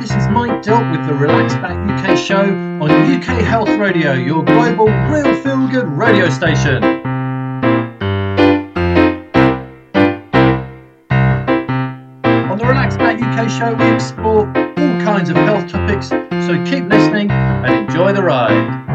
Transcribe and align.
this 0.00 0.12
is 0.12 0.28
Mike 0.28 0.62
Dilt 0.62 0.90
with 0.90 1.06
the 1.06 1.12
Relax 1.12 1.52
Back 1.56 1.76
UK 1.76 2.16
show 2.16 2.40
on 2.40 2.90
UK 2.90 3.44
Health 3.44 3.68
Radio, 3.68 4.14
your 4.14 4.42
global 4.42 4.86
real 4.86 5.34
feel 5.42 5.68
good 5.68 5.86
radio 5.86 6.30
station. 6.30 6.82
On 12.48 12.56
the 12.56 12.64
Relax 12.64 12.96
Back 12.96 13.20
UK 13.20 13.50
show, 13.50 13.74
we 13.74 13.94
explore 13.94 14.46
all 14.48 15.00
kinds 15.04 15.28
of 15.28 15.36
health 15.36 15.70
topics, 15.70 16.08
so 16.08 16.64
keep 16.64 16.84
listening 16.84 17.30
and 17.30 17.86
enjoy 17.86 18.14
the 18.14 18.22
ride. 18.22 18.89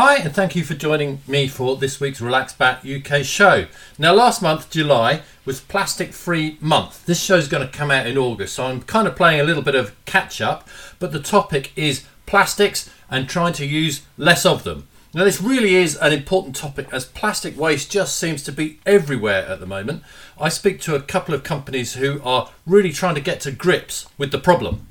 Hi, 0.00 0.18
and 0.18 0.32
thank 0.32 0.54
you 0.54 0.62
for 0.62 0.74
joining 0.74 1.22
me 1.26 1.48
for 1.48 1.74
this 1.74 1.98
week's 1.98 2.20
Relax 2.20 2.52
Back 2.52 2.86
UK 2.86 3.24
show. 3.24 3.66
Now, 3.98 4.14
last 4.14 4.40
month, 4.40 4.70
July, 4.70 5.22
was 5.44 5.60
Plastic 5.60 6.12
Free 6.12 6.56
Month. 6.60 7.04
This 7.06 7.20
show 7.20 7.34
is 7.34 7.48
going 7.48 7.66
to 7.66 7.76
come 7.76 7.90
out 7.90 8.06
in 8.06 8.16
August, 8.16 8.54
so 8.54 8.66
I'm 8.66 8.82
kind 8.82 9.08
of 9.08 9.16
playing 9.16 9.40
a 9.40 9.42
little 9.42 9.60
bit 9.60 9.74
of 9.74 9.96
catch 10.04 10.40
up, 10.40 10.68
but 11.00 11.10
the 11.10 11.18
topic 11.18 11.72
is 11.74 12.04
plastics 12.26 12.88
and 13.10 13.28
trying 13.28 13.54
to 13.54 13.66
use 13.66 14.02
less 14.16 14.46
of 14.46 14.62
them. 14.62 14.86
Now, 15.14 15.24
this 15.24 15.42
really 15.42 15.74
is 15.74 15.96
an 15.96 16.12
important 16.12 16.54
topic 16.54 16.86
as 16.92 17.04
plastic 17.04 17.58
waste 17.58 17.90
just 17.90 18.16
seems 18.16 18.44
to 18.44 18.52
be 18.52 18.78
everywhere 18.86 19.46
at 19.48 19.58
the 19.58 19.66
moment. 19.66 20.04
I 20.40 20.48
speak 20.48 20.80
to 20.82 20.94
a 20.94 21.02
couple 21.02 21.34
of 21.34 21.42
companies 21.42 21.94
who 21.94 22.22
are 22.22 22.50
really 22.66 22.92
trying 22.92 23.16
to 23.16 23.20
get 23.20 23.40
to 23.40 23.50
grips 23.50 24.06
with 24.16 24.30
the 24.30 24.38
problem 24.38 24.86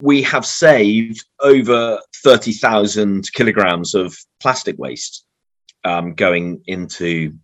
we 0.00 0.22
have 0.22 0.46
saved 0.46 1.24
over 1.40 2.00
30,000 2.22 3.32
kilograms 3.32 3.94
of 3.94 4.16
plastic 4.40 4.78
waste 4.78 5.24
um, 5.84 6.14
going 6.14 6.62
into 6.66 7.34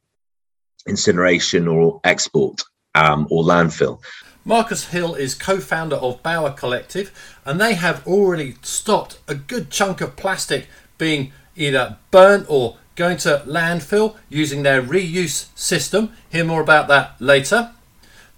incineration 0.87 1.67
or 1.67 2.01
export 2.05 2.63
um, 2.95 3.27
or 3.31 3.43
landfill. 3.43 4.01
Marcus 4.45 4.89
Hill 4.89 5.15
is 5.15 5.35
co 5.35 5.59
founder 5.59 5.97
of 5.97 6.23
Bower 6.23 6.51
Collective, 6.51 7.11
and 7.47 7.61
they 7.61 7.75
have 7.75 8.07
already 8.07 8.57
stopped 8.63 9.19
a 9.27 9.35
good 9.35 9.71
chunk 9.71 10.01
of 10.01 10.17
plastic 10.17 10.67
being 10.99 11.33
either 11.57 11.97
burnt 12.11 12.47
or 12.49 12.77
going 12.95 13.17
to 13.17 13.43
landfill 13.47 14.17
using 14.29 14.63
their 14.63 14.83
reuse 14.83 15.49
system. 15.57 16.13
Hear 16.31 16.45
more 16.45 16.61
about 16.61 16.89
that 16.89 17.21
later. 17.21 17.73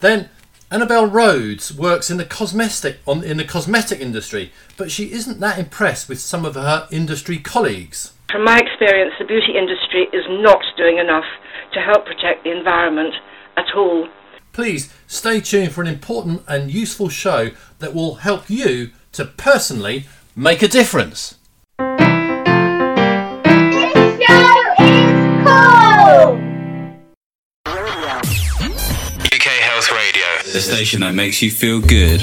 Then 0.00 0.30
Annabelle 0.68 1.06
Rhodes 1.06 1.72
works 1.72 2.10
in 2.10 2.16
the 2.16 2.24
cosmetic 2.24 2.98
on, 3.06 3.22
in 3.22 3.36
the 3.36 3.44
cosmetic 3.44 4.00
industry, 4.00 4.52
but 4.76 4.90
she 4.90 5.12
isn't 5.12 5.38
that 5.38 5.60
impressed 5.60 6.08
with 6.08 6.18
some 6.18 6.44
of 6.44 6.56
her 6.56 6.88
industry 6.90 7.38
colleagues. 7.38 8.12
From 8.32 8.42
my 8.42 8.58
experience, 8.58 9.14
the 9.16 9.26
beauty 9.26 9.56
industry 9.56 10.08
is 10.12 10.24
not 10.28 10.60
doing 10.76 10.98
enough 10.98 11.24
to 11.72 11.80
help 11.80 12.04
protect 12.04 12.42
the 12.42 12.50
environment 12.50 13.14
at 13.56 13.66
all. 13.76 14.08
Please 14.52 14.92
stay 15.06 15.40
tuned 15.40 15.70
for 15.70 15.82
an 15.82 15.86
important 15.86 16.42
and 16.48 16.72
useful 16.74 17.08
show 17.08 17.50
that 17.78 17.94
will 17.94 18.16
help 18.16 18.50
you 18.50 18.90
to 19.12 19.24
personally 19.24 20.06
make 20.34 20.62
a 20.62 20.68
difference. 20.68 21.38
The 30.56 30.62
station 30.62 31.00
that 31.00 31.14
makes 31.14 31.42
you 31.42 31.50
feel 31.50 31.82
good. 31.82 32.22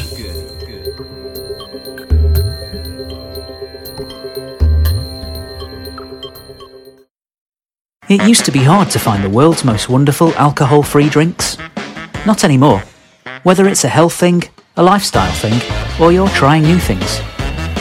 It 8.10 8.28
used 8.28 8.44
to 8.46 8.52
be 8.52 8.64
hard 8.64 8.90
to 8.90 8.98
find 8.98 9.24
the 9.24 9.30
world's 9.30 9.64
most 9.64 9.88
wonderful 9.88 10.34
alcohol 10.34 10.82
free 10.82 11.10
drinks. 11.10 11.60
Not 12.26 12.44
anymore. 12.44 12.82
Whether 13.44 13.68
it's 13.68 13.84
a 13.84 13.88
health 13.88 14.16
thing, 14.16 14.42
a 14.78 14.84
lifestyle 14.84 15.32
thing, 15.34 15.62
or 16.02 16.12
you're 16.12 16.28
trying 16.30 16.64
new 16.64 16.80
things. 16.80 17.22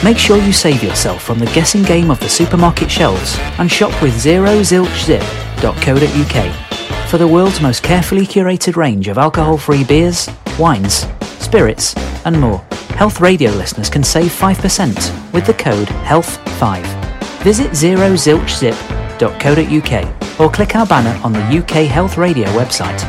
Make 0.03 0.19
sure 0.19 0.37
you 0.37 0.53
save 0.53 0.83
yourself 0.83 1.23
from 1.23 1.39
the 1.39 1.47
guessing 1.47 1.81
game 1.81 2.11
of 2.11 2.19
the 2.19 2.29
supermarket 2.29 2.91
shelves 2.91 3.39
and 3.57 3.71
shop 3.71 3.99
with 4.03 4.13
zerozilchzip.co.uk 4.13 6.73
for 7.13 7.19
the 7.19 7.27
world's 7.27 7.61
most 7.61 7.83
carefully 7.83 8.25
curated 8.25 8.75
range 8.75 9.07
of 9.07 9.19
alcohol 9.19 9.55
free 9.55 9.83
beers, 9.83 10.27
wines, 10.59 11.05
spirits, 11.39 11.95
and 12.25 12.39
more. 12.39 12.59
Health 12.95 13.19
radio 13.19 13.51
listeners 13.51 13.89
can 13.89 14.03
save 14.03 14.31
5% 14.31 15.33
with 15.33 15.45
the 15.45 15.53
code 15.53 15.87
HEALTH5. 15.87 16.83
Visit 17.43 17.71
zerozilchzip.co.uk 17.71 20.39
or 20.39 20.51
click 20.51 20.75
our 20.75 20.85
banner 20.85 21.19
on 21.23 21.33
the 21.33 21.57
UK 21.59 21.87
Health 21.87 22.17
Radio 22.17 22.47
website. 22.49 23.01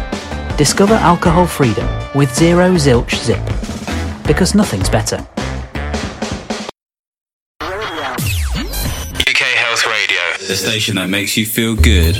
Discover 0.57 0.95
alcohol 0.95 1.47
freedom 1.47 1.87
with 2.15 2.35
Zero 2.35 2.75
Zilch 2.75 3.15
Zip. 3.17 3.43
Because 4.27 4.55
nothing's 4.55 4.89
better. 4.89 5.19
UK 9.27 9.41
Health 9.41 9.87
Radio, 9.87 10.47
the 10.49 10.57
station 10.57 10.97
that 10.97 11.09
makes 11.09 11.37
you 11.37 11.45
feel 11.45 11.75
good. 11.75 12.17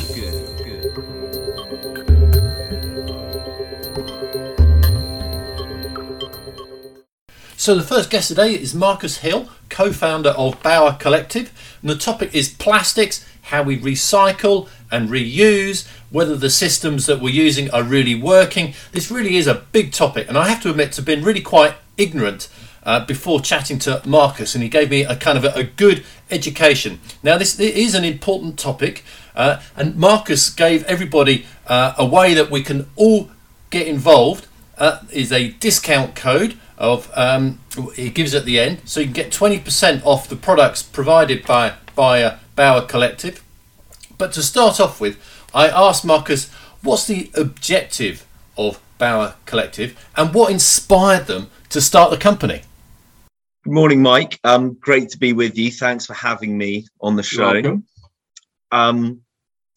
So 7.65 7.75
the 7.75 7.83
first 7.83 8.11
guest 8.11 8.29
today 8.29 8.53
is 8.53 8.75
Marcus 8.75 9.17
Hill, 9.17 9.49
co-founder 9.71 10.29
of 10.37 10.63
Bower 10.63 10.99
Collective, 11.01 11.51
and 11.81 11.89
the 11.89 11.97
topic 11.97 12.35
is 12.35 12.53
plastics, 12.53 13.27
how 13.41 13.63
we 13.63 13.79
recycle 13.79 14.69
and 14.91 15.09
reuse, 15.09 15.89
whether 16.11 16.37
the 16.37 16.51
systems 16.51 17.07
that 17.07 17.23
we're 17.23 17.33
using 17.33 17.71
are 17.71 17.83
really 17.83 18.15
working. 18.15 18.75
This 18.93 19.11
really 19.11 19.39
is 19.39 19.47
a 19.47 19.65
big 19.73 19.93
topic, 19.93 20.29
and 20.29 20.37
I 20.37 20.51
have 20.51 20.63
to 20.65 20.71
admit 20.73 20.93
to 20.93 21.01
being 21.01 21.25
really 21.25 21.41
quite 21.41 21.77
ignorant 21.97 22.51
uh, 22.83 23.03
before 23.07 23.41
chatting 23.41 23.79
to 23.79 24.03
Marcus, 24.05 24.55
and 24.55 24.63
he 24.63 24.69
gave 24.69 24.91
me 24.91 25.03
a 25.05 25.17
kind 25.17 25.39
of 25.39 25.45
a, 25.47 25.61
a 25.61 25.65
good 25.65 26.05
education. 26.31 27.01
Now, 27.23 27.39
this 27.39 27.59
is 27.59 27.95
an 27.95 28.05
important 28.05 28.59
topic, 28.59 29.05
uh, 29.35 29.63
and 29.75 29.97
Marcus 29.97 30.51
gave 30.51 30.85
everybody 30.85 31.47
uh, 31.67 31.95
a 31.97 32.05
way 32.05 32.35
that 32.35 32.51
we 32.51 32.63
can 32.63 32.91
all 32.95 33.31
get 33.71 33.87
involved. 33.87 34.49
Uh, 34.77 34.99
is 35.13 35.31
a 35.31 35.51
discount 35.61 36.17
code 36.17 36.59
of 36.79 37.11
um, 37.15 37.61
it 37.97 38.15
gives 38.15 38.35
at 38.35 38.45
the 38.45 38.59
end, 38.59 38.81
so 38.85 39.01
you 39.01 39.07
can 39.07 39.15
get 39.15 39.31
20% 39.31 40.05
off 40.05 40.29
the 40.29 40.37
products 40.37 40.83
provided 40.83 41.47
by 41.47 41.75
by 41.95 42.23
uh, 42.23 42.39
Bower 42.57 42.83
Collective. 42.83 43.43
But 44.19 44.33
to 44.33 44.43
start 44.43 44.81
off 44.81 45.01
with, 45.01 45.19
I 45.53 45.69
asked 45.69 46.05
Marcus, 46.05 46.51
what's 46.83 47.07
the 47.07 47.31
objective 47.35 48.27
of 48.57 48.81
Bower 48.99 49.35
Collective, 49.47 49.99
and 50.17 50.35
what 50.35 50.51
inspired 50.51 51.27
them 51.27 51.51
to 51.71 51.81
start 51.81 52.11
the 52.11 52.17
company? 52.17 52.63
Good 53.65 53.73
morning, 53.73 54.03
Mike. 54.03 54.39
Um, 54.45 54.75
great 54.75 55.09
to 55.11 55.19
be 55.19 55.33
with 55.33 55.57
you. 55.57 55.71
Thanks 55.71 56.07
for 56.07 56.15
having 56.15 56.57
me 56.59 56.87
on 57.01 57.17
the 57.17 57.23
show. 57.23 57.81
Um, 58.71 59.21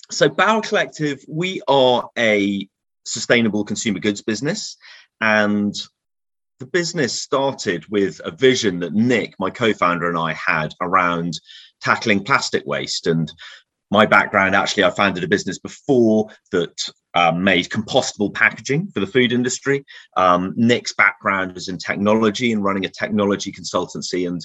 so, 0.10 0.30
Bower 0.30 0.62
Collective, 0.62 1.24
we 1.28 1.62
are 1.68 2.10
a 2.18 2.68
sustainable 3.06 3.64
consumer 3.64 4.00
goods 4.00 4.22
business, 4.22 4.78
and 5.22 5.76
the 6.60 6.66
business 6.66 7.20
started 7.20 7.86
with 7.90 8.20
a 8.24 8.32
vision 8.32 8.80
that 8.80 8.94
Nick, 8.94 9.36
my 9.40 9.50
co-founder, 9.50 10.10
and 10.10 10.18
I 10.18 10.34
had 10.34 10.74
around 10.82 11.40
tackling 11.82 12.24
plastic 12.24 12.66
waste. 12.66 13.08
And 13.08 13.32
my 13.92 14.06
background, 14.06 14.56
actually, 14.56 14.84
I 14.84 14.90
founded 14.90 15.24
a 15.24 15.28
business 15.28 15.60
before 15.60 16.30
that 16.52 16.82
um, 17.14 17.44
made 17.44 17.70
compostable 17.70 18.34
packaging 18.34 18.88
for 18.88 19.00
the 19.00 19.08
food 19.08 19.32
industry. 19.32 19.86
Um, 20.16 20.54
Nick's 20.56 20.94
background 20.94 21.56
is 21.58 21.68
in 21.68 21.78
technology 21.78 22.52
and 22.52 22.64
running 22.64 22.86
a 22.86 22.90
technology 22.90 23.52
consultancy. 23.52 24.28
And 24.28 24.42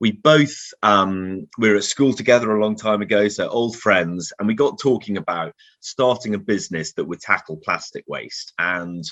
we 0.00 0.10
both 0.10 0.56
um, 0.82 1.46
we 1.58 1.70
were 1.70 1.76
at 1.76 1.84
school 1.84 2.12
together 2.12 2.50
a 2.50 2.60
long 2.60 2.74
time 2.74 3.02
ago, 3.02 3.28
so 3.28 3.48
old 3.48 3.76
friends, 3.76 4.32
and 4.38 4.48
we 4.48 4.54
got 4.54 4.80
talking 4.80 5.16
about 5.16 5.54
starting 5.78 6.34
a 6.34 6.38
business 6.38 6.92
that 6.94 7.04
would 7.04 7.20
tackle 7.20 7.56
plastic 7.56 8.04
waste. 8.08 8.52
And 8.58 9.04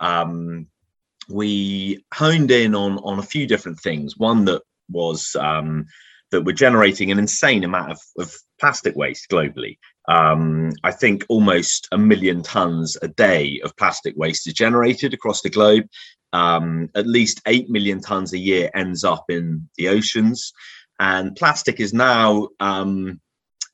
um, 0.00 0.66
we 1.30 2.04
honed 2.12 2.50
in 2.50 2.74
on 2.74 2.98
on 2.98 3.18
a 3.18 3.22
few 3.22 3.46
different 3.46 3.80
things. 3.80 4.16
One 4.16 4.44
that 4.46 4.62
was 4.88 5.36
um, 5.38 5.86
that 6.30 6.42
we're 6.42 6.52
generating 6.52 7.10
an 7.10 7.18
insane 7.18 7.64
amount 7.64 7.92
of, 7.92 8.00
of 8.18 8.34
plastic 8.58 8.96
waste 8.96 9.28
globally. 9.30 9.78
Um, 10.08 10.72
I 10.82 10.92
think 10.92 11.24
almost 11.28 11.88
a 11.92 11.98
million 11.98 12.42
tons 12.42 12.96
a 13.02 13.08
day 13.08 13.60
of 13.64 13.76
plastic 13.76 14.14
waste 14.16 14.46
is 14.46 14.54
generated 14.54 15.14
across 15.14 15.42
the 15.42 15.50
globe. 15.50 15.84
Um, 16.32 16.90
at 16.94 17.08
least 17.08 17.42
8 17.46 17.68
million 17.70 18.00
tons 18.00 18.32
a 18.32 18.38
year 18.38 18.70
ends 18.74 19.02
up 19.02 19.24
in 19.28 19.68
the 19.76 19.88
oceans. 19.88 20.52
And 21.00 21.34
plastic 21.34 21.80
is 21.80 21.92
now 21.92 22.48
um, 22.60 23.20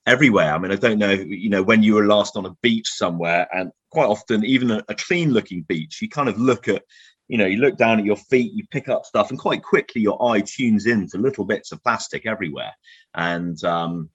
everywhere. 0.06 0.55
I 0.55 0.58
mean, 0.58 0.73
I 0.73 0.76
don't 0.76 0.99
know, 0.99 1.12
you 1.12 1.50
know, 1.50 1.62
when 1.62 1.82
you 1.82 1.94
were 1.94 2.06
last 2.06 2.37
on 2.37 2.47
a 2.47 2.56
beach 2.62 2.88
somewhere, 2.88 3.47
and 3.53 3.73
quite 3.91 4.06
often, 4.06 4.44
even 4.44 4.70
a, 4.70 4.82
a 4.88 4.94
clean 4.94 5.32
looking 5.32 5.62
beach, 5.62 6.00
you 6.00 6.08
kind 6.08 6.29
of 6.29 6.38
look 6.38 6.69
at 6.69 6.82
you 7.28 7.38
know, 7.38 7.46
you 7.46 7.58
look 7.58 7.76
down 7.76 7.99
at 7.99 8.05
your 8.05 8.17
feet, 8.17 8.52
you 8.52 8.64
pick 8.70 8.88
up 8.88 9.05
stuff, 9.05 9.31
and 9.31 9.38
quite 9.38 9.62
quickly 9.62 10.00
your 10.00 10.23
eye 10.23 10.40
tunes 10.40 10.87
in 10.87 11.08
to 11.08 11.19
little 11.19 11.44
bits 11.44 11.73
of 11.73 11.82
plastic 11.82 12.26
everywhere. 12.26 12.73
And 13.14 13.62
um, 13.64 14.11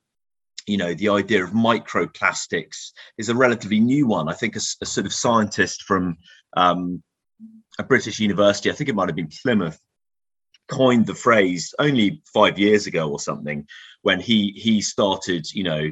you 0.68 0.78
know 0.78 0.94
the 0.94 1.10
idea 1.10 1.44
of 1.44 1.52
microplastics 1.52 2.92
is 3.18 3.30
a 3.30 3.36
relatively 3.36 3.80
new 3.80 4.08
one 4.08 4.30
i 4.30 4.34
think 4.34 4.56
a, 4.56 4.62
a 4.81 4.86
sort 4.86 5.06
of 5.06 5.13
scientist 5.13 5.84
from 5.84 6.18
um, 6.56 7.02
a 7.80 7.84
british 7.84 8.19
university 8.19 8.69
i 8.69 8.74
think 8.74 8.90
it 8.90 8.96
might 8.96 9.10
have 9.10 9.16
been 9.16 9.31
plymouth 9.42 9.80
coined 10.68 11.06
the 11.06 11.16
phrase 11.16 11.74
only 11.80 12.22
five 12.34 12.57
years 12.57 12.88
ago 12.88 13.10
or 13.10 13.19
something 13.19 13.68
when 14.04 14.19
he 14.19 14.52
he 14.56 14.81
started 14.81 15.46
you 15.54 15.64
know 15.64 15.92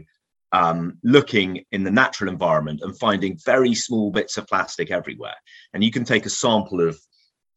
um, 0.51 0.97
looking 1.03 1.63
in 1.71 1.83
the 1.83 1.91
natural 1.91 2.31
environment 2.31 2.81
and 2.81 2.97
finding 2.97 3.37
very 3.45 3.75
small 3.75 4.09
bits 4.09 4.35
of 4.37 4.47
plastic 4.47 4.89
everywhere 4.89 5.35
and 5.73 5.83
you 5.83 5.91
can 5.91 6.03
take 6.03 6.25
a 6.25 6.29
sample 6.29 6.81
of 6.81 6.99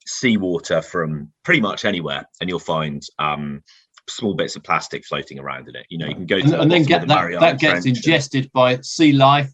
seawater 0.06 0.82
from 0.82 1.32
pretty 1.44 1.60
much 1.60 1.84
anywhere 1.84 2.28
and 2.40 2.49
you'll 2.49 2.58
find 2.58 3.02
um, 3.19 3.62
small 4.08 4.34
bits 4.34 4.56
of 4.56 4.62
plastic 4.62 5.04
floating 5.04 5.38
around 5.38 5.69
in 5.69 5.76
it. 5.76 5.87
You 5.88 5.99
know, 5.99 6.06
you 6.06 6.14
can 6.14 6.26
go 6.26 6.38
to 6.38 6.44
and, 6.44 6.54
and 6.54 6.72
then 6.72 6.84
get 6.84 7.02
the 7.02 7.06
that, 7.08 7.40
that 7.40 7.58
gets 7.58 7.87
ingested 7.87 8.44
and, 8.44 8.52
by 8.52 8.81
sea 8.81 9.12
life. 9.12 9.52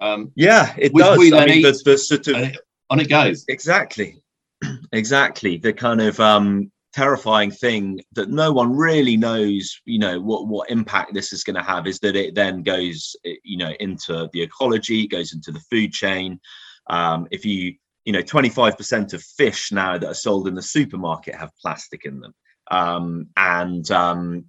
Um, 0.00 0.32
yeah, 0.34 0.74
it 0.76 0.92
does. 0.92 1.18
I 1.32 1.46
mean, 1.46 1.62
the, 1.62 1.80
the 1.84 1.98
sort 1.98 2.28
of, 2.28 2.36
it, 2.36 2.58
on 2.90 3.00
it 3.00 3.08
goes. 3.08 3.44
Exactly, 3.48 4.22
exactly. 4.92 5.56
The 5.56 5.72
kind 5.72 6.00
of 6.00 6.18
um, 6.20 6.70
terrifying 6.92 7.50
thing 7.50 8.00
that 8.12 8.30
no 8.30 8.52
one 8.52 8.76
really 8.76 9.16
knows. 9.16 9.80
You 9.84 9.98
know 9.98 10.20
what 10.20 10.48
what 10.48 10.70
impact 10.70 11.14
this 11.14 11.32
is 11.32 11.44
going 11.44 11.56
to 11.56 11.62
have 11.62 11.86
is 11.86 11.98
that 12.00 12.16
it 12.16 12.34
then 12.34 12.62
goes, 12.62 13.14
you 13.44 13.56
know, 13.56 13.72
into 13.80 14.28
the 14.32 14.42
ecology, 14.42 15.06
goes 15.06 15.32
into 15.32 15.52
the 15.52 15.62
food 15.70 15.92
chain. 15.92 16.40
Um, 16.90 17.26
if 17.30 17.46
you 17.46 17.74
you 18.04 18.12
know 18.12 18.22
25% 18.22 19.14
of 19.14 19.22
fish 19.22 19.72
now 19.72 19.98
that 19.98 20.06
are 20.06 20.14
sold 20.14 20.48
in 20.48 20.54
the 20.54 20.62
supermarket 20.62 21.34
have 21.34 21.50
plastic 21.60 22.04
in 22.04 22.20
them 22.20 22.34
um, 22.70 23.28
and 23.36 23.90
um, 23.90 24.46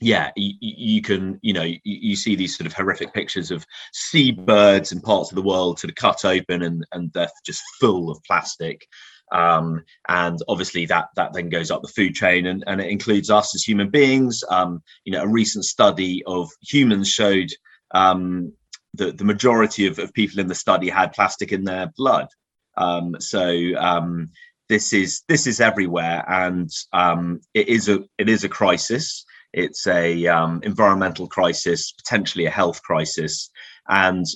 yeah, 0.00 0.30
you, 0.36 0.52
you, 0.60 1.02
can, 1.02 1.38
you 1.42 1.52
know, 1.52 1.62
you, 1.62 1.78
you, 1.84 2.16
see 2.16 2.34
these 2.34 2.56
sort 2.56 2.66
of 2.66 2.72
horrific 2.72 3.14
pictures 3.14 3.50
of 3.50 3.64
seabirds 3.92 4.92
in 4.92 5.00
parts 5.00 5.30
of 5.30 5.36
the 5.36 5.42
world 5.42 5.78
sort 5.78 5.90
of 5.90 5.94
cut 5.94 6.24
open 6.24 6.62
and, 6.62 6.86
and 6.92 7.12
they're 7.12 7.30
just 7.44 7.62
full 7.80 8.10
of 8.10 8.22
plastic. 8.24 8.86
Um, 9.32 9.82
and 10.08 10.38
obviously 10.48 10.86
that 10.86 11.08
that 11.16 11.32
then 11.32 11.48
goes 11.48 11.70
up 11.70 11.82
the 11.82 11.88
food 11.88 12.14
chain 12.14 12.46
and, 12.46 12.62
and 12.66 12.80
it 12.80 12.90
includes 12.90 13.30
us 13.30 13.54
as 13.54 13.64
human 13.64 13.88
beings. 13.88 14.44
Um, 14.48 14.82
you 15.04 15.12
know, 15.12 15.22
a 15.22 15.28
recent 15.28 15.64
study 15.64 16.22
of 16.26 16.50
humans 16.60 17.08
showed 17.08 17.50
um, 17.92 18.52
that 18.94 19.16
the 19.16 19.24
majority 19.24 19.86
of, 19.86 19.98
of 19.98 20.12
people 20.12 20.40
in 20.40 20.48
the 20.48 20.54
study 20.54 20.88
had 20.88 21.12
plastic 21.12 21.52
in 21.52 21.64
their 21.64 21.90
blood. 21.96 22.28
Um, 22.76 23.16
so 23.20 23.48
um, 23.78 24.30
this 24.68 24.92
is 24.92 25.22
this 25.28 25.46
is 25.46 25.60
everywhere, 25.60 26.24
and 26.28 26.70
um, 26.92 27.40
it 27.52 27.68
is 27.68 27.88
a 27.88 28.04
it 28.18 28.28
is 28.28 28.44
a 28.44 28.48
crisis. 28.48 29.24
It's 29.52 29.86
a 29.86 30.26
um, 30.26 30.60
environmental 30.64 31.28
crisis, 31.28 31.92
potentially 31.92 32.46
a 32.46 32.50
health 32.50 32.82
crisis, 32.82 33.50
and 33.88 34.26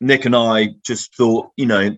Nick 0.00 0.24
and 0.24 0.34
I 0.34 0.70
just 0.84 1.14
thought, 1.14 1.50
you 1.56 1.66
know, 1.66 1.96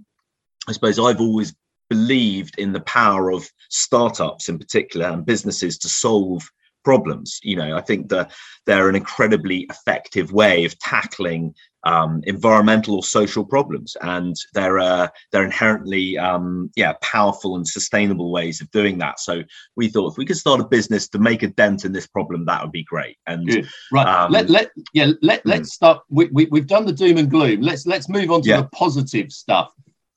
I 0.69 0.73
suppose 0.73 0.99
I've 0.99 1.21
always 1.21 1.55
believed 1.89 2.59
in 2.59 2.73
the 2.73 2.81
power 2.81 3.31
of 3.31 3.49
startups 3.69 4.49
in 4.49 4.59
particular 4.59 5.07
and 5.07 5.27
businesses 5.27 5.79
to 5.79 5.89
solve 5.89 6.43
problems. 6.85 7.39
You 7.43 7.57
know, 7.57 7.77
I 7.77 7.81
think 7.81 8.09
that 8.09 8.33
they're 8.67 8.89
an 8.89 8.97
incredibly 8.97 9.67
effective 9.71 10.33
way 10.33 10.65
of 10.65 10.79
tackling 10.79 11.55
um, 11.85 12.23
environmental 12.25 12.97
or 12.97 13.03
social 13.03 13.45
problems, 13.45 13.97
and 14.03 14.37
they're 14.55 14.79
uh, 14.79 15.09
they're 15.31 15.45
inherently 15.45 16.19
um, 16.19 16.71
yeah 16.77 16.95
powerful 17.03 17.57
and 17.57 17.67
sustainable 17.67 18.31
ways 18.31 18.61
of 18.61 18.71
doing 18.71 18.99
that. 18.99 19.21
So 19.21 19.43
we 19.77 19.89
thought 19.89 20.13
if 20.13 20.19
we 20.19 20.27
could 20.27 20.37
start 20.37 20.61
a 20.61 20.65
business 20.65 21.09
to 21.09 21.19
make 21.19 21.43
a 21.43 21.49
dent 21.49 21.85
in 21.85 21.93
this 21.93 22.07
problem, 22.07 22.45
that 22.47 22.63
would 22.63 22.73
be 22.73 22.85
great. 22.85 23.17
And 23.27 23.47
Good. 23.47 23.69
right, 23.91 24.07
um, 24.07 24.33
let 24.33 24.49
let 24.49 24.71
yeah 24.93 25.13
let 25.23 25.45
let's 25.47 25.71
mm. 25.71 25.75
start. 25.75 26.03
We, 26.09 26.27
we 26.27 26.47
we've 26.47 26.67
done 26.67 26.87
the 26.87 26.93
doom 26.93 27.19
and 27.19 27.31
gloom. 27.31 27.61
Let's 27.61 27.87
let's 27.87 28.09
move 28.09 28.31
on 28.31 28.43
to 28.43 28.49
yeah. 28.49 28.61
the 28.63 28.69
positive 28.69 29.33
stuff. 29.33 29.73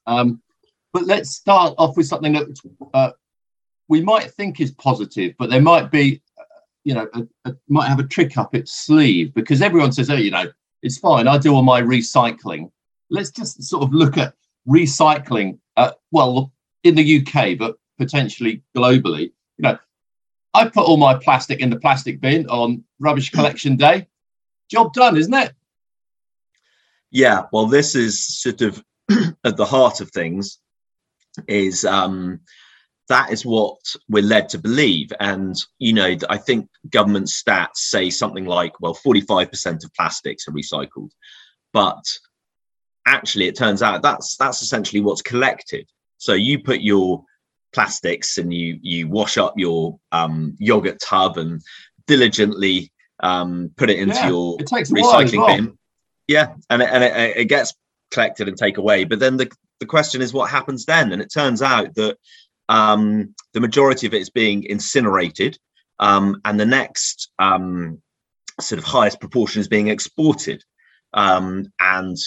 Um, 0.07 0.41
but 0.93 1.05
let's 1.05 1.31
start 1.31 1.75
off 1.77 1.97
with 1.97 2.07
something 2.07 2.33
that 2.33 2.47
uh, 2.93 3.11
we 3.89 4.01
might 4.01 4.31
think 4.31 4.61
is 4.61 4.71
positive, 4.71 5.33
but 5.37 5.49
there 5.49 5.61
might 5.61 5.91
be 5.91 6.21
you 6.85 6.93
know, 6.93 7.07
a, 7.13 7.49
a, 7.49 7.55
might 7.67 7.87
have 7.87 7.99
a 7.99 8.03
trick 8.03 8.37
up 8.37 8.55
its 8.55 8.71
sleeve 8.71 9.33
because 9.33 9.61
everyone 9.61 9.91
says, 9.91 10.09
oh, 10.09 10.15
you 10.15 10.31
know, 10.31 10.45
it's 10.85 10.99
fine. 10.99 11.27
I 11.27 11.39
do 11.39 11.53
all 11.53 11.63
my 11.63 11.81
recycling. 11.81 12.69
Let's 13.09 13.31
just 13.31 13.61
sort 13.63 13.83
of 13.83 13.91
look 13.91 14.17
at 14.17 14.35
recycling. 14.67 15.57
Uh, 15.75 15.91
well, 16.11 16.53
in 16.83 16.93
the 16.93 17.19
UK, 17.19 17.57
but 17.57 17.77
potentially 17.97 18.61
globally. 18.77 19.31
You 19.57 19.63
know, 19.63 19.79
I 20.53 20.69
put 20.69 20.87
all 20.87 20.97
my 20.97 21.15
plastic 21.15 21.59
in 21.59 21.71
the 21.71 21.79
plastic 21.79 22.21
bin 22.21 22.47
on 22.49 22.83
rubbish 22.99 23.31
collection 23.31 23.75
day. 23.77 24.07
Job 24.69 24.93
done, 24.93 25.17
isn't 25.17 25.33
it? 25.33 25.53
Yeah. 27.09 27.45
Well, 27.51 27.65
this 27.65 27.95
is 27.95 28.23
sort 28.23 28.61
of 28.61 28.83
at 29.43 29.57
the 29.57 29.65
heart 29.65 30.01
of 30.01 30.11
things. 30.11 30.59
Is 31.47 31.83
um, 31.83 32.41
that 33.07 33.31
is 33.31 33.45
what 33.45 33.77
we're 34.09 34.23
led 34.23 34.49
to 34.49 34.57
believe. 34.57 35.11
And, 35.19 35.55
you 35.77 35.93
know, 35.93 36.15
I 36.29 36.37
think 36.37 36.69
government 36.89 37.27
stats 37.27 37.77
say 37.77 38.09
something 38.09 38.45
like, 38.45 38.79
well, 38.79 38.95
45% 38.95 39.83
of 39.83 39.93
plastics 39.93 40.47
are 40.47 40.51
recycled. 40.51 41.11
But 41.71 42.03
actually, 43.05 43.47
it 43.47 43.57
turns 43.57 43.81
out 43.81 44.01
that's 44.01 44.37
that's 44.37 44.61
essentially 44.61 45.01
what's 45.01 45.21
collected. 45.21 45.87
So 46.17 46.33
you 46.33 46.63
put 46.63 46.81
your 46.81 47.23
plastics 47.73 48.37
and 48.37 48.53
you 48.53 48.79
you 48.81 49.07
wash 49.07 49.37
up 49.37 49.53
your 49.57 49.99
um, 50.11 50.55
yogurt 50.59 50.99
tub 51.01 51.37
and 51.37 51.61
diligently 52.07 52.91
um, 53.21 53.71
put 53.75 53.89
it 53.89 53.99
into 53.99 54.15
yeah, 54.15 54.29
your 54.29 54.57
it 54.59 54.67
recycling 54.67 55.37
well. 55.37 55.55
bin. 55.55 55.77
Yeah, 56.27 56.53
and 56.69 56.81
it, 56.81 56.89
and 56.91 57.03
it, 57.03 57.37
it 57.37 57.45
gets 57.45 57.73
collected 58.11 58.47
and 58.47 58.57
take 58.57 58.77
away. 58.77 59.03
But 59.03 59.19
then 59.19 59.37
the 59.37 59.51
the 59.79 59.85
question 59.85 60.21
is, 60.21 60.33
what 60.33 60.49
happens 60.49 60.85
then? 60.85 61.11
And 61.11 61.21
it 61.21 61.31
turns 61.31 61.61
out 61.61 61.93
that 61.95 62.17
um, 62.69 63.35
the 63.53 63.61
majority 63.61 64.07
of 64.07 64.13
it 64.13 64.21
is 64.21 64.29
being 64.29 64.63
incinerated, 64.63 65.57
um, 65.99 66.41
and 66.45 66.59
the 66.59 66.65
next 66.65 67.31
um, 67.39 68.01
sort 68.59 68.79
of 68.79 68.85
highest 68.85 69.19
proportion 69.19 69.61
is 69.61 69.67
being 69.67 69.87
exported. 69.87 70.63
Um, 71.13 71.71
and 71.79 72.17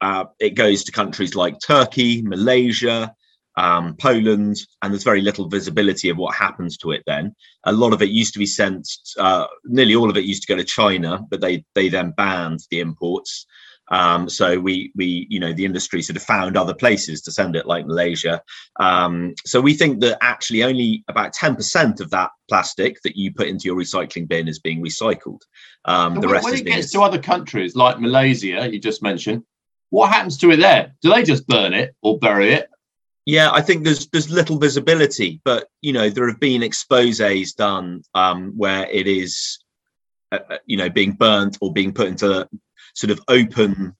uh, 0.00 0.24
it 0.38 0.50
goes 0.50 0.84
to 0.84 0.92
countries 0.92 1.34
like 1.34 1.58
Turkey, 1.60 2.22
Malaysia, 2.22 3.14
um, 3.56 3.96
Poland, 3.96 4.56
and 4.82 4.92
there's 4.92 5.04
very 5.04 5.22
little 5.22 5.48
visibility 5.48 6.10
of 6.10 6.18
what 6.18 6.34
happens 6.34 6.76
to 6.78 6.90
it 6.92 7.02
then. 7.06 7.34
A 7.64 7.72
lot 7.72 7.94
of 7.94 8.02
it 8.02 8.10
used 8.10 8.34
to 8.34 8.38
be 8.38 8.46
sent, 8.46 8.86
uh, 9.18 9.46
nearly 9.64 9.94
all 9.94 10.10
of 10.10 10.16
it 10.16 10.24
used 10.24 10.42
to 10.42 10.48
go 10.48 10.56
to 10.56 10.64
China, 10.64 11.20
but 11.30 11.40
they, 11.40 11.64
they 11.74 11.88
then 11.88 12.10
banned 12.10 12.60
the 12.70 12.80
imports. 12.80 13.46
Um, 13.88 14.28
so 14.28 14.58
we 14.58 14.92
we 14.96 15.26
you 15.30 15.38
know 15.38 15.52
the 15.52 15.64
industry 15.64 16.02
sort 16.02 16.16
of 16.16 16.22
found 16.22 16.56
other 16.56 16.74
places 16.74 17.22
to 17.22 17.32
send 17.32 17.56
it, 17.56 17.66
like 17.66 17.86
Malaysia. 17.86 18.42
Um, 18.80 19.34
so 19.44 19.60
we 19.60 19.74
think 19.74 20.00
that 20.00 20.18
actually 20.20 20.64
only 20.64 21.04
about 21.08 21.32
ten 21.32 21.54
percent 21.54 22.00
of 22.00 22.10
that 22.10 22.30
plastic 22.48 23.00
that 23.02 23.16
you 23.16 23.32
put 23.32 23.48
into 23.48 23.66
your 23.66 23.76
recycling 23.76 24.28
bin 24.28 24.48
is 24.48 24.58
being 24.58 24.82
recycled. 24.82 25.40
Um, 25.84 26.14
the 26.14 26.20
when, 26.20 26.30
rest 26.30 26.44
when 26.44 26.54
it 26.54 26.66
gets 26.66 26.90
to 26.92 27.02
other 27.02 27.20
countries 27.20 27.76
like 27.76 28.00
Malaysia, 28.00 28.68
you 28.70 28.80
just 28.80 29.02
mentioned, 29.02 29.44
what 29.90 30.12
happens 30.12 30.36
to 30.38 30.50
it 30.50 30.56
there? 30.56 30.94
Do 31.02 31.12
they 31.12 31.22
just 31.22 31.46
burn 31.46 31.72
it 31.72 31.94
or 32.02 32.18
bury 32.18 32.52
it? 32.52 32.68
Yeah, 33.24 33.50
I 33.52 33.60
think 33.60 33.84
there's 33.84 34.06
there's 34.08 34.30
little 34.30 34.58
visibility, 34.58 35.40
but 35.44 35.68
you 35.80 35.92
know 35.92 36.10
there 36.10 36.28
have 36.28 36.40
been 36.40 36.62
exposes 36.62 37.54
done 37.54 38.02
um, 38.14 38.52
where 38.56 38.88
it 38.88 39.06
is, 39.06 39.58
uh, 40.32 40.38
uh 40.48 40.58
you 40.66 40.76
know, 40.76 40.88
being 40.88 41.12
burnt 41.12 41.58
or 41.60 41.72
being 41.72 41.92
put 41.92 42.06
into 42.06 42.48
sort 42.96 43.10
of 43.10 43.20
open 43.28 43.94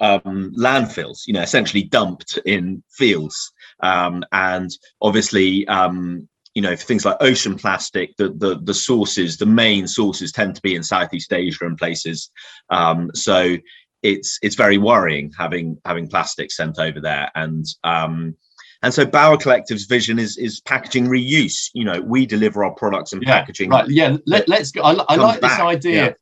um, 0.00 0.52
landfills, 0.56 1.22
you 1.26 1.32
know, 1.32 1.42
essentially 1.42 1.82
dumped 1.82 2.38
in 2.44 2.82
fields. 2.90 3.52
Um, 3.80 4.24
and 4.32 4.70
obviously, 5.00 5.66
um, 5.68 6.28
you 6.54 6.62
know, 6.62 6.76
for 6.76 6.84
things 6.84 7.04
like 7.04 7.16
ocean 7.20 7.56
plastic, 7.56 8.16
the, 8.16 8.30
the, 8.30 8.60
the 8.62 8.74
sources, 8.74 9.36
the 9.36 9.46
main 9.46 9.88
sources 9.88 10.30
tend 10.30 10.54
to 10.54 10.62
be 10.62 10.74
in 10.74 10.82
Southeast 10.82 11.32
Asia 11.32 11.64
and 11.64 11.76
places. 11.76 12.30
Um, 12.70 13.10
so 13.14 13.56
it's 14.02 14.38
it's 14.42 14.54
very 14.54 14.76
worrying 14.76 15.32
having 15.36 15.78
having 15.84 16.08
plastic 16.08 16.52
sent 16.52 16.78
over 16.78 17.00
there. 17.00 17.30
And 17.34 17.64
um, 17.82 18.36
and 18.82 18.92
so 18.92 19.06
Bower 19.06 19.38
Collective's 19.38 19.86
vision 19.86 20.18
is 20.18 20.36
is 20.36 20.60
packaging 20.60 21.06
reuse. 21.06 21.70
You 21.72 21.84
know, 21.84 22.00
we 22.02 22.26
deliver 22.26 22.62
our 22.64 22.74
products 22.74 23.14
and 23.14 23.22
yeah, 23.22 23.40
packaging. 23.40 23.70
Right. 23.70 23.88
Yeah. 23.88 24.18
Let, 24.26 24.48
us 24.50 24.70
go. 24.70 24.82
I, 24.82 24.92
I 25.08 25.16
like 25.16 25.40
back. 25.40 25.52
this 25.52 25.60
idea 25.60 26.04
yeah. 26.04 26.12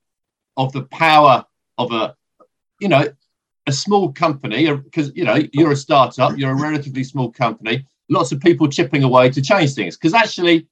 of 0.56 0.72
the 0.72 0.84
power 0.84 1.44
of 1.82 1.92
a, 1.92 2.14
you 2.80 2.88
know, 2.88 3.06
a 3.66 3.72
small 3.72 4.12
company 4.12 4.72
because 4.74 5.12
you 5.14 5.24
know 5.24 5.40
you're 5.52 5.72
a 5.72 5.76
startup, 5.76 6.36
you're 6.36 6.52
a 6.52 6.60
relatively 6.60 7.04
small 7.04 7.30
company. 7.30 7.86
Lots 8.08 8.32
of 8.32 8.40
people 8.40 8.68
chipping 8.68 9.04
away 9.04 9.30
to 9.30 9.40
change 9.40 9.74
things 9.74 9.96
because 9.96 10.14
actually, 10.14 10.66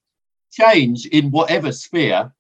change 0.50 1.06
in 1.06 1.30
whatever 1.30 1.72
sphere 1.72 2.32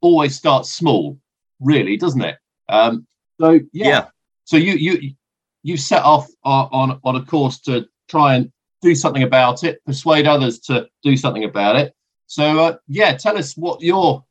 always 0.00 0.36
starts 0.36 0.72
small, 0.72 1.18
really, 1.60 1.96
doesn't 1.96 2.22
it? 2.22 2.38
Um, 2.68 3.06
so 3.40 3.52
yeah. 3.72 3.88
yeah. 3.88 4.06
So 4.44 4.56
you 4.56 4.74
you 4.74 5.14
you 5.62 5.76
set 5.76 6.02
off 6.02 6.28
on 6.44 7.00
on 7.04 7.16
a 7.16 7.24
course 7.24 7.60
to 7.60 7.88
try 8.08 8.34
and 8.34 8.52
do 8.80 8.94
something 8.94 9.22
about 9.22 9.64
it, 9.64 9.84
persuade 9.84 10.26
others 10.26 10.60
to 10.60 10.88
do 11.02 11.16
something 11.16 11.44
about 11.44 11.76
it. 11.76 11.94
So 12.26 12.58
uh, 12.58 12.76
yeah, 12.88 13.16
tell 13.16 13.38
us 13.38 13.56
what 13.56 13.80
your 13.80 14.24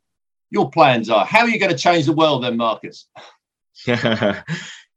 your 0.50 0.70
plans 0.70 1.10
are. 1.10 1.26
How 1.26 1.42
are 1.42 1.50
you 1.50 1.60
going 1.60 1.72
to 1.72 1.78
change 1.78 2.06
the 2.06 2.14
world 2.14 2.44
then, 2.44 2.58
Marcus? 2.58 3.08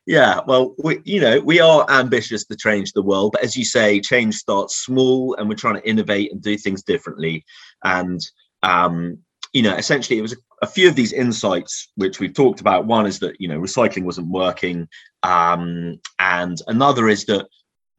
yeah, 0.06 0.40
well, 0.46 0.74
we, 0.82 1.00
you 1.04 1.20
know, 1.20 1.40
we 1.40 1.60
are 1.60 1.86
ambitious 1.88 2.44
to 2.46 2.56
change 2.56 2.92
the 2.92 3.02
world, 3.02 3.32
but 3.32 3.42
as 3.42 3.56
you 3.56 3.64
say, 3.64 4.00
change 4.00 4.36
starts 4.36 4.76
small, 4.76 5.34
and 5.36 5.48
we're 5.48 5.54
trying 5.54 5.76
to 5.76 5.88
innovate 5.88 6.32
and 6.32 6.42
do 6.42 6.56
things 6.56 6.82
differently. 6.82 7.44
And 7.84 8.20
um, 8.62 9.18
you 9.52 9.62
know, 9.62 9.74
essentially, 9.74 10.18
it 10.18 10.22
was 10.22 10.36
a, 10.62 10.66
few 10.66 10.88
of 10.88 10.94
these 10.94 11.12
insights 11.12 11.90
which 11.96 12.20
we've 12.20 12.34
talked 12.34 12.60
about. 12.60 12.86
One 12.86 13.06
is 13.06 13.18
that 13.20 13.40
you 13.40 13.48
know 13.48 13.58
recycling 13.58 14.04
wasn't 14.04 14.28
working, 14.28 14.88
um, 15.22 16.00
and 16.18 16.60
another 16.66 17.08
is 17.08 17.24
that 17.26 17.46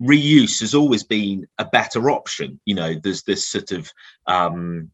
reuse 0.02 0.60
has 0.62 0.74
always 0.74 1.04
been 1.04 1.48
a 1.58 1.66
better 1.66 2.10
option. 2.10 2.60
You 2.66 2.76
know, 2.76 2.96
there's 2.96 3.24
this 3.24 3.48
sort 3.48 3.72
of 3.72 3.92
um, 4.28 4.92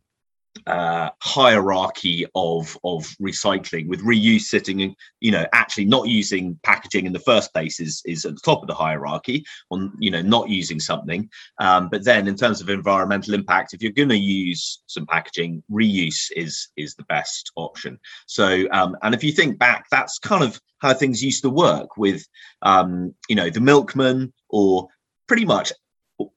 uh, 0.65 1.09
hierarchy 1.21 2.25
of 2.35 2.77
of 2.83 3.03
recycling 3.21 3.87
with 3.87 4.03
reuse 4.03 4.41
sitting 4.41 4.79
in 4.79 4.95
you 5.19 5.31
know 5.31 5.45
actually 5.53 5.85
not 5.85 6.07
using 6.07 6.59
packaging 6.63 7.05
in 7.05 7.13
the 7.13 7.19
first 7.19 7.53
place 7.53 7.79
is 7.79 8.01
is 8.05 8.25
at 8.25 8.33
the 8.35 8.41
top 8.41 8.61
of 8.61 8.67
the 8.67 8.73
hierarchy 8.73 9.45
on 9.71 9.91
you 9.99 10.11
know 10.11 10.21
not 10.21 10.49
using 10.49 10.79
something. 10.79 11.29
Um, 11.59 11.89
but 11.89 12.03
then 12.03 12.27
in 12.27 12.35
terms 12.35 12.61
of 12.61 12.69
environmental 12.69 13.33
impact 13.33 13.73
if 13.73 13.81
you're 13.81 13.91
going 13.91 14.09
to 14.09 14.17
use 14.17 14.81
some 14.87 15.05
packaging 15.05 15.63
reuse 15.71 16.31
is 16.35 16.69
is 16.77 16.95
the 16.95 17.05
best 17.05 17.51
option. 17.55 17.99
So 18.25 18.67
um, 18.71 18.97
and 19.03 19.13
if 19.13 19.23
you 19.23 19.31
think 19.31 19.59
back 19.59 19.85
that's 19.91 20.19
kind 20.19 20.43
of 20.43 20.59
how 20.79 20.93
things 20.93 21.23
used 21.23 21.41
to 21.43 21.49
work 21.49 21.97
with 21.97 22.25
um, 22.61 23.13
you 23.29 23.35
know 23.35 23.49
the 23.49 23.61
milkman 23.61 24.33
or 24.49 24.87
pretty 25.27 25.45
much 25.45 25.71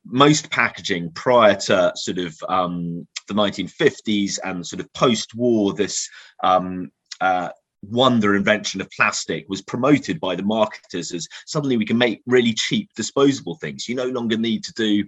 most 0.05 0.50
packaging 0.50 1.11
prior 1.12 1.55
to 1.55 1.93
sort 1.95 2.19
of 2.19 2.37
um, 2.49 3.07
the 3.31 3.41
1950s 3.41 4.39
and 4.45 4.67
sort 4.67 4.81
of 4.81 4.93
post-war, 4.93 5.73
this 5.73 6.09
um, 6.43 6.91
uh, 7.21 7.51
wonder 7.83 8.35
invention 8.35 8.81
of 8.81 8.91
plastic 8.91 9.47
was 9.49 9.63
promoted 9.63 10.21
by 10.21 10.35
the 10.35 10.43
marketers 10.43 11.13
as 11.13 11.27
suddenly 11.47 11.77
we 11.77 11.87
can 11.87 11.97
make 11.97 12.21
really 12.27 12.53
cheap 12.53 12.91
disposable 12.95 13.57
things. 13.57 13.89
You 13.89 13.95
no 13.95 14.07
longer 14.07 14.37
need 14.37 14.65
to 14.65 14.73
do 14.75 15.05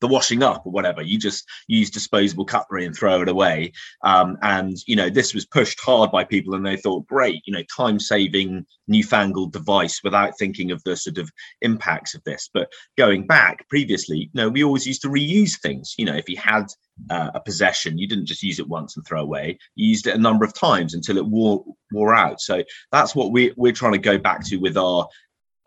the 0.00 0.08
washing 0.08 0.42
up 0.42 0.66
or 0.66 0.72
whatever. 0.72 1.02
You 1.02 1.18
just 1.18 1.44
use 1.68 1.90
disposable 1.90 2.44
cutlery 2.44 2.84
and 2.84 2.94
throw 2.94 3.22
it 3.22 3.28
away. 3.28 3.72
Um, 4.02 4.36
and 4.42 4.76
you 4.86 4.96
know, 4.96 5.08
this 5.08 5.34
was 5.34 5.46
pushed 5.46 5.80
hard 5.80 6.10
by 6.10 6.24
people, 6.24 6.54
and 6.54 6.66
they 6.66 6.76
thought, 6.76 7.06
great, 7.06 7.42
you 7.46 7.52
know, 7.52 7.62
time-saving, 7.74 8.66
newfangled 8.88 9.52
device 9.52 10.00
without 10.04 10.38
thinking 10.38 10.70
of 10.70 10.82
the 10.84 10.96
sort 10.96 11.18
of 11.18 11.30
impacts 11.62 12.14
of 12.14 12.22
this. 12.24 12.50
But 12.52 12.70
going 12.98 13.26
back 13.26 13.66
previously, 13.68 14.18
you 14.18 14.30
know, 14.34 14.48
we 14.48 14.64
always 14.64 14.86
used 14.86 15.02
to 15.02 15.08
reuse 15.08 15.58
things. 15.60 15.94
You 15.96 16.04
know, 16.04 16.16
if 16.16 16.28
you 16.28 16.36
had 16.36 16.66
uh, 17.10 17.30
a 17.34 17.40
possession, 17.40 17.98
you 17.98 18.08
didn't 18.08 18.26
just 18.26 18.42
use 18.42 18.58
it 18.58 18.68
once 18.68 18.96
and 18.96 19.06
throw 19.06 19.20
away. 19.20 19.58
You 19.74 19.88
used 19.88 20.06
it 20.06 20.14
a 20.14 20.18
number 20.18 20.44
of 20.44 20.54
times 20.54 20.94
until 20.94 21.16
it 21.18 21.26
wore 21.26 21.64
wore 21.92 22.14
out. 22.14 22.40
So 22.40 22.62
that's 22.92 23.14
what 23.14 23.32
we 23.32 23.52
we're 23.56 23.72
trying 23.72 23.92
to 23.92 23.98
go 23.98 24.18
back 24.18 24.44
to 24.46 24.56
with 24.56 24.76
our, 24.76 25.08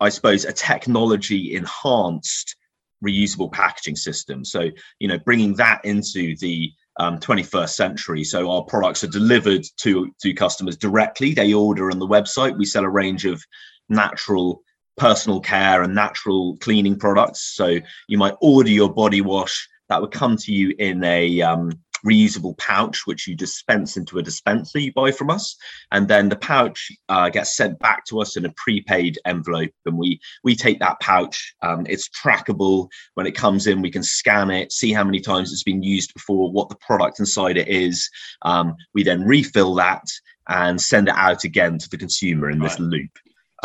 I 0.00 0.08
suppose, 0.08 0.44
a 0.44 0.52
technology 0.52 1.54
enhanced 1.54 2.56
reusable 3.04 3.50
packaging 3.50 3.96
system. 3.96 4.44
So, 4.44 4.70
you 4.98 5.08
know, 5.08 5.18
bringing 5.18 5.54
that 5.54 5.84
into 5.84 6.36
the 6.36 6.72
um, 6.98 7.18
21st 7.18 7.70
century. 7.70 8.24
So 8.24 8.50
our 8.50 8.62
products 8.62 9.04
are 9.04 9.08
delivered 9.08 9.64
to 9.78 10.12
to 10.20 10.34
customers 10.34 10.76
directly. 10.76 11.32
They 11.32 11.54
order 11.54 11.90
on 11.90 11.98
the 11.98 12.06
website. 12.06 12.58
We 12.58 12.66
sell 12.66 12.84
a 12.84 12.90
range 12.90 13.24
of 13.24 13.42
natural 13.88 14.62
personal 14.96 15.40
care 15.40 15.82
and 15.82 15.94
natural 15.94 16.58
cleaning 16.58 16.98
products. 16.98 17.54
So 17.54 17.78
you 18.06 18.18
might 18.18 18.34
order 18.42 18.68
your 18.68 18.92
body 18.92 19.22
wash 19.22 19.66
that 19.90 20.00
would 20.00 20.12
come 20.12 20.36
to 20.38 20.52
you 20.52 20.74
in 20.78 21.04
a 21.04 21.42
um, 21.42 21.72
reusable 22.04 22.56
pouch, 22.58 23.06
which 23.06 23.26
you 23.26 23.34
dispense 23.34 23.96
into 23.96 24.18
a 24.18 24.22
dispenser 24.22 24.78
you 24.78 24.92
buy 24.92 25.10
from 25.10 25.30
us, 25.30 25.56
and 25.92 26.08
then 26.08 26.28
the 26.28 26.36
pouch 26.36 26.90
uh, 27.08 27.28
gets 27.28 27.56
sent 27.56 27.78
back 27.78 28.04
to 28.06 28.20
us 28.20 28.36
in 28.36 28.44
a 28.44 28.52
prepaid 28.56 29.18
envelope, 29.26 29.70
and 29.86 29.98
we 29.98 30.20
we 30.42 30.54
take 30.54 30.80
that 30.80 31.00
pouch. 31.00 31.54
Um, 31.62 31.86
it's 31.88 32.08
trackable 32.08 32.88
when 33.14 33.26
it 33.26 33.34
comes 33.34 33.66
in. 33.66 33.82
We 33.82 33.90
can 33.90 34.02
scan 34.02 34.50
it, 34.50 34.72
see 34.72 34.92
how 34.92 35.04
many 35.04 35.20
times 35.20 35.52
it's 35.52 35.62
been 35.62 35.82
used 35.82 36.14
before, 36.14 36.50
what 36.50 36.68
the 36.68 36.76
product 36.76 37.20
inside 37.20 37.56
it 37.56 37.68
is. 37.68 38.08
Um, 38.42 38.74
we 38.94 39.02
then 39.02 39.24
refill 39.24 39.74
that 39.74 40.04
and 40.48 40.80
send 40.80 41.08
it 41.08 41.14
out 41.16 41.44
again 41.44 41.78
to 41.78 41.88
the 41.88 41.98
consumer 41.98 42.50
in 42.50 42.60
right. 42.60 42.70
this 42.70 42.78
loop. 42.78 43.10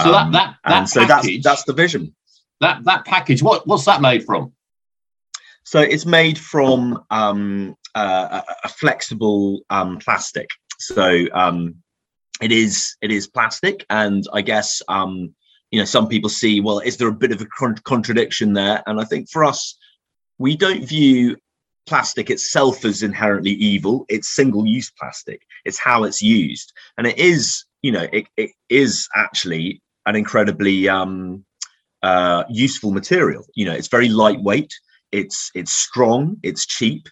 So 0.01 0.13
um, 0.13 0.31
that 0.33 0.55
that, 0.65 0.69
that 0.69 0.89
so 0.89 1.05
that's 1.05 1.27
that's 1.43 1.63
the 1.63 1.73
vision. 1.73 2.13
That 2.61 2.83
that 2.83 3.05
package, 3.05 3.41
what 3.41 3.65
what's 3.67 3.85
that 3.85 4.01
made 4.01 4.23
from? 4.25 4.53
So 5.65 5.79
it's 5.79 6.05
made 6.05 6.37
from 6.37 7.03
um, 7.09 7.75
uh, 7.95 8.41
a, 8.63 8.69
flexible 8.69 9.61
um, 9.71 9.97
plastic. 9.97 10.47
So 10.77 11.25
um, 11.33 11.75
it 12.39 12.51
is 12.51 12.95
it 13.01 13.11
is 13.11 13.27
plastic, 13.27 13.83
and 13.89 14.23
I 14.31 14.41
guess 14.41 14.83
um, 14.87 15.33
you 15.71 15.79
know 15.79 15.85
some 15.85 16.07
people 16.07 16.29
see 16.29 16.61
well, 16.61 16.79
is 16.79 16.97
there 16.97 17.07
a 17.07 17.13
bit 17.13 17.31
of 17.31 17.41
a 17.41 17.47
con- 17.57 17.81
contradiction 17.83 18.53
there? 18.53 18.83
And 18.85 19.01
I 19.01 19.05
think 19.05 19.29
for 19.31 19.43
us, 19.43 19.75
we 20.37 20.55
don't 20.55 20.85
view 20.85 21.35
plastic 21.87 22.29
itself 22.29 22.85
as 22.85 23.01
inherently 23.01 23.51
evil. 23.51 24.05
It's 24.07 24.35
single-use 24.35 24.91
plastic. 24.99 25.41
It's 25.65 25.79
how 25.79 26.03
it's 26.03 26.21
used, 26.21 26.73
and 26.97 27.07
it 27.07 27.17
is 27.17 27.65
you 27.81 27.91
know 27.91 28.07
it, 28.13 28.27
it 28.37 28.51
is 28.69 29.09
actually 29.15 29.81
an 30.05 30.15
incredibly 30.15 30.87
um, 30.87 31.43
uh, 32.03 32.43
useful 32.49 32.91
material. 32.91 33.45
You 33.55 33.65
know, 33.65 33.73
it's 33.73 33.87
very 33.87 34.09
lightweight. 34.09 34.71
It's 35.15 35.49
it's 35.55 35.71
strong. 35.71 36.37
It's 36.43 36.65
cheap. 36.65 37.07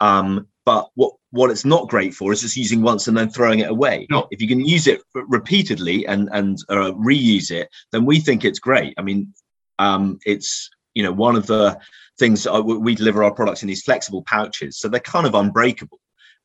Um, 0.00 0.46
but 0.64 0.90
what 0.94 1.14
what 1.30 1.50
it's 1.50 1.64
not 1.64 1.88
great 1.88 2.14
for 2.14 2.32
is 2.32 2.42
just 2.42 2.56
using 2.56 2.82
once 2.82 3.08
and 3.08 3.16
then 3.16 3.30
throwing 3.30 3.58
it 3.58 3.70
away. 3.70 4.06
No. 4.10 4.28
If 4.30 4.40
you 4.40 4.46
can 4.46 4.60
use 4.60 4.86
it 4.86 5.02
repeatedly 5.14 6.06
and 6.06 6.28
and 6.32 6.56
uh, 6.68 6.92
reuse 6.92 7.50
it, 7.50 7.68
then 7.90 8.04
we 8.06 8.20
think 8.20 8.44
it's 8.44 8.60
great. 8.60 8.94
I 8.96 9.02
mean, 9.02 9.34
um, 9.80 10.20
it's 10.24 10.70
you 10.94 11.02
know 11.02 11.12
one 11.12 11.34
of 11.34 11.46
the 11.46 11.78
things 12.18 12.46
we 12.46 12.94
deliver 12.94 13.24
our 13.24 13.34
products 13.34 13.62
in 13.62 13.68
these 13.68 13.82
flexible 13.82 14.22
pouches, 14.22 14.78
so 14.78 14.88
they're 14.88 15.00
kind 15.00 15.26
of 15.26 15.34
unbreakable. 15.34 16.00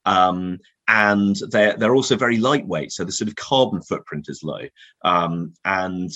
Um, 0.06 0.60
and 0.88 1.36
they're 1.52 1.78
they're 1.78 1.96
also 1.96 2.18
very 2.18 2.38
lightweight, 2.38 2.92
so 2.92 3.04
the 3.04 3.12
sort 3.12 3.30
of 3.30 3.36
carbon 3.36 3.82
footprint 3.84 4.26
is 4.30 4.44
low. 4.44 4.62
Um, 5.06 5.54
and 5.64 6.12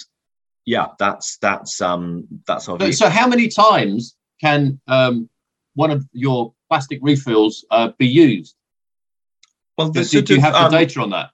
yeah, 0.65 0.87
that's 0.99 1.37
that's 1.37 1.81
um 1.81 2.27
that's 2.45 2.67
our. 2.67 2.91
So 2.91 3.09
how 3.09 3.27
many 3.27 3.47
times 3.47 4.16
can 4.41 4.79
um, 4.87 5.29
one 5.75 5.91
of 5.91 6.05
your 6.11 6.53
plastic 6.69 6.99
refills 7.01 7.65
uh, 7.71 7.91
be 7.97 8.07
used? 8.07 8.55
Well, 9.77 9.89
do, 9.89 10.03
do 10.03 10.35
you 10.35 10.41
have 10.41 10.53
the 10.53 10.65
um, 10.65 10.71
data 10.71 11.01
on 11.01 11.11
that? 11.11 11.29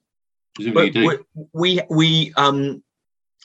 We, 0.60 1.20
we 1.54 1.82
we 1.90 2.34
um 2.36 2.84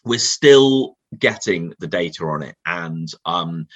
we're 0.04 0.18
still 0.18 0.96
getting 1.18 1.74
the 1.78 1.86
data 1.86 2.24
on 2.24 2.42
it, 2.42 2.56
and 2.66 3.08
um, 3.24 3.66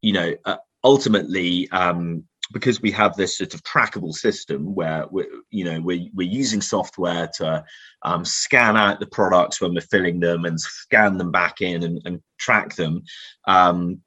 you 0.00 0.12
know, 0.12 0.34
uh, 0.44 0.56
ultimately, 0.82 1.70
um, 1.70 2.24
because 2.52 2.82
we 2.82 2.90
have 2.90 3.16
this 3.16 3.38
sort 3.38 3.54
of 3.54 3.62
trackable 3.62 4.12
system 4.12 4.74
where 4.74 5.06
we're 5.10 5.28
you 5.50 5.64
know 5.64 5.80
we're, 5.80 6.08
we're 6.14 6.28
using 6.28 6.60
software 6.60 7.28
to 7.36 7.64
um, 8.02 8.24
scan 8.24 8.76
out 8.76 8.98
the 8.98 9.06
products 9.06 9.60
when 9.60 9.74
we're 9.74 9.80
filling 9.82 10.20
them 10.20 10.44
and 10.44 10.60
scan 10.60 11.18
them 11.18 11.30
back 11.30 11.60
in 11.60 11.82
and, 11.82 12.02
and 12.04 12.20
track 12.38 12.74
them 12.74 13.02
um, 13.46 14.00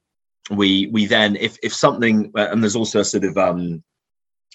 we 0.51 0.87
we 0.87 1.05
then 1.05 1.35
if 1.35 1.57
if 1.63 1.73
something 1.73 2.31
uh, 2.37 2.47
and 2.51 2.61
there's 2.61 2.75
also 2.75 2.99
a 2.99 3.05
sort 3.05 3.23
of 3.23 3.37
um 3.37 3.83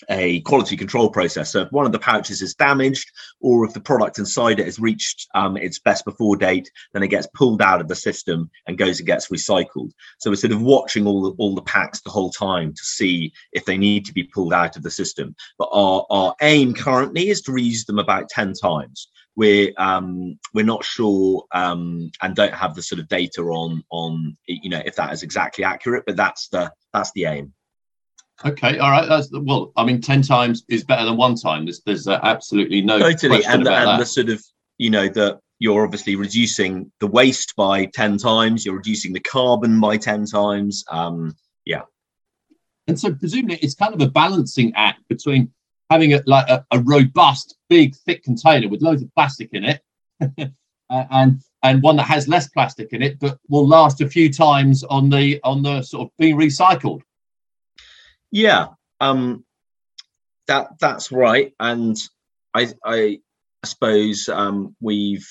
a 0.08 0.40
quality 0.40 0.76
control 0.76 1.10
process. 1.10 1.50
So 1.50 1.62
if 1.62 1.72
one 1.72 1.86
of 1.86 1.92
the 1.92 1.98
pouches 1.98 2.40
is 2.40 2.54
damaged, 2.54 3.10
or 3.40 3.66
if 3.66 3.74
the 3.74 3.80
product 3.80 4.18
inside 4.18 4.58
it 4.58 4.64
has 4.66 4.78
reached 4.78 5.28
um, 5.34 5.56
its 5.56 5.78
best 5.78 6.04
before 6.04 6.36
date, 6.36 6.70
then 6.92 7.02
it 7.02 7.08
gets 7.08 7.28
pulled 7.34 7.60
out 7.60 7.80
of 7.80 7.88
the 7.88 7.94
system 7.94 8.50
and 8.66 8.78
goes 8.78 8.98
and 8.98 9.06
gets 9.06 9.28
recycled. 9.28 9.90
So 10.18 10.30
we're 10.30 10.36
sort 10.36 10.52
of 10.52 10.62
watching 10.62 11.06
all 11.06 11.22
the, 11.22 11.36
all 11.38 11.54
the 11.54 11.62
packs 11.62 12.00
the 12.00 12.10
whole 12.10 12.30
time 12.30 12.72
to 12.72 12.82
see 12.82 13.32
if 13.52 13.64
they 13.64 13.76
need 13.76 14.04
to 14.06 14.14
be 14.14 14.24
pulled 14.24 14.54
out 14.54 14.76
of 14.76 14.82
the 14.82 14.90
system. 14.90 15.34
But 15.58 15.68
our, 15.72 16.06
our 16.10 16.34
aim 16.40 16.74
currently 16.74 17.28
is 17.28 17.42
to 17.42 17.52
reuse 17.52 17.84
them 17.84 17.98
about 17.98 18.28
10 18.30 18.54
times 18.54 19.08
we're 19.36 19.72
um, 19.76 20.38
we're 20.52 20.64
not 20.64 20.84
sure 20.84 21.44
um, 21.52 22.10
and 22.22 22.34
don't 22.34 22.54
have 22.54 22.74
the 22.74 22.82
sort 22.82 23.00
of 23.00 23.08
data 23.08 23.42
on 23.42 23.82
on 23.90 24.36
you 24.46 24.70
know 24.70 24.82
if 24.84 24.96
that 24.96 25.12
is 25.12 25.22
exactly 25.22 25.64
accurate, 25.64 26.04
but 26.06 26.16
that's 26.16 26.48
the 26.48 26.72
that's 26.92 27.12
the 27.12 27.26
aim. 27.26 27.52
Okay, 28.44 28.78
all 28.78 28.90
right. 28.90 29.08
That's 29.08 29.28
well. 29.32 29.72
I 29.76 29.84
mean, 29.84 30.00
ten 30.00 30.22
times 30.22 30.64
is 30.68 30.84
better 30.84 31.04
than 31.04 31.16
one 31.16 31.34
time. 31.34 31.66
There's 31.66 31.82
there's 31.82 32.08
uh, 32.08 32.20
absolutely 32.22 32.80
no 32.80 32.98
totally, 32.98 33.44
and, 33.44 33.66
the, 33.66 33.72
and 33.72 34.00
the 34.00 34.06
sort 34.06 34.30
of 34.30 34.42
you 34.78 34.90
know 34.90 35.08
that 35.08 35.40
you're 35.58 35.84
obviously 35.84 36.16
reducing 36.16 36.90
the 37.00 37.06
waste 37.06 37.54
by 37.54 37.84
ten 37.86 38.16
times. 38.16 38.64
You're 38.64 38.76
reducing 38.76 39.12
the 39.12 39.20
carbon 39.20 39.78
by 39.78 39.98
ten 39.98 40.24
times. 40.24 40.84
Um, 40.88 41.36
yeah. 41.66 41.82
And 42.86 42.98
so 42.98 43.14
presumably 43.14 43.58
it's 43.62 43.74
kind 43.74 43.94
of 43.94 44.00
a 44.00 44.10
balancing 44.10 44.72
act 44.74 45.06
between 45.08 45.52
having 45.90 46.14
a 46.14 46.22
like 46.26 46.48
a, 46.48 46.64
a 46.70 46.78
robust, 46.78 47.56
big, 47.68 47.94
thick 47.96 48.22
container 48.22 48.68
with 48.68 48.80
loads 48.80 49.02
of 49.02 49.12
plastic 49.14 49.50
in 49.52 49.64
it, 49.64 49.82
and 50.90 51.40
and 51.62 51.82
one 51.82 51.96
that 51.96 52.04
has 52.04 52.28
less 52.28 52.48
plastic 52.48 52.92
in 52.92 53.02
it, 53.02 53.18
but 53.18 53.38
will 53.48 53.66
last 53.66 54.00
a 54.00 54.08
few 54.08 54.32
times 54.32 54.84
on 54.84 55.10
the 55.10 55.40
on 55.44 55.62
the 55.62 55.82
sort 55.82 56.06
of 56.06 56.16
being 56.16 56.36
recycled. 56.36 57.02
Yeah, 58.30 58.68
um, 59.00 59.44
that 60.46 60.78
that's 60.78 61.12
right, 61.12 61.52
and 61.58 61.96
I 62.54 62.68
I 62.84 63.20
I 63.62 63.66
suppose 63.66 64.28
um, 64.28 64.74
we've 64.80 65.28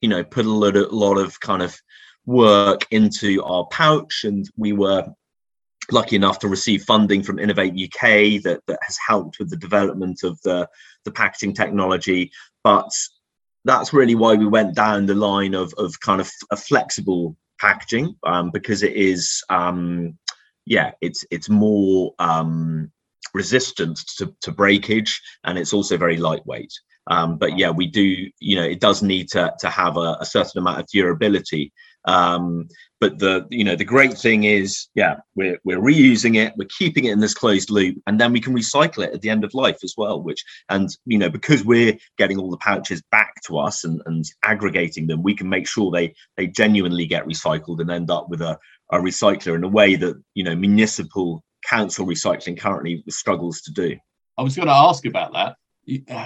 you 0.00 0.08
know 0.08 0.24
put 0.24 0.46
a 0.46 0.50
lot 0.50 0.76
of, 0.76 0.90
lot 0.92 1.18
of 1.18 1.38
kind 1.40 1.62
of 1.62 1.78
work 2.26 2.86
into 2.90 3.42
our 3.44 3.66
pouch, 3.66 4.24
and 4.24 4.48
we 4.56 4.72
were 4.72 5.06
lucky 5.90 6.16
enough 6.16 6.38
to 6.40 6.48
receive 6.48 6.82
funding 6.84 7.22
from 7.22 7.38
Innovate 7.38 7.72
UK 7.72 8.42
that, 8.42 8.60
that 8.66 8.78
has 8.82 8.98
helped 9.06 9.38
with 9.38 9.50
the 9.50 9.56
development 9.56 10.22
of 10.22 10.40
the, 10.42 10.68
the 11.04 11.10
packaging 11.10 11.54
technology. 11.54 12.30
But 12.62 12.90
that's 13.64 13.92
really 13.92 14.14
why 14.14 14.34
we 14.34 14.46
went 14.46 14.74
down 14.74 15.06
the 15.06 15.14
line 15.14 15.54
of, 15.54 15.72
of 15.78 15.98
kind 16.00 16.20
of 16.20 16.30
a 16.50 16.56
flexible 16.56 17.36
packaging 17.60 18.16
um, 18.24 18.50
because 18.50 18.82
it 18.82 18.94
is, 18.94 19.42
um, 19.50 20.18
yeah, 20.64 20.92
it's 21.00 21.24
it's 21.30 21.48
more 21.48 22.14
um, 22.18 22.92
resistant 23.34 23.98
to, 24.16 24.34
to 24.42 24.52
breakage 24.52 25.20
and 25.44 25.58
it's 25.58 25.72
also 25.72 25.96
very 25.96 26.16
lightweight. 26.16 26.72
Um, 27.10 27.38
but 27.38 27.58
yeah, 27.58 27.70
we 27.70 27.86
do, 27.86 28.28
you 28.38 28.56
know, 28.56 28.64
it 28.64 28.80
does 28.80 29.02
need 29.02 29.28
to, 29.30 29.54
to 29.60 29.70
have 29.70 29.96
a, 29.96 30.18
a 30.20 30.26
certain 30.26 30.58
amount 30.58 30.80
of 30.80 30.86
durability. 30.86 31.72
Um, 32.04 32.68
but 33.00 33.18
the 33.18 33.46
you 33.50 33.64
know 33.64 33.76
the 33.76 33.84
great 33.84 34.16
thing 34.16 34.44
is, 34.44 34.88
yeah, 34.94 35.16
we're 35.34 35.58
we're 35.64 35.80
reusing 35.80 36.36
it, 36.36 36.54
we're 36.56 36.68
keeping 36.78 37.04
it 37.04 37.12
in 37.12 37.20
this 37.20 37.34
closed 37.34 37.70
loop, 37.70 37.96
and 38.06 38.20
then 38.20 38.32
we 38.32 38.40
can 38.40 38.54
recycle 38.54 39.04
it 39.04 39.12
at 39.14 39.20
the 39.20 39.30
end 39.30 39.44
of 39.44 39.54
life 39.54 39.78
as 39.84 39.94
well. 39.96 40.22
Which 40.22 40.44
and 40.68 40.88
you 41.04 41.18
know 41.18 41.28
because 41.28 41.64
we're 41.64 41.96
getting 42.16 42.38
all 42.38 42.50
the 42.50 42.56
pouches 42.58 43.02
back 43.10 43.34
to 43.46 43.58
us 43.58 43.84
and, 43.84 44.00
and 44.06 44.24
aggregating 44.44 45.06
them, 45.06 45.22
we 45.22 45.34
can 45.34 45.48
make 45.48 45.68
sure 45.68 45.90
they 45.90 46.14
they 46.36 46.46
genuinely 46.46 47.06
get 47.06 47.26
recycled 47.26 47.80
and 47.80 47.90
end 47.90 48.10
up 48.10 48.28
with 48.28 48.42
a, 48.42 48.58
a 48.90 48.98
recycler 48.98 49.54
in 49.54 49.64
a 49.64 49.68
way 49.68 49.94
that 49.96 50.20
you 50.34 50.44
know 50.44 50.56
municipal 50.56 51.44
council 51.68 52.06
recycling 52.06 52.58
currently 52.58 53.04
struggles 53.08 53.60
to 53.62 53.72
do. 53.72 53.96
I 54.36 54.42
was 54.42 54.56
going 54.56 54.68
to 54.68 54.74
ask 54.74 55.04
about 55.04 55.32
that. 55.32 55.56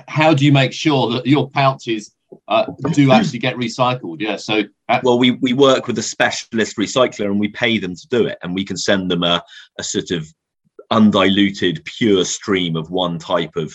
How 0.09 0.35
do 0.35 0.45
you 0.45 0.53
make 0.53 0.73
sure 0.73 1.13
that 1.13 1.27
your 1.27 1.49
pouches 1.51 2.15
uh, 2.49 2.67
do 2.93 3.13
actually 3.13 3.39
get 3.39 3.57
recycled. 3.57 4.21
Yeah. 4.21 4.37
So 4.37 4.63
uh, 4.89 5.01
well, 5.03 5.19
we 5.19 5.33
we 5.33 5.53
work 5.53 5.87
with 5.87 5.99
a 5.99 6.03
specialist 6.03 6.77
recycler 6.77 7.27
and 7.27 7.41
we 7.41 7.49
pay 7.49 7.79
them 7.79 7.95
to 7.95 8.09
do 8.09 8.27
it, 8.27 8.39
and 8.43 8.55
we 8.55 8.65
can 8.65 8.77
send 8.77 9.11
them 9.11 9.23
a 9.23 9.43
a 9.79 9.83
sort 9.83 10.11
of 10.11 10.27
undiluted 10.91 11.85
pure 11.85 12.25
stream 12.25 12.77
of 12.77 12.91
one 12.91 13.19
type 13.19 13.57
of 13.57 13.73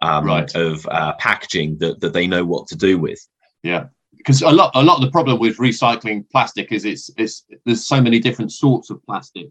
um, 0.00 0.26
right. 0.26 0.54
of 0.54 0.86
uh, 0.90 1.12
packaging 1.14 1.78
that 1.78 2.00
that 2.00 2.12
they 2.12 2.26
know 2.26 2.44
what 2.44 2.66
to 2.68 2.76
do 2.76 2.98
with. 2.98 3.20
Yeah. 3.62 3.86
Because 4.16 4.40
a 4.42 4.50
lot, 4.50 4.70
a 4.74 4.82
lot 4.82 4.96
of 4.96 5.02
the 5.02 5.10
problem 5.10 5.38
with 5.38 5.58
recycling 5.58 6.24
plastic 6.30 6.72
is 6.72 6.86
it's, 6.86 7.10
it's 7.18 7.44
there's 7.66 7.84
so 7.84 8.00
many 8.00 8.18
different 8.18 8.52
sorts 8.52 8.88
of 8.88 9.04
plastic. 9.04 9.50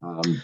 Um, 0.00 0.42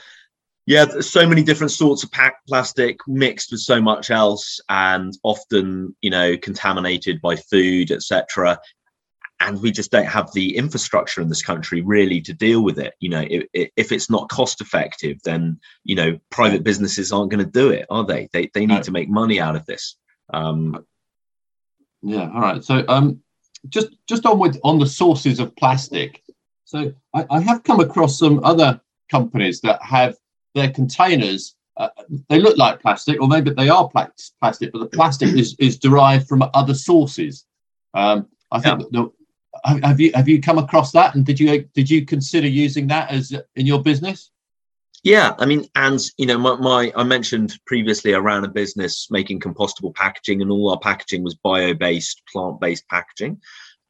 yeah 0.67 0.87
so 1.01 1.27
many 1.27 1.43
different 1.43 1.71
sorts 1.71 2.05
of 2.05 2.11
pack 2.13 2.37
plastic 2.47 2.99
mixed 3.07 3.51
with 3.51 3.61
so 3.61 3.81
much 3.81 4.11
else 4.11 4.61
and 4.69 5.13
often 5.23 5.95
you 6.01 6.11
know 6.11 6.37
contaminated 6.37 7.21
by 7.21 7.37
food 7.37 7.91
etc 7.91 8.59
and 9.43 9.61
we 9.61 9.73
just 9.73 9.91
don't 9.91 10.07
have 10.07 10.33
the 10.33 10.57
infrastructure 10.57 11.21
in 11.21 11.29
this 11.29 11.43
country 11.43 11.81
really 11.81 12.21
to 12.21 12.33
deal 12.33 12.63
with 12.63 12.79
it. 12.79 12.95
You 13.01 13.11
know 13.11 13.25
if, 13.29 13.71
if 13.77 13.93
it's 13.93 14.09
not 14.09 14.29
cost 14.29 14.61
effective 14.61 15.19
then 15.25 15.59
you 15.85 15.97
know 15.97 16.19
private 16.31 16.63
businesses 16.63 17.13
aren't 17.13 17.31
going 17.31 17.45
to 17.45 17.51
do 17.51 17.71
it 17.71 17.87
are 17.91 18.05
they? 18.05 18.29
They, 18.33 18.51
they 18.55 18.67
need 18.67 18.77
no. 18.77 18.83
to 18.83 18.93
make 18.93 19.09
money 19.09 19.41
out 19.41 19.57
of 19.57 19.67
this. 19.67 19.97
Um 20.33 20.85
yeah 22.03 22.31
all 22.33 22.41
right. 22.41 22.65
So 22.65 22.85
um 22.89 23.21
just 23.69 23.89
just 24.09 24.27
on 24.27 24.39
with 24.39 24.59
on 24.63 24.79
the 24.79 24.87
sources 24.87 25.41
of 25.41 25.55
plastic. 25.57 26.23
So 26.65 26.93
I, 27.13 27.27
I 27.29 27.41
have 27.41 27.65
come 27.65 27.81
across 27.81 28.19
some 28.19 28.45
other 28.45 28.81
companies 29.11 29.61
that 29.63 29.83
have 29.83 30.17
their 30.55 30.71
containers 30.71 31.55
uh, 31.77 31.89
they 32.29 32.39
look 32.39 32.59
like 32.59 32.81
plastic, 32.81 33.21
or 33.21 33.29
maybe 33.29 33.51
they 33.51 33.69
are 33.69 33.89
plastic, 33.89 34.73
but 34.73 34.79
the 34.79 34.89
plastic 34.93 35.29
is, 35.31 35.57
is 35.59 35.79
derived 35.79 36.29
from 36.29 36.45
other 36.55 36.75
sources. 36.75 37.47
Um, 37.95 38.29
I 38.51 38.61
think. 38.61 38.81
Yeah. 38.81 38.87
The, 38.93 39.13
have 39.65 40.01
you 40.01 40.11
have 40.15 40.29
you 40.29 40.41
come 40.41 40.59
across 40.59 40.93
that, 40.93 41.15
and 41.15 41.25
did 41.25 41.39
you 41.39 41.69
did 41.75 41.89
you 41.89 42.05
consider 42.05 42.49
using 42.49 42.87
that 42.89 43.11
as 43.11 43.33
in 43.55 43.67
your 43.67 43.83
business? 43.83 44.31
Yeah, 45.05 45.35
I 45.39 45.47
mean, 45.47 45.67
and 45.75 46.01
you 46.17 46.27
know, 46.27 46.39
my, 46.39 46.57
my 46.57 46.93
I 46.97 47.05
mentioned 47.05 47.59
previously 47.67 48.15
I 48.15 48.19
ran 48.19 48.45
a 48.45 48.49
business 48.49 49.09
making 49.11 49.41
compostable 49.41 49.95
packaging, 49.95 50.43
and 50.43 50.51
all 50.51 50.71
our 50.71 50.79
packaging 50.79 51.23
was 51.23 51.35
bio-based, 51.35 52.23
plant-based 52.33 52.89
packaging, 52.89 53.41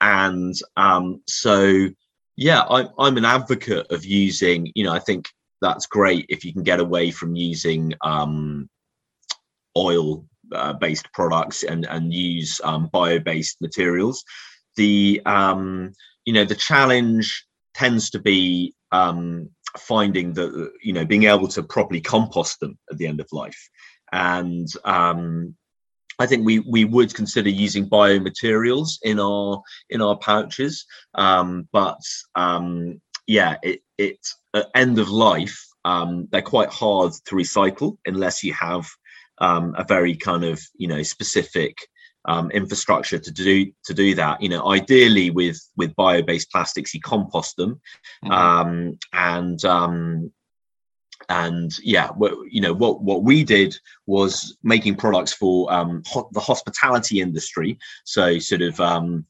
and 0.01 0.55
um, 0.77 1.23
so 1.27 1.89
yeah, 2.37 2.65
I'm 2.69 2.89
I'm 2.99 3.17
an 3.17 3.25
advocate 3.25 3.91
of 3.91 4.05
using. 4.05 4.71
You 4.75 4.85
know, 4.85 4.93
I 4.93 4.99
think 4.99 5.29
that's 5.63 5.87
great 5.87 6.27
if 6.29 6.45
you 6.45 6.53
can 6.53 6.63
get 6.63 6.81
away 6.81 7.11
from 7.11 7.35
using 7.35 7.95
um, 8.03 8.69
oil 9.77 10.27
uh, 10.53 10.75
based 10.75 11.11
products 11.15 11.63
and 11.63 11.87
and 11.87 12.13
use 12.13 12.61
um, 12.65 12.91
bio 12.93 13.19
based 13.19 13.61
materials. 13.63 14.25
The 14.77 15.23
um, 15.25 15.93
you 16.25 16.35
know 16.35 16.45
the 16.45 16.55
challenge 16.55 17.47
tends 17.75 18.11
to 18.11 18.19
be 18.19 18.75
um, 18.91 19.49
finding 19.79 20.35
that 20.35 20.73
you 20.83 20.93
know 20.93 21.07
being 21.07 21.25
able 21.25 21.49
to 21.49 21.63
properly 21.63 22.01
compost 22.01 22.61
them 22.61 22.79
at 22.91 22.99
the 22.99 23.07
end 23.07 23.21
of 23.21 23.29
life, 23.33 23.71
and 24.13 24.69
um, 24.85 25.55
I 26.19 26.27
think 26.27 26.45
we 26.45 26.59
we 26.59 26.85
would 26.85 27.15
consider 27.15 27.49
using 27.49 27.89
biomaterials 27.89 28.99
in 29.03 29.19
our 29.19 29.63
in 29.91 30.03
our 30.03 30.19
pouches, 30.19 30.85
um, 31.15 31.69
but 31.73 32.01
um, 32.35 33.01
yeah, 33.27 33.57
it 33.63 33.83
it 33.97 34.19
at 34.55 34.71
end 34.75 34.99
of 34.99 35.11
life, 35.11 35.67
um, 35.85 36.29
they're 36.31 36.43
quite 36.43 36.71
hard 36.71 37.13
to 37.27 37.35
recycle 37.35 37.99
unless 38.07 38.43
you 38.45 38.53
have 38.53 38.87
um, 39.39 39.75
a 39.77 39.85
very 39.85 40.15
kind 40.17 40.45
of 40.45 40.61
you 40.77 40.89
know 40.89 41.03
specific 41.03 41.77
um, 42.27 42.51
infrastructure 42.51 43.19
to 43.19 43.31
do 43.31 43.73
to 43.85 43.95
do 43.95 44.15
that. 44.15 44.41
You 44.41 44.49
know, 44.49 44.69
ideally 44.69 45.31
with 45.31 45.61
with 45.77 45.97
bio-based 45.97 46.51
plastics, 46.51 46.95
you 46.95 47.01
compost 47.01 47.57
them, 47.57 47.81
mm-hmm. 48.25 48.33
um, 48.33 48.99
and 49.13 49.65
um, 49.65 50.33
and 51.29 51.73
yeah, 51.83 52.09
what, 52.11 52.35
you 52.51 52.61
know 52.61 52.73
what 52.73 53.03
what 53.03 53.25
we 53.25 53.45
did 53.45 53.77
was 54.07 54.57
making 54.63 54.97
products 54.97 55.33
for 55.33 55.73
um, 55.73 56.03
ho- 56.07 56.29
the 56.33 56.41
hospitality 56.41 57.21
industry. 57.21 57.79
So 58.05 58.39
sort 58.39 58.63
of 58.63 58.79
um, 58.81 59.27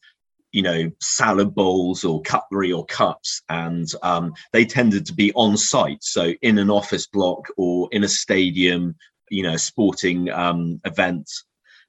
you 0.53 0.63
know 0.63 0.91
salad 1.01 1.55
bowls 1.55 2.05
or 2.05 2.23
cutlery 2.23 2.73
or 2.73 2.85
cups 2.87 3.43
and 3.49 3.89
um, 4.03 4.33
they 4.53 4.65
tended 4.65 5.05
to 5.07 5.15
be 5.15 5.33
on 5.35 5.57
site 5.57 6.03
so 6.03 6.33
in 6.43 6.59
an 6.59 6.71
office 6.71 7.07
block 7.07 7.49
or 7.57 7.89
in 7.93 8.05
a 8.05 8.09
stadium 8.09 8.95
you 9.31 9.43
know 9.43 9.57
sporting 9.57 10.31
um, 10.31 10.81
event 10.85 11.29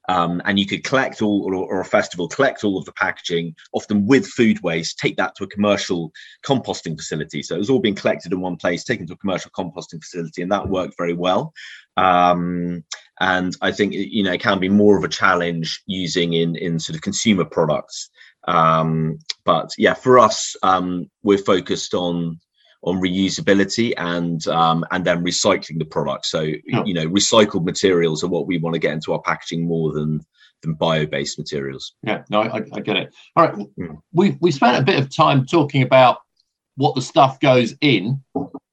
um, 0.09 0.41
and 0.43 0.59
you 0.59 0.65
could 0.65 0.83
collect 0.83 1.21
all 1.21 1.45
or, 1.45 1.55
or, 1.55 1.79
a 1.79 1.85
festival 1.85 2.27
collect 2.27 2.65
all 2.65 2.77
of 2.77 2.83
the 2.83 2.91
packaging 2.93 3.55
often 3.73 4.05
with 4.05 4.27
food 4.27 4.61
waste 4.61 4.97
take 4.97 5.15
that 5.15 5.33
to 5.35 5.45
a 5.45 5.47
commercial 5.47 6.11
composting 6.45 6.97
facility. 6.97 7.41
So 7.41 7.55
it 7.55 7.59
was 7.59 7.69
all 7.69 7.79
being 7.79 7.95
collected 7.95 8.33
in 8.33 8.41
one 8.41 8.57
place 8.57 8.83
taken 8.83 9.07
to 9.07 9.13
a 9.13 9.17
commercial 9.17 9.49
composting 9.51 10.03
facility 10.03 10.41
and 10.41 10.51
that 10.51 10.67
worked 10.67 10.95
very 10.97 11.13
well. 11.13 11.53
Um, 11.95 12.83
and 13.19 13.55
i 13.61 13.71
think 13.71 13.93
you 13.93 14.23
know 14.23 14.31
it 14.31 14.41
can 14.41 14.59
be 14.59 14.69
more 14.69 14.97
of 14.97 15.03
a 15.03 15.07
challenge 15.09 15.81
using 15.85 16.33
in 16.33 16.55
in 16.55 16.79
sort 16.79 16.95
of 16.95 17.01
consumer 17.01 17.45
products 17.45 18.09
um, 18.47 19.19
but 19.45 19.71
yeah, 19.77 19.93
for 19.93 20.19
us, 20.19 20.55
um, 20.63 21.09
we're 21.23 21.37
focused 21.37 21.93
on 21.93 22.39
on 22.83 22.99
reusability 22.99 23.93
and 23.97 24.45
um, 24.47 24.85
and 24.91 25.05
then 25.05 25.23
recycling 25.23 25.79
the 25.79 25.85
product. 25.85 26.25
So 26.25 26.39
oh. 26.73 26.85
you 26.85 26.93
know, 26.93 27.07
recycled 27.07 27.63
materials 27.63 28.23
are 28.23 28.29
what 28.29 28.47
we 28.47 28.57
want 28.57 28.73
to 28.73 28.79
get 28.79 28.93
into 28.93 29.13
our 29.13 29.21
packaging 29.21 29.67
more 29.67 29.93
than 29.93 30.21
than 30.61 30.73
bio-based 30.73 31.37
materials. 31.37 31.93
Yeah, 32.03 32.23
no, 32.29 32.41
I, 32.41 32.63
I 32.73 32.79
get 32.79 32.97
it. 32.97 33.13
All 33.35 33.45
right, 33.45 33.55
mm. 33.55 33.97
we 34.13 34.37
we 34.41 34.51
spent 34.51 34.77
a 34.77 34.85
bit 34.85 34.99
of 34.99 35.13
time 35.13 35.45
talking 35.45 35.83
about 35.83 36.19
what 36.75 36.95
the 36.95 37.01
stuff 37.01 37.39
goes 37.39 37.75
in. 37.81 38.21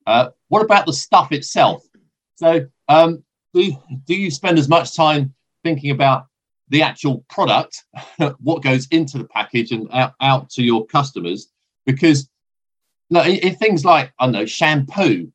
Uh, 0.06 0.30
what 0.48 0.62
about 0.62 0.86
the 0.86 0.92
stuff 0.92 1.32
itself? 1.32 1.84
So, 2.36 2.66
um, 2.88 3.22
do 3.54 3.76
do 4.06 4.14
you 4.14 4.30
spend 4.30 4.58
as 4.58 4.68
much 4.68 4.96
time 4.96 5.34
thinking 5.62 5.90
about 5.90 6.26
the 6.70 6.82
actual 6.82 7.24
product, 7.28 7.84
what 8.38 8.62
goes 8.62 8.86
into 8.88 9.18
the 9.18 9.24
package 9.24 9.72
and 9.72 9.88
out, 9.92 10.14
out 10.20 10.50
to 10.50 10.62
your 10.62 10.86
customers. 10.86 11.48
Because 11.84 12.28
in, 13.10 13.18
in 13.18 13.56
things 13.56 13.84
like 13.84 14.12
I 14.18 14.26
don't 14.26 14.32
know 14.32 14.46
shampoo, 14.46 15.32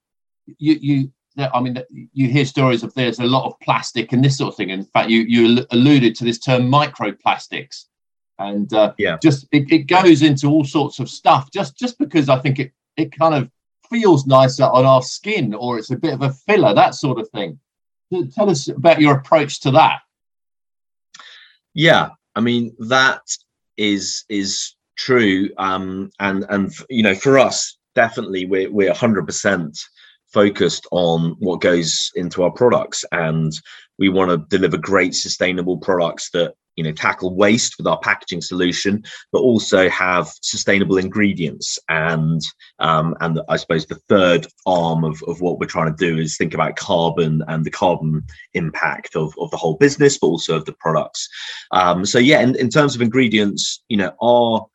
you 0.58 0.74
you 0.74 1.12
I 1.38 1.60
mean 1.60 1.82
you 2.14 2.28
hear 2.30 2.46
stories 2.46 2.84
of 2.84 2.94
there's 2.94 3.20
a 3.20 3.26
lot 3.26 3.46
of 3.46 3.60
plastic 3.60 4.14
and 4.14 4.24
this 4.24 4.38
sort 4.38 4.54
of 4.54 4.58
thing. 4.58 4.70
In 4.70 4.86
fact, 4.86 5.10
you 5.10 5.22
you 5.22 5.66
alluded 5.72 6.16
to 6.16 6.24
this 6.24 6.40
term 6.40 6.64
microplastics, 6.64 7.86
and 8.40 8.72
uh, 8.74 8.94
yeah, 8.98 9.18
just 9.22 9.48
it, 9.52 9.72
it 9.72 9.88
goes 9.88 10.22
into 10.22 10.48
all 10.48 10.64
sorts 10.64 11.00
of 11.00 11.10
stuff. 11.10 11.52
Just 11.52 11.78
just 11.78 12.00
because 12.00 12.30
I 12.30 12.40
think 12.40 12.60
it 12.60 12.72
it 12.96 13.12
kind 13.18 13.36
of 13.36 13.52
feels 13.90 14.26
nicer 14.26 14.64
on 14.64 14.86
our 14.86 15.02
skin 15.02 15.54
or 15.54 15.78
it's 15.78 15.92
a 15.92 15.96
bit 15.96 16.14
of 16.14 16.22
a 16.22 16.32
filler, 16.32 16.74
that 16.74 16.96
sort 16.96 17.20
of 17.20 17.30
thing. 17.30 17.60
Tell 18.34 18.50
us 18.50 18.68
about 18.68 19.02
your 19.02 19.16
approach 19.16 19.62
to 19.62 19.72
that. 19.72 20.00
Yeah, 21.76 22.10
I 22.36 22.42
mean 22.42 22.76
that 22.80 23.22
is 23.78 24.24
is 24.30 24.76
true, 24.98 25.50
um, 25.58 26.10
and 26.20 26.46
and 26.50 26.74
you 26.90 27.04
know 27.04 27.14
for 27.14 27.38
us 27.38 27.78
definitely 27.94 28.46
we're 28.46 28.72
we're 28.72 28.94
hundred 28.94 29.26
percent 29.28 29.78
focused 30.36 30.86
on 30.92 31.38
what 31.40 31.62
goes 31.62 32.12
into 32.16 32.44
our 32.44 32.52
products. 32.52 33.06
And 33.14 33.54
we 33.98 34.10
want 34.10 34.32
to 34.32 34.46
deliver 34.56 34.78
great 34.78 35.16
sustainable 35.16 35.78
products 35.78 36.30
that 36.32 36.54
you 36.76 36.84
know 36.84 36.92
tackle 36.92 37.34
waste 37.34 37.76
with 37.78 37.88
our 37.88 37.98
packaging 38.00 38.42
solution 38.42 39.02
but 39.32 39.40
also 39.40 39.88
have 39.88 40.28
sustainable 40.42 40.98
ingredients. 40.98 41.80
And 41.88 42.42
um, 42.80 43.16
and 43.22 43.40
i 43.48 43.56
suppose 43.56 43.86
the 43.86 44.02
third 44.10 44.46
arm 44.66 45.06
of, 45.06 45.24
of 45.26 45.40
what 45.40 45.58
we're 45.58 45.76
trying 45.76 45.96
to 45.96 46.06
do 46.06 46.20
is 46.20 46.36
think 46.36 46.54
about 46.54 46.76
carbon 46.76 47.42
and 47.48 47.64
the 47.64 47.72
carbon 47.72 48.24
impact 48.54 49.16
of, 49.16 49.34
of 49.40 49.50
the 49.52 49.58
whole 49.58 49.78
business 49.78 50.18
but 50.18 50.28
also 50.28 50.58
of 50.58 50.66
the 50.66 50.74
products. 50.74 51.30
Um, 51.72 52.06
so 52.06 52.20
yeah 52.20 52.42
in, 52.42 52.56
in 52.58 52.70
terms 52.70 52.94
of 52.94 53.02
ingredients 53.02 53.82
you 53.88 53.96
know 53.96 54.12
our 54.22 54.66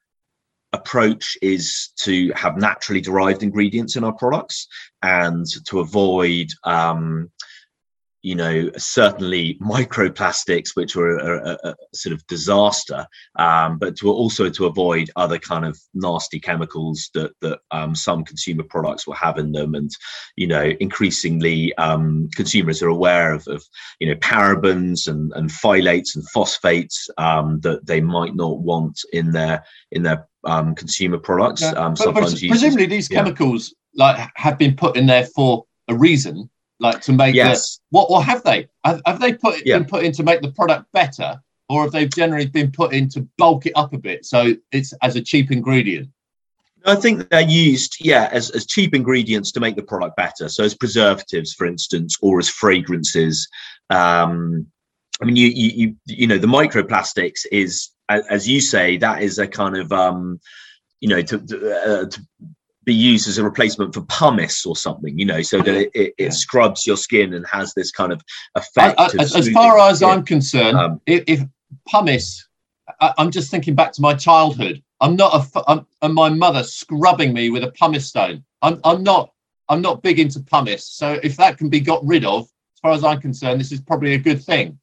approach 0.72 1.36
is 1.42 1.90
to 1.96 2.32
have 2.34 2.56
naturally 2.56 3.00
derived 3.00 3.42
ingredients 3.42 3.96
in 3.96 4.04
our 4.04 4.12
products 4.12 4.68
and 5.02 5.46
to 5.66 5.80
avoid 5.80 6.48
um, 6.64 7.30
you 8.22 8.34
know, 8.34 8.70
certainly 8.76 9.56
microplastics, 9.62 10.70
which 10.74 10.94
were 10.94 11.18
a, 11.18 11.50
a, 11.52 11.70
a 11.70 11.74
sort 11.94 12.12
of 12.12 12.26
disaster, 12.26 13.06
um, 13.36 13.78
but 13.78 13.96
to 13.96 14.10
also 14.10 14.50
to 14.50 14.66
avoid 14.66 15.10
other 15.16 15.38
kind 15.38 15.64
of 15.64 15.78
nasty 15.94 16.38
chemicals 16.38 17.10
that 17.14 17.32
that 17.40 17.60
um, 17.70 17.94
some 17.94 18.24
consumer 18.24 18.62
products 18.62 19.06
will 19.06 19.14
have 19.14 19.38
in 19.38 19.52
them, 19.52 19.74
and 19.74 19.90
you 20.36 20.46
know, 20.46 20.72
increasingly 20.80 21.74
um, 21.76 22.28
consumers 22.36 22.82
are 22.82 22.88
aware 22.88 23.32
of, 23.32 23.46
of, 23.48 23.64
you 24.00 24.08
know 24.08 24.16
parabens 24.16 25.08
and, 25.08 25.32
and 25.34 25.50
phthalates 25.50 26.14
and 26.14 26.28
phosphates 26.28 27.08
um, 27.16 27.60
that 27.60 27.86
they 27.86 28.00
might 28.00 28.34
not 28.34 28.60
want 28.60 29.00
in 29.12 29.32
their 29.32 29.64
in 29.92 30.02
their 30.02 30.28
um, 30.44 30.74
consumer 30.74 31.18
products. 31.18 31.62
Yeah. 31.62 31.70
Um, 31.70 31.94
but, 31.94 32.14
but 32.14 32.22
presumably, 32.48 32.86
these 32.86 33.08
chemicals 33.08 33.74
yeah. 33.94 34.04
like 34.04 34.30
have 34.34 34.58
been 34.58 34.76
put 34.76 34.96
in 34.96 35.06
there 35.06 35.26
for 35.26 35.64
a 35.88 35.94
reason 35.94 36.50
like 36.80 37.00
to 37.02 37.12
make 37.12 37.34
yes. 37.34 37.76
The, 37.76 37.98
what 37.98 38.06
or 38.10 38.22
have 38.22 38.42
they 38.42 38.68
have, 38.84 39.00
have 39.06 39.20
they 39.20 39.34
put 39.34 39.64
yeah. 39.64 39.78
been 39.78 39.86
put 39.86 40.04
in 40.04 40.12
to 40.12 40.22
make 40.22 40.42
the 40.42 40.52
product 40.52 40.90
better 40.92 41.40
or 41.68 41.82
have 41.82 41.92
they 41.92 42.06
generally 42.06 42.46
been 42.46 42.72
put 42.72 42.92
in 42.92 43.08
to 43.10 43.28
bulk 43.38 43.66
it 43.66 43.72
up 43.76 43.92
a 43.92 43.98
bit 43.98 44.24
so 44.24 44.54
it's 44.72 44.92
as 45.02 45.16
a 45.16 45.22
cheap 45.22 45.52
ingredient 45.52 46.08
I 46.86 46.96
think 46.96 47.28
they're 47.28 47.40
used, 47.42 47.98
yeah, 48.00 48.28
as, 48.32 48.50
as 48.50 48.66
cheap 48.66 48.94
ingredients 48.94 49.52
to 49.52 49.60
make 49.60 49.76
the 49.76 49.82
product 49.82 50.16
better. 50.16 50.48
So 50.48 50.64
as 50.64 50.74
preservatives, 50.74 51.52
for 51.52 51.66
instance, 51.66 52.16
or 52.22 52.38
as 52.38 52.48
fragrances. 52.48 53.48
Um, 53.90 54.66
I 55.20 55.26
mean, 55.26 55.36
you, 55.36 55.48
you, 55.48 55.70
you, 55.74 55.96
you 56.06 56.26
know, 56.26 56.38
the 56.38 56.46
microplastics 56.46 57.44
is, 57.52 57.90
as 58.08 58.48
you 58.48 58.60
say, 58.60 58.96
that 58.96 59.22
is 59.22 59.38
a 59.38 59.46
kind 59.46 59.76
of, 59.76 59.92
um, 59.92 60.40
you 61.00 61.08
know, 61.08 61.20
to, 61.22 61.36
uh, 61.36 62.08
to 62.08 62.20
be 62.90 62.94
used 62.94 63.28
as 63.28 63.38
a 63.38 63.44
replacement 63.44 63.94
for 63.94 64.00
pumice 64.02 64.66
or 64.66 64.74
something, 64.74 65.16
you 65.16 65.24
know, 65.24 65.42
so 65.42 65.58
that 65.62 65.76
it, 65.76 65.90
it, 65.94 66.14
it 66.18 66.32
scrubs 66.32 66.88
your 66.88 66.96
skin 66.96 67.34
and 67.34 67.46
has 67.46 67.72
this 67.74 67.92
kind 67.92 68.10
of 68.10 68.20
effect. 68.56 68.98
I, 68.98 69.04
I, 69.04 69.22
as 69.22 69.48
far 69.50 69.78
as 69.78 70.02
I'm 70.02 70.24
concerned, 70.24 70.76
um, 70.76 71.00
if, 71.06 71.22
if, 71.28 71.40
pumice, 71.86 72.48
I, 73.00 73.14
am 73.18 73.30
just 73.30 73.48
thinking 73.48 73.76
back 73.76 73.92
to 73.92 74.02
my 74.02 74.12
childhood. 74.12 74.82
I'm 75.00 75.14
not 75.14 75.30
a, 75.34 75.62
I'm, 75.68 75.86
and 76.02 76.12
my 76.12 76.30
mother 76.30 76.64
scrubbing 76.64 77.32
me 77.32 77.48
with 77.50 77.62
a 77.62 77.70
pumice 77.70 78.08
stone. 78.08 78.42
I'm, 78.60 78.80
I'm 78.82 79.04
not, 79.04 79.32
I'm 79.68 79.80
not 79.80 80.02
big 80.02 80.18
into 80.18 80.40
pumice. 80.40 80.84
So 80.84 81.20
if 81.22 81.36
that 81.36 81.58
can 81.58 81.68
be 81.68 81.78
got 81.78 82.04
rid 82.04 82.24
of, 82.24 82.42
as 82.42 82.80
far 82.82 82.90
as 82.90 83.04
I'm 83.04 83.20
concerned, 83.20 83.60
this 83.60 83.70
is 83.70 83.80
probably 83.80 84.14
a 84.14 84.18
good 84.18 84.42
thing 84.42 84.79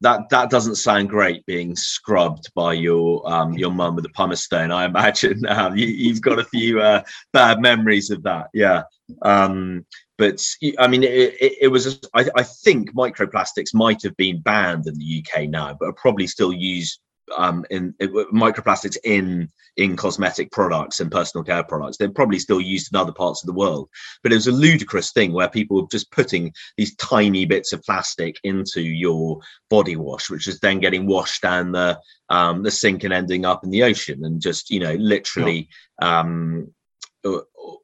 that 0.00 0.28
that 0.30 0.50
doesn't 0.50 0.76
sound 0.76 1.08
great 1.08 1.44
being 1.46 1.74
scrubbed 1.74 2.52
by 2.54 2.72
your 2.72 3.28
um 3.30 3.52
your 3.54 3.70
mum 3.70 3.96
with 3.96 4.04
a 4.04 4.10
pumice 4.10 4.44
stone 4.44 4.70
i 4.70 4.84
imagine. 4.84 5.42
Um, 5.48 5.76
you, 5.76 6.12
have 6.12 6.22
got 6.22 6.38
a 6.38 6.44
few 6.44 6.80
uh, 6.80 7.02
bad 7.32 7.60
memories 7.60 8.10
of 8.10 8.22
that 8.22 8.48
yeah. 8.52 8.82
Um 9.22 9.84
but 10.18 10.40
i 10.78 10.86
mean 10.86 11.02
it, 11.02 11.34
it, 11.40 11.52
it 11.62 11.68
was 11.68 12.00
I, 12.14 12.28
I 12.36 12.42
think 12.42 12.94
microplastics 12.94 13.72
might 13.72 14.02
have 14.02 14.16
been 14.16 14.40
banned 14.40 14.86
in 14.86 14.98
the 14.98 15.24
uk 15.24 15.48
now 15.48 15.76
but 15.78 15.86
are 15.86 15.92
probably 15.92 16.26
still 16.26 16.52
used 16.52 17.00
um, 17.36 17.64
in, 17.70 17.94
microplastics 18.32 18.96
in 19.04 19.50
in 19.76 19.96
cosmetic 19.96 20.50
products 20.50 21.00
and 21.00 21.10
personal 21.10 21.44
care 21.44 21.62
products. 21.62 21.96
They're 21.96 22.10
probably 22.10 22.38
still 22.38 22.60
used 22.60 22.92
in 22.92 22.98
other 22.98 23.12
parts 23.12 23.42
of 23.42 23.46
the 23.46 23.52
world, 23.52 23.88
but 24.22 24.32
it 24.32 24.36
was 24.36 24.48
a 24.48 24.52
ludicrous 24.52 25.12
thing 25.12 25.32
where 25.32 25.48
people 25.48 25.80
were 25.80 25.88
just 25.90 26.10
putting 26.10 26.52
these 26.76 26.96
tiny 26.96 27.44
bits 27.44 27.72
of 27.72 27.82
plastic 27.84 28.36
into 28.44 28.82
your 28.82 29.40
body 29.70 29.96
wash, 29.96 30.30
which 30.30 30.48
is 30.48 30.60
then 30.60 30.80
getting 30.80 31.06
washed 31.06 31.42
down 31.42 31.72
the 31.72 31.98
um, 32.28 32.62
the 32.62 32.70
sink 32.70 33.04
and 33.04 33.12
ending 33.12 33.44
up 33.44 33.64
in 33.64 33.70
the 33.70 33.82
ocean, 33.82 34.24
and 34.24 34.40
just 34.40 34.70
you 34.70 34.80
know 34.80 34.94
literally. 34.94 35.68
Um, 36.00 36.72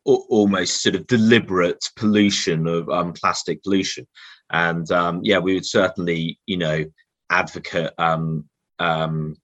almost 0.04 0.80
sort 0.80 0.94
of 0.94 1.06
deliberate 1.06 1.84
pollution 1.96 2.66
of 2.66 2.88
um, 2.88 3.12
plastic 3.12 3.62
pollution 3.62 4.06
and 4.50 4.90
um, 4.92 5.20
yeah 5.22 5.38
we 5.38 5.54
would 5.54 5.66
certainly 5.66 6.38
you 6.46 6.56
know 6.56 6.84
advocate 7.30 7.92
um, 7.98 8.48
um, 8.78 9.36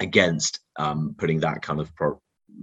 against 0.00 0.60
um, 0.76 1.14
putting 1.18 1.40
that 1.40 1.62
kind 1.62 1.80
of 1.80 1.94
pro, 1.94 2.20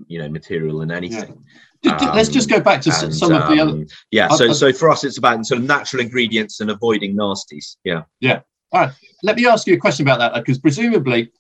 you 0.08 0.19
know 0.19 0.29
material 0.29 0.82
in 0.82 0.91
anything. 0.91 1.43
Yeah. 1.84 1.95
Um, 1.95 2.15
Let's 2.15 2.29
just 2.29 2.49
go 2.49 2.60
back 2.60 2.82
to 2.82 2.91
and, 3.01 3.15
some 3.15 3.32
of 3.34 3.47
the 3.47 3.62
other. 3.62 3.71
Um, 3.71 3.88
yeah, 4.12 4.27
so 4.29 4.51
so 4.51 4.73
for 4.73 4.89
us, 4.89 5.03
it's 5.03 5.17
about 5.17 5.45
sort 5.45 5.62
of 5.62 5.67
natural 5.67 6.01
ingredients 6.01 6.60
and 6.60 6.69
avoiding 6.69 7.15
nasties. 7.15 7.77
Yeah. 7.84 8.03
Yeah. 8.19 8.41
All 8.71 8.82
right. 8.82 8.93
Let 9.23 9.38
me 9.38 9.47
ask 9.47 9.65
you 9.65 9.73
a 9.73 9.77
question 9.77 10.05
about 10.05 10.19
that 10.19 10.34
because 10.34 10.60
presumably, 10.60 11.32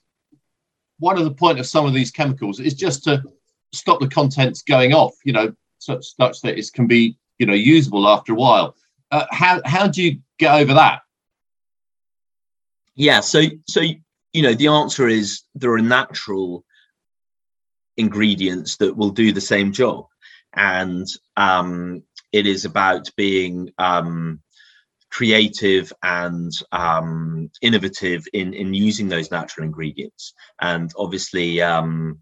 one 0.97 1.17
of 1.17 1.25
the 1.25 1.33
point 1.33 1.59
of 1.59 1.65
some 1.65 1.85
of 1.85 1.93
these 1.93 2.11
chemicals 2.11 2.59
is 2.59 2.73
just 2.73 3.03
to 3.03 3.23
stop 3.73 3.99
the 3.99 4.07
contents 4.07 4.61
going 4.61 4.93
off. 4.93 5.13
You 5.25 5.33
know, 5.33 5.53
such, 5.79 6.15
such 6.15 6.41
that 6.41 6.57
it 6.57 6.71
can 6.73 6.87
be 6.87 7.17
you 7.37 7.45
know 7.45 7.53
usable 7.53 8.07
after 8.07 8.31
a 8.31 8.35
while. 8.35 8.75
Uh, 9.11 9.25
how 9.31 9.61
how 9.65 9.87
do 9.87 10.01
you 10.01 10.19
get 10.37 10.55
over 10.55 10.73
that? 10.75 11.01
Yeah. 12.95 13.19
So 13.19 13.43
so 13.67 13.81
you 14.33 14.41
know, 14.41 14.53
the 14.53 14.67
answer 14.67 15.07
is 15.07 15.43
there 15.55 15.73
are 15.73 15.81
natural 15.81 16.63
ingredients 17.97 18.77
that 18.77 18.95
will 18.95 19.09
do 19.09 19.31
the 19.31 19.41
same 19.41 19.71
job. 19.71 20.05
And 20.53 21.07
um, 21.35 22.03
it 22.31 22.47
is 22.47 22.65
about 22.65 23.09
being 23.15 23.71
um, 23.77 24.41
creative 25.09 25.91
and 26.03 26.51
um, 26.71 27.51
innovative 27.61 28.25
in, 28.33 28.53
in 28.53 28.73
using 28.73 29.09
those 29.09 29.31
natural 29.31 29.65
ingredients. 29.65 30.33
And 30.61 30.91
obviously, 30.97 31.61
um, 31.61 32.19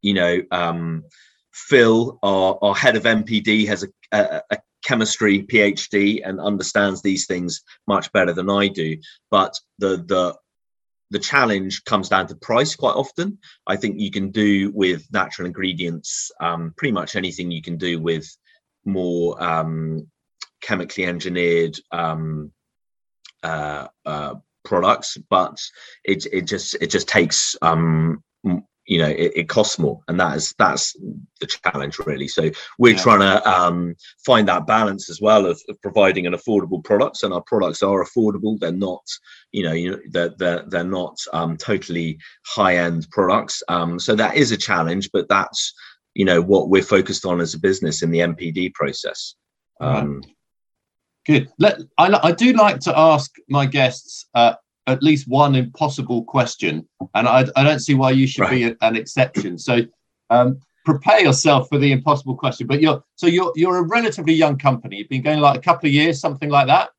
you 0.00 0.14
know, 0.14 0.42
um, 0.50 1.04
Phil, 1.52 2.18
our, 2.22 2.58
our 2.62 2.74
head 2.74 2.96
of 2.96 3.02
NPD, 3.02 3.66
has 3.66 3.82
a, 3.82 3.88
a, 4.12 4.42
a 4.50 4.58
chemistry 4.84 5.42
PhD 5.42 6.20
and 6.24 6.40
understands 6.40 7.02
these 7.02 7.26
things 7.26 7.62
much 7.86 8.12
better 8.12 8.32
than 8.32 8.48
I 8.48 8.68
do. 8.68 8.96
But 9.30 9.58
the 9.78 9.96
the 10.06 10.36
the 11.10 11.18
challenge 11.18 11.84
comes 11.84 12.08
down 12.08 12.26
to 12.28 12.36
price 12.36 12.76
quite 12.76 12.94
often. 12.94 13.38
I 13.66 13.76
think 13.76 13.98
you 13.98 14.10
can 14.10 14.30
do 14.30 14.70
with 14.74 15.06
natural 15.12 15.46
ingredients 15.46 16.30
um, 16.40 16.74
pretty 16.76 16.92
much 16.92 17.16
anything 17.16 17.50
you 17.50 17.62
can 17.62 17.76
do 17.76 18.00
with 18.00 18.26
more 18.84 19.42
um, 19.42 20.08
chemically 20.60 21.04
engineered 21.04 21.78
um, 21.92 22.52
uh, 23.42 23.86
uh, 24.04 24.34
products, 24.64 25.16
but 25.30 25.58
it 26.04 26.26
it 26.32 26.42
just 26.42 26.76
it 26.80 26.88
just 26.88 27.08
takes 27.08 27.56
um, 27.62 28.22
you 28.88 28.98
know 28.98 29.08
it, 29.08 29.32
it, 29.36 29.48
costs 29.48 29.78
more. 29.78 30.00
And 30.08 30.18
that 30.18 30.36
is 30.36 30.54
that's 30.58 30.96
the 31.40 31.46
challenge 31.46 31.98
really. 32.00 32.26
So 32.26 32.50
we're 32.78 32.94
yeah. 32.94 33.02
trying 33.02 33.20
to 33.20 33.48
um, 33.48 33.94
find 34.24 34.48
that 34.48 34.66
balance 34.66 35.10
as 35.10 35.20
well 35.20 35.46
of, 35.46 35.60
of, 35.68 35.80
providing 35.82 36.26
an 36.26 36.32
affordable 36.32 36.82
products 36.82 37.22
and 37.22 37.32
our 37.32 37.42
products 37.42 37.82
are 37.82 38.02
affordable. 38.02 38.58
They're 38.58 38.72
not 38.72 39.04
you 39.52 39.62
know 39.62 39.72
you 39.72 39.90
know 39.92 40.00
they're 40.10 40.34
they're, 40.38 40.64
they're 40.66 40.84
not 40.84 41.16
um, 41.32 41.56
totally 41.56 42.18
high 42.46 42.76
end 42.76 43.06
products. 43.12 43.62
Um, 43.68 44.00
so 44.00 44.16
that 44.16 44.36
is 44.36 44.50
a 44.52 44.56
challenge 44.56 45.10
but 45.12 45.28
that's 45.28 45.74
you 46.14 46.24
know 46.24 46.40
what 46.40 46.70
we're 46.70 46.82
focused 46.82 47.26
on 47.26 47.40
as 47.40 47.54
a 47.54 47.58
business 47.58 48.02
in 48.02 48.10
the 48.10 48.20
npd 48.20 48.72
process. 48.74 49.34
Um, 49.80 50.22
good. 51.26 51.48
Let, 51.58 51.80
I, 51.98 52.18
I 52.22 52.32
do 52.32 52.52
like 52.54 52.80
to 52.80 52.98
ask 52.98 53.30
my 53.48 53.66
guests 53.66 54.26
uh, 54.34 54.54
at 54.88 55.02
least 55.02 55.28
one 55.28 55.54
impossible 55.54 56.24
question, 56.24 56.88
and 57.14 57.28
I, 57.28 57.46
I 57.54 57.62
don't 57.62 57.80
see 57.80 57.94
why 57.94 58.10
you 58.12 58.26
should 58.26 58.42
right. 58.42 58.50
be 58.50 58.64
a, 58.64 58.76
an 58.80 58.96
exception. 58.96 59.58
So 59.58 59.80
um, 60.30 60.60
prepare 60.84 61.20
yourself 61.20 61.68
for 61.68 61.78
the 61.78 61.92
impossible 61.92 62.34
question. 62.34 62.66
But 62.66 62.80
you're 62.80 63.04
so 63.14 63.26
you're 63.26 63.52
you're 63.54 63.76
a 63.76 63.82
relatively 63.82 64.32
young 64.32 64.58
company. 64.58 64.96
You've 64.96 65.08
been 65.08 65.22
going 65.22 65.40
like 65.40 65.58
a 65.58 65.60
couple 65.60 65.88
of 65.88 65.92
years, 65.92 66.20
something 66.20 66.48
like 66.48 66.66
that. 66.68 66.90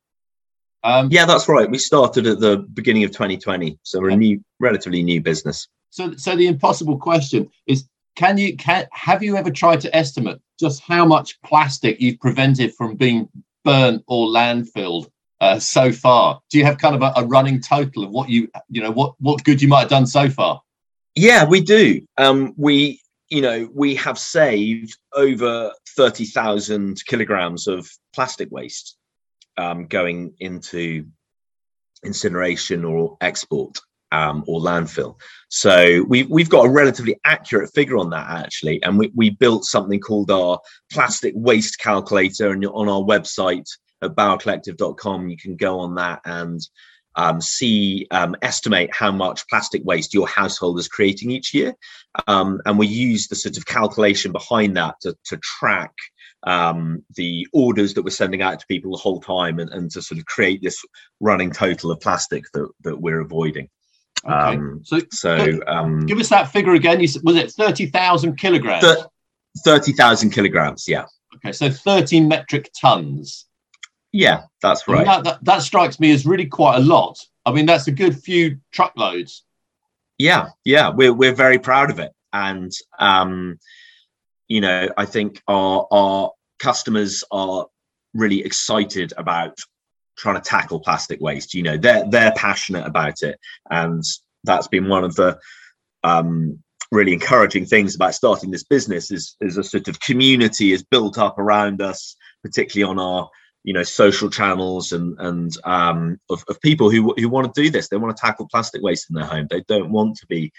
Um, 0.82 1.08
yeah, 1.10 1.26
that's 1.26 1.48
right. 1.48 1.70
We 1.70 1.78
started 1.78 2.26
at 2.26 2.40
the 2.40 2.58
beginning 2.72 3.04
of 3.04 3.10
2020, 3.10 3.78
so 3.82 4.00
we're 4.00 4.10
a 4.10 4.16
new, 4.16 4.42
relatively 4.60 5.02
new 5.02 5.20
business. 5.20 5.68
So, 5.90 6.14
so 6.16 6.36
the 6.36 6.46
impossible 6.46 6.96
question 6.96 7.50
is: 7.66 7.86
Can 8.16 8.38
you 8.38 8.56
can 8.56 8.86
have 8.92 9.22
you 9.22 9.36
ever 9.36 9.50
tried 9.50 9.80
to 9.82 9.94
estimate 9.94 10.38
just 10.58 10.80
how 10.82 11.04
much 11.04 11.40
plastic 11.42 12.00
you've 12.00 12.20
prevented 12.20 12.74
from 12.74 12.94
being 12.94 13.28
burnt 13.64 14.02
or 14.06 14.28
landfilled 14.28 15.10
uh, 15.40 15.58
so 15.58 15.92
far? 15.92 16.40
Do 16.50 16.58
you 16.58 16.64
have 16.64 16.78
kind 16.78 16.94
of 16.94 17.02
a, 17.02 17.12
a, 17.16 17.26
running 17.26 17.60
total 17.60 18.04
of 18.04 18.10
what 18.10 18.28
you 18.28 18.48
you 18.68 18.82
know 18.82 18.90
what 18.90 19.14
what 19.18 19.42
good 19.44 19.62
you 19.62 19.68
might 19.68 19.80
have 19.80 19.88
done 19.88 20.06
so 20.06 20.28
far? 20.28 20.60
Yeah, 21.14 21.44
we 21.44 21.60
do. 21.60 22.06
Um, 22.18 22.54
we 22.56 23.00
you 23.30 23.42
know, 23.42 23.68
we 23.72 23.94
have 23.94 24.18
saved 24.18 24.98
over 25.12 25.72
30,000 25.96 27.00
kilograms 27.06 27.68
of 27.68 27.88
plastic 28.12 28.50
waste 28.50 28.96
um, 29.56 29.86
going 29.86 30.34
into 30.40 31.06
incineration 32.04 32.84
or 32.84 33.16
export 33.20 33.78
um, 34.10 34.42
or 34.48 34.60
landfill. 34.60 35.20
So 35.48 36.04
we've 36.08 36.28
we've 36.28 36.48
got 36.48 36.66
a 36.66 36.70
relatively 36.70 37.20
accurate 37.24 37.70
figure 37.72 37.98
on 37.98 38.10
that 38.10 38.28
actually, 38.28 38.82
and 38.82 38.98
we, 38.98 39.12
we 39.14 39.30
built 39.30 39.64
something 39.64 40.00
called 40.00 40.32
our 40.32 40.58
plastic 40.90 41.32
waste 41.36 41.78
calculator, 41.78 42.50
and 42.50 42.66
on 42.66 42.88
our 42.88 43.02
website 43.02 43.68
at 44.02 44.14
bowercollective.com 44.14 45.28
you 45.28 45.36
can 45.36 45.56
go 45.56 45.80
on 45.80 45.94
that 45.94 46.20
and 46.24 46.60
um, 47.16 47.40
see 47.40 48.06
um, 48.10 48.36
estimate 48.42 48.90
how 48.94 49.10
much 49.10 49.46
plastic 49.48 49.82
waste 49.84 50.14
your 50.14 50.28
household 50.28 50.78
is 50.78 50.88
creating 50.88 51.30
each 51.30 51.52
year, 51.52 51.74
um, 52.28 52.60
and 52.66 52.78
we 52.78 52.86
use 52.86 53.28
the 53.28 53.34
sort 53.34 53.56
of 53.56 53.66
calculation 53.66 54.32
behind 54.32 54.76
that 54.76 54.94
to, 55.00 55.16
to 55.24 55.36
track 55.38 55.92
um, 56.44 57.04
the 57.16 57.46
orders 57.52 57.94
that 57.94 58.02
we're 58.02 58.10
sending 58.10 58.42
out 58.42 58.60
to 58.60 58.66
people 58.66 58.92
the 58.92 58.98
whole 58.98 59.20
time 59.20 59.58
and, 59.58 59.70
and 59.70 59.90
to 59.90 60.00
sort 60.00 60.18
of 60.18 60.24
create 60.26 60.62
this 60.62 60.82
running 61.20 61.50
total 61.50 61.90
of 61.90 62.00
plastic 62.00 62.44
that, 62.54 62.68
that 62.82 63.00
we're 63.00 63.20
avoiding. 63.20 63.68
Okay. 64.24 64.34
Um, 64.34 64.80
so, 64.84 65.00
so 65.10 65.60
um, 65.66 66.06
give 66.06 66.18
us 66.18 66.28
that 66.28 66.52
figure 66.52 66.74
again. 66.74 67.00
You, 67.00 67.08
was 67.24 67.36
it 67.36 67.50
thirty 67.52 67.86
thousand 67.86 68.36
kilograms? 68.36 68.84
Th- 68.84 69.06
thirty 69.64 69.92
thousand 69.92 70.30
kilograms. 70.30 70.86
Yeah. 70.86 71.06
Okay, 71.36 71.52
so 71.52 71.70
thirty 71.70 72.20
metric 72.20 72.70
tons. 72.78 73.46
Yeah, 74.12 74.42
that's 74.60 74.88
right. 74.88 75.06
That, 75.06 75.24
that, 75.24 75.44
that 75.44 75.62
strikes 75.62 76.00
me 76.00 76.10
as 76.12 76.26
really 76.26 76.46
quite 76.46 76.76
a 76.76 76.80
lot. 76.80 77.18
I 77.46 77.52
mean, 77.52 77.66
that's 77.66 77.86
a 77.86 77.92
good 77.92 78.20
few 78.20 78.58
truckloads. 78.72 79.44
Yeah, 80.18 80.48
yeah, 80.64 80.90
we're 80.90 81.14
we're 81.14 81.34
very 81.34 81.58
proud 81.58 81.90
of 81.90 81.98
it, 81.98 82.12
and 82.32 82.70
um, 82.98 83.58
you 84.48 84.60
know, 84.60 84.88
I 84.96 85.06
think 85.06 85.40
our 85.48 85.86
our 85.90 86.32
customers 86.58 87.24
are 87.30 87.66
really 88.12 88.44
excited 88.44 89.12
about 89.16 89.56
trying 90.18 90.34
to 90.34 90.42
tackle 90.42 90.80
plastic 90.80 91.20
waste. 91.20 91.54
You 91.54 91.62
know, 91.62 91.78
they're 91.78 92.04
they're 92.10 92.32
passionate 92.36 92.86
about 92.86 93.22
it, 93.22 93.40
and 93.70 94.04
that's 94.44 94.68
been 94.68 94.88
one 94.88 95.04
of 95.04 95.14
the 95.14 95.38
um, 96.04 96.58
really 96.92 97.14
encouraging 97.14 97.64
things 97.64 97.94
about 97.94 98.14
starting 98.14 98.50
this 98.50 98.64
business. 98.64 99.10
Is 99.10 99.36
is 99.40 99.56
a 99.56 99.64
sort 99.64 99.88
of 99.88 100.00
community 100.00 100.72
is 100.72 100.82
built 100.82 101.16
up 101.16 101.38
around 101.38 101.80
us, 101.80 102.14
particularly 102.42 102.90
on 102.90 102.98
our 102.98 103.30
you 103.64 103.72
know 103.72 103.82
social 103.82 104.30
channels 104.30 104.92
and 104.92 105.18
and 105.18 105.56
um, 105.64 106.18
of, 106.30 106.44
of 106.48 106.60
people 106.60 106.90
who 106.90 107.14
who 107.16 107.28
want 107.28 107.52
to 107.52 107.62
do 107.62 107.70
this. 107.70 107.88
They 107.88 107.96
want 107.96 108.16
to 108.16 108.20
tackle 108.20 108.48
plastic 108.50 108.82
waste 108.82 109.10
in 109.10 109.14
their 109.14 109.26
home. 109.26 109.46
They 109.50 109.62
don't 109.68 109.90
want 109.90 110.16
to 110.18 110.26
be 110.26 110.52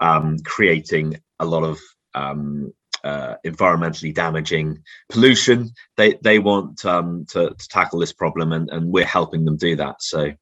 um, 0.00 0.38
creating 0.44 1.20
a 1.38 1.44
lot 1.44 1.64
of 1.64 1.78
um, 2.14 2.72
uh, 3.04 3.36
environmentally 3.46 4.14
damaging 4.14 4.82
pollution. 5.10 5.70
They 5.96 6.18
they 6.22 6.38
want 6.38 6.84
um, 6.84 7.26
to, 7.30 7.50
to 7.50 7.68
tackle 7.68 7.98
this 7.98 8.12
problem, 8.12 8.52
and, 8.52 8.70
and 8.70 8.90
we're 8.90 9.04
helping 9.04 9.44
them 9.44 9.56
do 9.56 9.76
that. 9.76 10.02
So, 10.02 10.32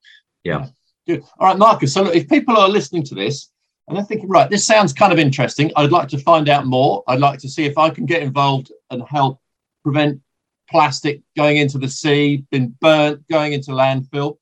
yeah. 0.45 0.67
Good. 1.07 1.23
All 1.39 1.49
right, 1.49 1.59
Marcus. 1.59 1.93
So, 1.93 2.03
look, 2.03 2.15
if 2.15 2.29
people 2.29 2.57
are 2.57 2.69
listening 2.69 3.03
to 3.05 3.15
this 3.15 3.51
and 3.87 3.97
they're 3.97 4.05
thinking, 4.05 4.29
right, 4.29 4.49
this 4.49 4.65
sounds 4.65 4.95
kind 4.95 5.13
of 5.13 5.19
interesting. 5.19 5.71
I'd 5.77 5.93
like 5.93 6.09
to 6.09 6.19
find 6.19 6.49
out 6.49 6.67
more. 6.67 7.03
I'd 7.07 7.21
like 7.21 7.39
to 7.41 7.49
see 7.49 7.65
if 7.65 7.77
I 7.77 7.91
can 7.91 8.07
get 8.07 8.23
involved 8.23 8.73
and 8.91 9.03
help 9.07 9.41
prevent 9.83 10.21
plastic 10.69 11.21
going 11.37 11.57
into 11.57 11.79
the 11.79 11.89
sea, 11.89 12.45
been 12.51 12.75
burnt, 12.81 13.27
going 13.29 13.53
into 13.53 13.71
landfill. 13.71 14.39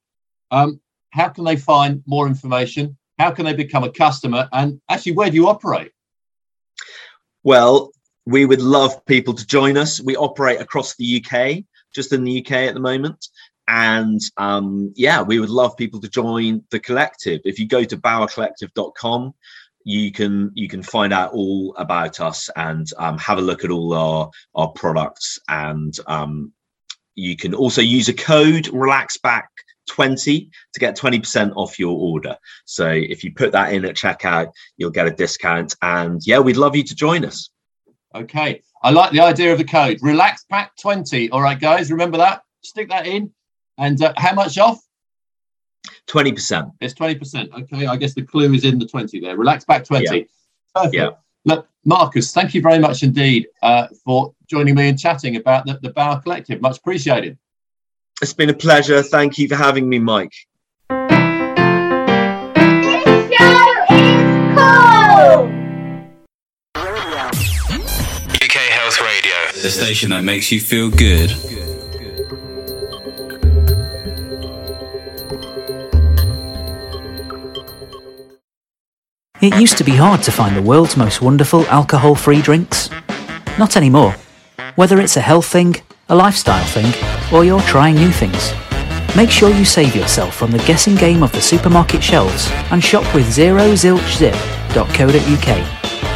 Um, 0.50 0.80
how 1.10 1.28
can 1.28 1.44
they 1.44 1.56
find 1.56 2.02
more 2.06 2.26
information? 2.26 2.96
How 3.18 3.30
can 3.30 3.44
they 3.44 3.54
become 3.54 3.84
a 3.84 3.92
customer? 3.92 4.48
And 4.52 4.80
actually, 4.88 5.12
where 5.12 5.30
do 5.30 5.36
you 5.36 5.48
operate? 5.48 5.92
Well, 7.42 7.92
we 8.24 8.44
would 8.44 8.60
love 8.60 9.04
people 9.06 9.34
to 9.34 9.46
join 9.46 9.76
us. 9.76 10.00
We 10.00 10.16
operate 10.16 10.60
across 10.60 10.96
the 10.96 11.24
UK, 11.24 11.64
just 11.94 12.12
in 12.12 12.24
the 12.24 12.40
UK 12.40 12.52
at 12.52 12.74
the 12.74 12.80
moment. 12.80 13.28
And 13.68 14.20
um, 14.36 14.92
yeah, 14.96 15.22
we 15.22 15.38
would 15.38 15.50
love 15.50 15.76
people 15.76 16.00
to 16.00 16.08
join 16.08 16.64
the 16.70 16.80
collective. 16.80 17.40
If 17.44 17.58
you 17.58 17.66
go 17.66 17.84
to 17.84 17.96
bowercollective.com, 17.96 19.34
you 19.84 20.12
can 20.12 20.50
you 20.54 20.68
can 20.68 20.82
find 20.82 21.12
out 21.12 21.32
all 21.32 21.74
about 21.76 22.20
us 22.20 22.48
and 22.56 22.86
um, 22.98 23.18
have 23.18 23.38
a 23.38 23.42
look 23.42 23.64
at 23.64 23.70
all 23.70 23.92
our 23.94 24.30
our 24.54 24.68
products 24.68 25.38
and 25.48 25.98
um, 26.06 26.52
you 27.14 27.36
can 27.36 27.54
also 27.54 27.80
use 27.80 28.08
a 28.08 28.14
code 28.14 28.64
relaxback 28.66 29.44
20 29.88 30.48
to 30.72 30.80
get 30.80 30.96
20% 30.96 31.52
off 31.56 31.78
your 31.78 31.98
order 31.98 32.36
so 32.64 32.88
if 32.88 33.24
you 33.24 33.32
put 33.34 33.52
that 33.52 33.72
in 33.72 33.84
at 33.84 33.96
checkout 33.96 34.52
you'll 34.76 34.90
get 34.90 35.08
a 35.08 35.10
discount 35.10 35.74
and 35.82 36.20
yeah 36.24 36.38
we'd 36.38 36.56
love 36.56 36.76
you 36.76 36.84
to 36.84 36.94
join 36.94 37.24
us 37.24 37.50
Okay. 38.14 38.62
I 38.82 38.90
like 38.90 39.12
the 39.12 39.20
idea 39.20 39.52
of 39.52 39.58
the 39.58 39.64
code. 39.64 39.98
Relax 40.02 40.44
pack 40.44 40.76
20. 40.80 41.30
All 41.30 41.40
right, 41.40 41.58
guys, 41.58 41.90
remember 41.90 42.18
that? 42.18 42.42
Stick 42.62 42.88
that 42.90 43.06
in. 43.06 43.32
And 43.78 44.02
uh, 44.02 44.12
how 44.16 44.34
much 44.34 44.58
off? 44.58 44.80
20%. 46.08 46.72
It's 46.80 46.94
20%. 46.94 47.62
Okay. 47.62 47.86
I 47.86 47.96
guess 47.96 48.14
the 48.14 48.22
clue 48.22 48.52
is 48.54 48.64
in 48.64 48.78
the 48.78 48.86
20 48.86 49.20
there. 49.20 49.36
Relax 49.36 49.64
back 49.64 49.84
20. 49.84 50.04
Yeah. 50.04 50.24
Perfect. 50.74 50.94
Yeah. 50.94 51.10
Look, 51.44 51.68
Marcus, 51.84 52.32
thank 52.32 52.54
you 52.54 52.62
very 52.62 52.78
much 52.78 53.02
indeed 53.02 53.48
uh, 53.62 53.88
for 54.04 54.34
joining 54.48 54.74
me 54.74 54.88
and 54.88 54.98
chatting 54.98 55.36
about 55.36 55.66
the, 55.66 55.78
the 55.82 55.90
Bower 55.90 56.20
Collective. 56.20 56.60
Much 56.60 56.78
appreciated. 56.78 57.36
It's 58.20 58.32
been 58.32 58.50
a 58.50 58.54
pleasure. 58.54 59.02
Thank 59.02 59.38
you 59.38 59.48
for 59.48 59.56
having 59.56 59.88
me, 59.88 59.98
Mike. 59.98 60.34
This 60.88 61.08
show 63.36 63.84
is 63.90 64.12
cool. 64.54 65.48
UK 68.34 68.56
Health 68.70 69.00
Radio, 69.00 69.62
the 69.62 69.70
station 69.70 70.10
that 70.10 70.22
makes 70.22 70.52
you 70.52 70.60
feel 70.60 70.90
good. 70.90 71.61
It 79.42 79.54
used 79.56 79.76
to 79.78 79.84
be 79.84 79.96
hard 79.96 80.22
to 80.22 80.30
find 80.30 80.56
the 80.56 80.62
world's 80.62 80.96
most 80.96 81.20
wonderful 81.20 81.66
alcohol 81.66 82.14
free 82.14 82.40
drinks. 82.40 82.88
Not 83.58 83.76
anymore. 83.76 84.14
Whether 84.76 85.00
it's 85.00 85.16
a 85.16 85.20
health 85.20 85.46
thing, 85.46 85.74
a 86.08 86.14
lifestyle 86.14 86.64
thing, 86.66 86.94
or 87.34 87.44
you're 87.44 87.60
trying 87.62 87.96
new 87.96 88.12
things, 88.12 88.52
make 89.16 89.30
sure 89.30 89.50
you 89.50 89.64
save 89.64 89.96
yourself 89.96 90.36
from 90.36 90.52
the 90.52 90.58
guessing 90.58 90.94
game 90.94 91.24
of 91.24 91.32
the 91.32 91.40
supermarket 91.40 92.04
shelves 92.04 92.48
and 92.70 92.84
shop 92.84 93.02
with 93.16 93.26
zerozilchzip.co.uk 93.26 95.66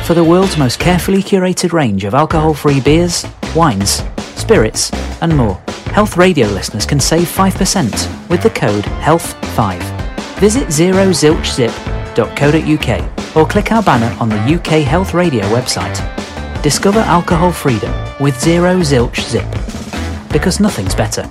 for 0.05 0.15
the 0.15 0.23
world's 0.23 0.57
most 0.57 0.79
carefully 0.79 1.21
curated 1.21 1.73
range 1.73 2.05
of 2.05 2.15
alcohol 2.15 2.55
free 2.55 2.81
beers, 2.81 3.27
wines, 3.57 4.05
spirits, 4.37 4.93
and 5.21 5.37
more. 5.37 5.61
Health 5.87 6.17
Radio 6.17 6.47
listeners 6.47 6.87
can 6.87 7.01
save 7.01 7.27
5% 7.27 8.29
with 8.29 8.45
the 8.45 8.51
code 8.51 8.85
HEALTH5. 8.85 9.81
Visit 10.39 10.69
zerozilchzip.co.uk 10.69 13.16
or 13.37 13.47
click 13.47 13.71
our 13.71 13.83
banner 13.83 14.17
on 14.19 14.29
the 14.29 14.55
UK 14.55 14.83
Health 14.83 15.15
Radio 15.15 15.45
website. 15.51 15.97
Discover 16.63 17.01
alcohol 17.01 17.53
freedom 17.53 17.93
with 18.19 18.41
Zero 18.41 18.81
Zilch 18.81 19.21
Zip. 19.21 19.47
Because 20.33 20.59
nothing's 20.59 20.95
better. 20.95 21.23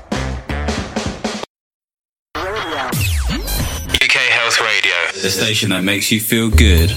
UK 3.96 4.18
Health 4.38 4.62
Radio, 4.62 5.22
the 5.22 5.30
station 5.30 5.72
that 5.72 5.84
makes 5.84 6.12
you 6.12 6.22
feel 6.22 6.50
good. 6.50 6.92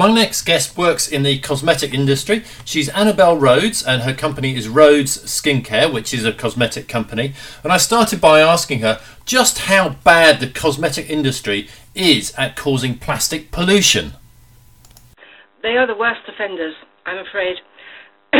My 0.00 0.10
next 0.10 0.46
guest 0.46 0.78
works 0.78 1.06
in 1.06 1.24
the 1.24 1.38
cosmetic 1.40 1.92
industry. 1.92 2.42
She's 2.64 2.88
Annabelle 2.88 3.36
Rhodes, 3.36 3.82
and 3.82 4.00
her 4.00 4.14
company 4.14 4.56
is 4.56 4.66
Rhodes 4.66 5.18
Skincare, 5.26 5.92
which 5.92 6.14
is 6.14 6.24
a 6.24 6.32
cosmetic 6.32 6.88
company. 6.88 7.34
And 7.62 7.70
I 7.70 7.76
started 7.76 8.18
by 8.18 8.40
asking 8.40 8.78
her 8.78 8.98
just 9.26 9.68
how 9.68 9.90
bad 10.02 10.40
the 10.40 10.46
cosmetic 10.46 11.10
industry 11.10 11.68
is 11.94 12.32
at 12.38 12.56
causing 12.56 12.96
plastic 12.96 13.50
pollution. 13.50 14.14
They 15.62 15.76
are 15.76 15.86
the 15.86 15.94
worst 15.94 16.22
offenders, 16.26 16.76
I'm 17.04 17.18
afraid. 17.18 17.56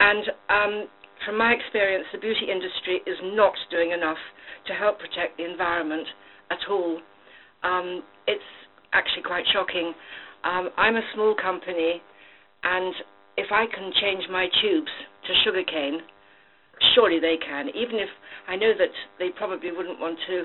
and 0.00 0.24
um, 0.48 0.88
from 1.24 1.38
my 1.38 1.52
experience, 1.52 2.06
the 2.10 2.18
beauty 2.18 2.50
industry 2.50 3.00
is 3.06 3.18
not 3.22 3.54
doing 3.70 3.92
enough 3.92 4.18
to 4.66 4.72
help 4.72 4.98
protect 4.98 5.36
the 5.36 5.48
environment 5.48 6.08
at 6.50 6.68
all. 6.68 7.00
Um, 7.62 8.02
it's 8.26 8.42
actually 8.92 9.22
quite 9.22 9.44
shocking. 9.52 9.94
Um, 10.46 10.70
I'm 10.76 10.94
a 10.94 11.02
small 11.14 11.34
company, 11.34 12.00
and 12.62 12.94
if 13.36 13.50
I 13.50 13.66
can 13.66 13.90
change 14.00 14.22
my 14.30 14.46
tubes 14.62 14.92
to 15.26 15.32
sugarcane, 15.44 15.98
surely 16.94 17.18
they 17.18 17.34
can. 17.42 17.68
Even 17.74 17.96
if 17.98 18.08
I 18.46 18.54
know 18.54 18.70
that 18.78 18.94
they 19.18 19.30
probably 19.34 19.72
wouldn't 19.72 19.98
want 19.98 20.18
to, 20.28 20.36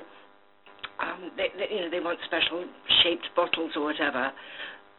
um, 1.06 1.32
they, 1.38 1.54
they, 1.54 1.76
you 1.76 1.82
know, 1.82 1.92
they 1.92 2.00
want 2.00 2.18
special 2.26 2.66
shaped 3.04 3.30
bottles 3.36 3.72
or 3.76 3.84
whatever. 3.84 4.32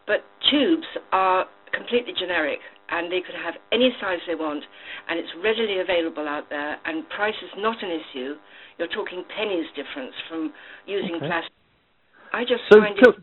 But 0.06 0.22
tubes 0.50 0.86
are 1.10 1.46
completely 1.74 2.12
generic 2.18 2.60
and 2.90 3.10
they 3.10 3.22
could 3.26 3.34
have 3.34 3.54
any 3.72 3.90
size 4.00 4.18
they 4.26 4.34
want 4.34 4.62
and 5.08 5.18
it's 5.18 5.30
readily 5.42 5.80
available 5.80 6.28
out 6.28 6.50
there 6.50 6.76
and 6.84 7.08
price 7.08 7.38
is 7.42 7.50
not 7.56 7.76
an 7.82 7.90
issue. 7.90 8.34
You're 8.78 8.92
talking 8.92 9.24
pennies 9.34 9.66
difference 9.74 10.12
from 10.28 10.52
using 10.86 11.16
okay. 11.16 11.26
plastic. 11.26 11.54
I 12.32 12.42
just 12.42 12.60
so 12.70 12.78
find 12.78 12.98
it 12.98 13.16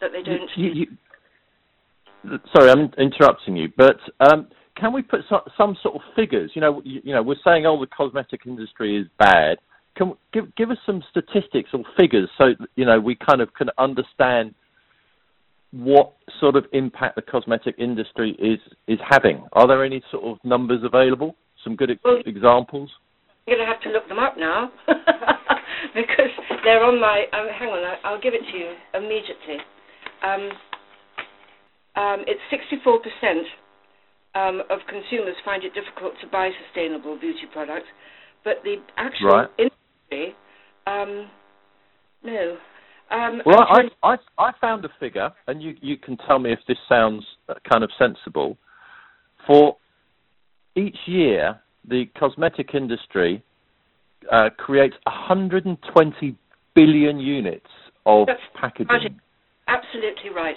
that 0.00 0.10
they 0.12 0.22
don't. 0.22 0.50
You, 0.56 0.70
you, 0.70 2.38
sorry, 2.54 2.70
I'm 2.70 2.90
interrupting 2.98 3.56
you, 3.56 3.68
but 3.76 3.98
um, 4.20 4.48
can 4.76 4.92
we 4.92 5.02
put 5.02 5.20
some, 5.28 5.40
some, 5.56 5.76
sort 5.82 5.96
of 5.96 6.02
figures? 6.16 6.50
You 6.54 6.60
know, 6.60 6.82
you, 6.84 7.00
you 7.04 7.14
know, 7.14 7.22
we're 7.22 7.36
saying, 7.44 7.66
oh, 7.66 7.80
the 7.80 7.86
cosmetic 7.86 8.42
industry 8.46 8.96
is 9.00 9.06
bad. 9.18 9.58
Can 9.96 10.14
give 10.32 10.52
give 10.56 10.70
us 10.70 10.78
some 10.84 11.04
statistics 11.10 11.70
or 11.72 11.84
figures 11.96 12.28
so 12.36 12.46
you 12.74 12.84
know 12.84 12.98
we 12.98 13.14
kind 13.14 13.40
of 13.40 13.54
can 13.54 13.68
understand 13.78 14.52
what 15.70 16.14
sort 16.40 16.56
of 16.56 16.64
impact 16.72 17.14
the 17.14 17.22
cosmetic 17.22 17.76
industry 17.78 18.36
is 18.40 18.58
is 18.88 18.98
having. 19.08 19.44
Are 19.52 19.68
there 19.68 19.84
any 19.84 20.02
sort 20.10 20.24
of 20.24 20.38
numbers 20.44 20.80
available? 20.82 21.36
Some 21.62 21.76
good 21.76 21.90
well, 22.04 22.18
examples. 22.26 22.90
I'm 23.46 23.54
going 23.54 23.66
to 23.66 23.72
have 23.72 23.82
to 23.82 23.90
look 23.90 24.08
them 24.08 24.18
up 24.18 24.36
now 24.38 24.72
because 25.94 26.32
they're 26.64 26.82
on 26.82 27.00
my. 27.00 27.24
Um, 27.32 27.48
hang 27.58 27.68
on, 27.68 27.98
I'll 28.04 28.20
give 28.20 28.34
it 28.34 28.42
to 28.50 28.56
you 28.56 28.72
immediately. 28.94 29.58
Um, 30.22 30.50
um, 31.96 32.24
it's 32.26 32.40
64% 32.50 33.42
um, 34.34 34.62
of 34.70 34.80
consumers 34.88 35.36
find 35.44 35.62
it 35.64 35.72
difficult 35.74 36.14
to 36.20 36.26
buy 36.28 36.50
sustainable 36.66 37.18
beauty 37.18 37.46
products, 37.52 37.86
but 38.42 38.54
the 38.64 38.76
actual 38.96 39.28
right. 39.28 39.48
industry, 39.58 40.34
um, 40.86 41.30
no, 42.24 42.56
um, 43.10 43.42
well, 43.44 43.66
I, 43.68 43.82
I, 44.02 44.16
I 44.38 44.52
found 44.60 44.84
a 44.84 44.88
figure, 44.98 45.30
and 45.46 45.62
you, 45.62 45.74
you 45.80 45.96
can 45.96 46.16
tell 46.26 46.38
me 46.38 46.52
if 46.52 46.58
this 46.66 46.78
sounds 46.88 47.24
uh, 47.48 47.54
kind 47.70 47.84
of 47.84 47.90
sensible. 47.98 48.56
For 49.46 49.76
each 50.74 50.96
year, 51.06 51.60
the 51.88 52.06
cosmetic 52.18 52.74
industry 52.74 53.42
uh, 54.32 54.48
creates 54.56 54.96
120 55.04 56.36
billion 56.74 57.20
units 57.20 57.66
of 58.06 58.26
that's 58.26 58.40
packaging. 58.58 59.20
Absolutely 59.74 60.30
right. 60.30 60.56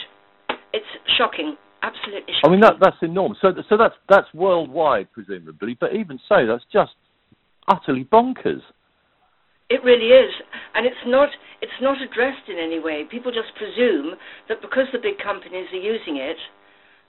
It's 0.73 0.85
shocking. 1.17 1.55
Absolutely 1.81 2.33
shocking. 2.37 2.45
I 2.45 2.49
mean, 2.49 2.61
that, 2.61 2.75
that's 2.79 2.97
enormous. 3.01 3.37
So, 3.41 3.49
so 3.69 3.77
that's 3.77 3.95
that's 4.09 4.27
worldwide, 4.33 5.11
presumably. 5.11 5.77
But 5.79 5.95
even 5.95 6.19
so, 6.29 6.45
that's 6.45 6.63
just 6.71 6.93
utterly 7.67 8.05
bonkers. 8.05 8.61
It 9.69 9.83
really 9.83 10.15
is, 10.15 10.31
and 10.75 10.85
it's 10.85 11.03
not 11.05 11.29
it's 11.61 11.79
not 11.81 11.97
addressed 12.01 12.47
in 12.47 12.57
any 12.57 12.79
way. 12.79 13.03
People 13.09 13.31
just 13.31 13.51
presume 13.57 14.15
that 14.47 14.61
because 14.61 14.85
the 14.93 14.99
big 14.99 15.17
companies 15.19 15.67
are 15.73 15.83
using 15.83 16.17
it, 16.17 16.37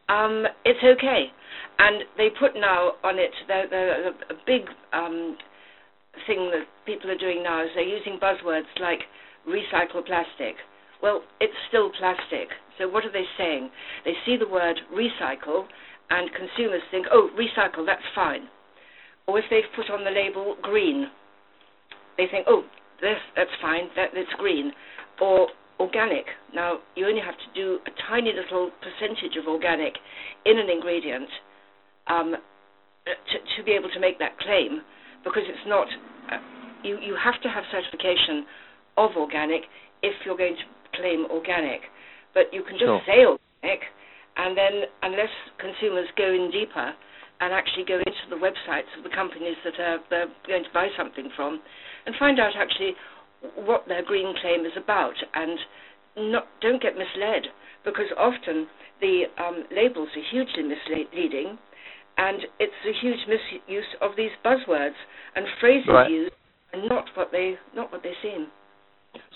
um, 0.09 0.45
it's 0.65 0.83
okay, 0.83 1.31
and 1.79 2.03
they 2.17 2.29
put 2.35 2.57
now 2.57 2.99
on 3.05 3.19
it 3.19 3.31
the, 3.47 3.63
the, 3.71 4.35
a 4.35 4.39
big 4.45 4.63
um, 4.93 5.37
thing 6.27 6.51
that 6.51 6.67
people 6.85 7.11
are 7.11 7.19
doing 7.19 7.43
now 7.45 7.63
is 7.63 7.69
they're 7.77 7.87
using 7.87 8.19
buzzwords 8.19 8.67
like 8.81 9.07
recycle 9.47 10.05
plastic. 10.05 10.57
Well, 11.03 11.23
it's 11.41 11.55
still 11.69 11.91
plastic. 11.99 12.49
So 12.79 12.89
what 12.89 13.05
are 13.05 13.13
they 13.13 13.25
saying? 13.37 13.71
They 14.05 14.15
see 14.27 14.37
the 14.37 14.49
word 14.49 14.81
recycle, 14.93 15.67
and 16.11 16.31
consumers 16.33 16.83
think, 16.91 17.07
oh, 17.13 17.31
recycle, 17.39 17.85
that's 17.87 18.03
fine. 18.15 18.49
Or 19.27 19.39
if 19.39 19.45
they've 19.51 19.69
put 19.77 19.91
on 19.91 20.05
the 20.05 20.11
label 20.11 20.57
green, 20.63 21.09
they 22.17 22.27
think, 22.31 22.47
oh, 22.49 22.65
this 23.01 23.19
that's 23.37 23.51
fine, 23.63 23.89
that 23.95 24.11
that's 24.15 24.33
green, 24.39 24.73
or 25.21 25.49
organic. 25.79 26.27
Now 26.55 26.79
you 26.97 27.07
only 27.07 27.21
have 27.21 27.37
to 27.37 27.51
do 27.55 27.79
a 27.87 27.91
tiny 28.11 28.33
little 28.33 28.71
percentage 28.83 29.37
of 29.39 29.47
organic 29.47 29.95
in 30.47 30.59
an 30.59 30.69
ingredient 30.69 31.29
um, 32.09 32.35
to, 33.07 33.37
to 33.57 33.65
be 33.65 33.73
able 33.73 33.91
to 33.91 34.01
make 34.01 34.19
that 34.19 34.39
claim, 34.39 34.81
because 35.23 35.45
it's 35.47 35.67
not. 35.67 35.87
Uh, 36.33 36.39
you 36.83 36.99
you 37.01 37.17
have 37.23 37.41
to 37.43 37.49
have 37.49 37.65
certification 37.71 38.47
of 38.97 39.11
organic 39.17 39.63
if 40.03 40.15
you're 40.25 40.37
going 40.37 40.57
to 40.57 40.67
claim 40.99 41.27
organic, 41.31 41.87
but 42.35 42.53
you 42.53 42.63
can 42.63 42.75
just 42.75 42.91
sure. 42.91 43.03
say 43.07 43.25
organic, 43.25 43.83
and 44.37 44.57
then 44.57 44.91
unless 45.03 45.33
consumers 45.59 46.07
go 46.17 46.29
in 46.29 46.51
deeper 46.51 46.93
and 47.41 47.55
actually 47.55 47.85
go 47.87 47.99
into 47.99 48.25
the 48.31 48.37
websites 48.37 48.91
of 48.99 49.05
the 49.05 49.15
companies 49.15 49.57
that 49.65 49.79
are 49.79 49.99
they're 50.11 50.31
going 50.47 50.65
to 50.65 50.75
buy 50.75 50.89
something 50.97 51.31
from 51.37 51.61
and 52.07 52.15
find 52.19 52.41
out 52.41 52.53
actually 52.59 52.95
what 53.55 53.87
their 53.87 54.03
green 54.03 54.35
claim 54.43 54.67
is 54.67 54.75
about 54.77 55.15
and 55.35 55.59
not, 56.17 56.47
don't 56.61 56.83
get 56.83 56.95
misled 56.95 57.47
because 57.85 58.11
often 58.19 58.67
the 59.01 59.25
um, 59.39 59.65
labels 59.71 60.09
are 60.17 60.27
hugely 60.31 60.63
misleading 60.67 61.59
and 62.19 62.43
it's 62.59 62.73
a 62.83 62.93
huge 63.01 63.21
misuse 63.29 63.87
of 64.03 64.13
these 64.17 64.35
buzzwords 64.45 64.99
and 65.37 65.47
phrases 65.61 65.89
right. 65.89 66.11
used 66.11 66.35
and 66.73 66.89
not 66.89 67.05
what 67.15 67.31
they 67.33 67.55
not 67.75 67.91
what 67.93 68.03
they 68.03 68.13
seem. 68.23 68.49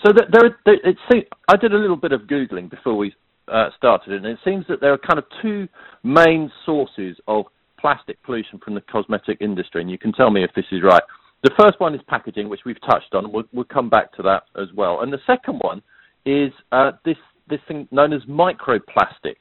So 0.03 0.11
that 0.13 0.25
there, 0.31 0.57
there 0.65 0.89
it 0.89 0.97
seems, 1.11 1.25
I 1.47 1.55
did 1.55 1.73
a 1.73 1.77
little 1.77 1.95
bit 1.95 2.11
of 2.11 2.21
googling 2.21 2.69
before 2.69 2.97
we 2.97 3.13
uh, 3.47 3.69
started, 3.77 4.13
and 4.13 4.25
it 4.25 4.39
seems 4.43 4.65
that 4.67 4.81
there 4.81 4.93
are 4.93 4.97
kind 4.97 5.17
of 5.17 5.25
two 5.41 5.67
main 6.03 6.51
sources 6.65 7.17
of 7.27 7.45
plastic 7.79 8.21
pollution 8.23 8.59
from 8.63 8.75
the 8.75 8.81
cosmetic 8.81 9.37
industry, 9.41 9.81
and 9.81 9.91
you 9.91 9.97
can 9.97 10.13
tell 10.13 10.29
me 10.29 10.43
if 10.43 10.51
this 10.55 10.65
is 10.71 10.81
right. 10.83 11.03
The 11.43 11.51
first 11.59 11.79
one 11.79 11.93
is 11.93 12.01
packaging, 12.07 12.47
which 12.47 12.61
we've 12.65 12.79
touched 12.81 13.13
on. 13.13 13.31
We'll, 13.31 13.43
we'll 13.51 13.65
come 13.65 13.89
back 13.89 14.13
to 14.13 14.21
that 14.23 14.43
as 14.55 14.69
well. 14.75 15.01
And 15.01 15.11
the 15.11 15.19
second 15.27 15.59
one 15.61 15.81
is 16.25 16.51
uh, 16.71 16.91
this 17.03 17.17
this 17.49 17.59
thing 17.67 17.85
known 17.91 18.13
as 18.13 18.21
microplastics. 18.21 19.35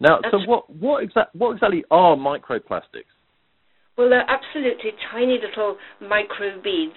Now, 0.00 0.18
That's 0.22 0.32
so 0.32 0.38
what 0.46 0.74
what, 0.74 1.04
exa- 1.04 1.28
what 1.34 1.52
exactly 1.52 1.84
are 1.90 2.16
microplastics? 2.16 3.12
Well, 3.98 4.08
they're 4.08 4.28
absolutely 4.28 4.92
tiny 5.12 5.38
little 5.46 5.76
micro 6.00 6.60
beads 6.62 6.96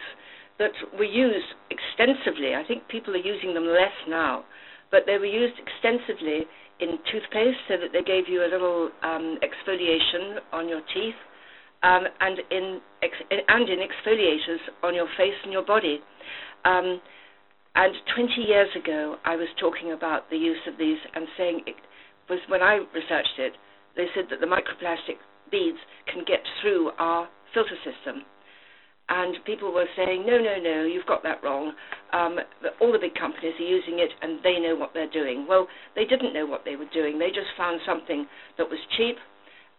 that 0.60 0.72
were 0.98 1.08
used 1.08 1.48
extensively. 1.72 2.54
I 2.54 2.64
think 2.68 2.88
people 2.88 3.14
are 3.16 3.26
using 3.26 3.54
them 3.54 3.66
less 3.66 3.96
now, 4.08 4.44
but 4.92 5.04
they 5.08 5.18
were 5.18 5.26
used 5.26 5.56
extensively 5.58 6.46
in 6.80 7.00
toothpaste 7.12 7.60
so 7.68 7.76
that 7.80 7.92
they 7.92 8.04
gave 8.04 8.28
you 8.28 8.44
a 8.44 8.50
little 8.52 8.90
um, 9.02 9.40
exfoliation 9.44 10.40
on 10.52 10.70
your 10.70 10.82
teeth 10.94 11.16
um, 11.84 12.04
and 12.20 12.40
in 12.52 12.82
ex- 13.02 13.28
and 13.32 13.70
in 13.70 13.80
exfoliators 13.80 14.60
on 14.84 14.94
your 14.94 15.08
face 15.18 15.36
and 15.44 15.52
your 15.52 15.66
body. 15.66 16.00
Um, 16.66 17.02
and 17.76 17.96
20 18.16 18.42
years 18.42 18.70
ago, 18.76 19.16
I 19.26 19.36
was 19.36 19.48
talking 19.60 19.94
about 19.94 20.30
the 20.30 20.38
use 20.38 20.60
of 20.68 20.78
these 20.78 20.98
and 21.16 21.28
saying 21.38 21.62
it 21.68 21.76
was 22.30 22.40
when 22.50 22.62
I 22.62 22.80
researched 22.94 23.40
it. 23.40 23.54
They 23.96 24.08
said 24.16 24.26
that 24.30 24.40
the 24.40 24.48
microplastic 24.48 25.16
beads 25.52 25.78
can 26.12 26.24
get 26.26 26.40
through 26.62 26.92
our 27.00 27.30
filter 27.54 27.78
system. 27.84 28.24
And 29.10 29.36
people 29.44 29.74
were 29.74 29.90
saying, 29.98 30.26
no, 30.28 30.38
no, 30.38 30.62
no, 30.62 30.86
you've 30.86 31.06
got 31.08 31.24
that 31.24 31.44
wrong. 31.44 31.74
Um, 32.14 32.38
all 32.80 32.92
the 32.92 33.00
big 33.02 33.16
companies 33.16 33.54
are 33.60 33.66
using 33.66 33.98
it 33.98 34.12
and 34.22 34.40
they 34.44 34.60
know 34.60 34.76
what 34.76 34.94
they're 34.94 35.10
doing. 35.10 35.48
Well, 35.50 35.68
they 35.96 36.06
didn't 36.06 36.34
know 36.34 36.46
what 36.46 36.64
they 36.64 36.76
were 36.76 36.90
doing. 36.94 37.18
They 37.18 37.30
just 37.30 37.50
found 37.58 37.82
something 37.86 38.28
that 38.58 38.70
was 38.70 38.78
cheap 38.98 39.18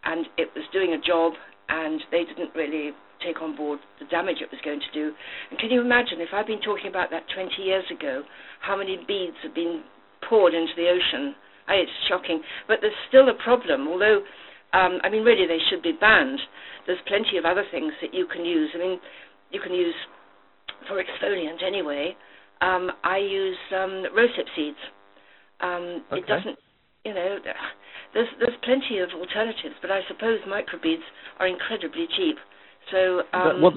and 0.03 0.25
it 0.37 0.49
was 0.53 0.65
doing 0.73 0.93
a 0.93 1.01
job 1.01 1.33
and 1.69 2.01
they 2.11 2.23
didn't 2.27 2.51
really 2.55 2.91
take 3.23 3.41
on 3.41 3.55
board 3.55 3.79
the 3.99 4.05
damage 4.07 4.37
it 4.41 4.51
was 4.51 4.59
going 4.65 4.81
to 4.81 4.91
do. 4.93 5.13
And 5.49 5.59
can 5.59 5.69
you 5.69 5.79
imagine 5.79 6.19
if 6.19 6.29
I'd 6.33 6.47
been 6.47 6.61
talking 6.61 6.89
about 6.89 7.09
that 7.11 7.23
20 7.33 7.61
years 7.61 7.85
ago, 7.87 8.23
how 8.59 8.75
many 8.75 8.97
beads 9.07 9.37
have 9.43 9.55
been 9.55 9.83
poured 10.27 10.53
into 10.53 10.73
the 10.75 10.89
ocean? 10.89 11.35
It's 11.69 11.91
shocking, 12.09 12.41
but 12.67 12.79
there's 12.81 12.97
still 13.07 13.29
a 13.29 13.37
problem. 13.43 13.87
Although, 13.87 14.23
um, 14.73 14.99
I 15.03 15.09
mean, 15.09 15.23
really 15.23 15.47
they 15.47 15.59
should 15.69 15.83
be 15.83 15.93
banned. 15.99 16.39
There's 16.87 16.99
plenty 17.07 17.37
of 17.37 17.45
other 17.45 17.63
things 17.71 17.93
that 18.01 18.13
you 18.13 18.25
can 18.27 18.45
use. 18.45 18.69
I 18.73 18.77
mean, 18.77 18.99
you 19.51 19.59
can 19.59 19.73
use 19.73 19.95
for 20.87 21.01
exfoliant 21.01 21.63
anyway. 21.65 22.15
Um, 22.61 22.91
I 23.03 23.17
use 23.17 23.57
um, 23.75 24.05
rosehip 24.15 24.47
seeds. 24.55 24.77
Um, 25.61 26.03
okay. 26.11 26.19
It 26.19 26.27
doesn't, 26.27 26.57
you 27.05 27.13
know 27.13 27.37
there's 28.13 28.27
there's 28.39 28.57
plenty 28.63 28.99
of 28.99 29.09
alternatives, 29.17 29.75
but 29.81 29.91
I 29.91 30.01
suppose 30.07 30.39
microbeads 30.47 31.03
are 31.39 31.47
incredibly 31.47 32.07
cheap. 32.17 32.35
So 32.91 33.21
um, 33.33 33.61
well, 33.61 33.73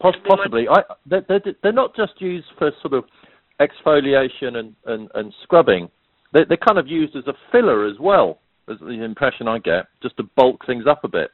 possibly, 0.00 0.66
I, 0.68 0.82
they're, 1.06 1.40
they're 1.62 1.72
not 1.72 1.94
just 1.94 2.20
used 2.20 2.46
for 2.58 2.70
sort 2.82 2.94
of 2.94 3.04
exfoliation 3.60 4.56
and, 4.56 4.74
and, 4.86 5.08
and 5.14 5.32
scrubbing. 5.42 5.88
They're, 6.32 6.44
they're 6.44 6.56
kind 6.56 6.78
of 6.78 6.86
used 6.86 7.16
as 7.16 7.26
a 7.26 7.34
filler 7.52 7.86
as 7.86 7.96
well. 8.00 8.40
Is 8.68 8.78
the 8.80 9.02
impression 9.02 9.48
I 9.48 9.58
get, 9.58 9.86
just 10.02 10.16
to 10.18 10.24
bulk 10.36 10.66
things 10.66 10.84
up 10.88 11.04
a 11.04 11.08
bit. 11.08 11.30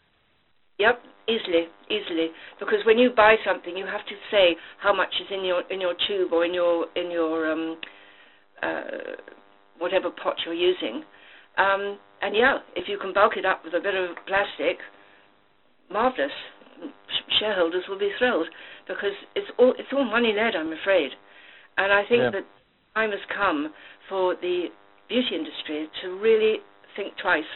Yep, 0.79 1.01
easily, 1.29 1.67
easily. 1.91 2.29
Because 2.59 2.79
when 2.87 2.99
you 2.99 3.11
buy 3.11 3.37
something, 3.45 3.77
you 3.77 3.87
have 3.87 4.07
to 4.07 4.15
say 4.31 4.57
how 4.81 4.95
much 4.95 5.13
is 5.21 5.27
in 5.31 5.45
your 5.45 5.63
in 5.71 5.81
your 5.81 5.95
tube 6.07 6.33
or 6.33 6.45
in 6.45 6.55
your 6.55 6.87
in 6.97 7.11
your 7.11 7.51
um, 7.51 7.81
uh, 8.63 9.19
whatever 9.79 10.11
pot 10.11 10.37
you're 10.45 10.55
using. 10.55 11.03
Um, 11.59 11.99
and 12.23 12.35
yeah, 12.35 12.59
if 12.77 12.89
you 12.89 12.99
can 12.99 13.13
bulk 13.13 13.37
it 13.37 13.45
up 13.45 13.63
with 13.65 13.75
a 13.75 13.81
bit 13.81 13.95
of 13.95 14.17
plastic, 14.27 14.79
marvelous. 15.91 16.33
Shareholders 17.39 17.85
will 17.89 17.99
be 17.99 18.11
thrilled 18.19 18.49
because 18.89 19.15
it's 19.35 19.47
all 19.59 19.75
it's 19.79 19.89
all 19.93 20.05
money 20.05 20.33
led, 20.37 20.57
I'm 20.57 20.73
afraid. 20.73 21.11
And 21.77 21.93
I 21.93 22.03
think 22.09 22.23
yeah. 22.23 22.31
that 22.31 22.47
time 22.95 23.11
has 23.11 23.21
come 23.35 23.73
for 24.09 24.35
the 24.35 24.67
beauty 25.09 25.35
industry 25.35 25.89
to 26.03 26.19
really 26.19 26.59
think 26.97 27.15
twice 27.21 27.49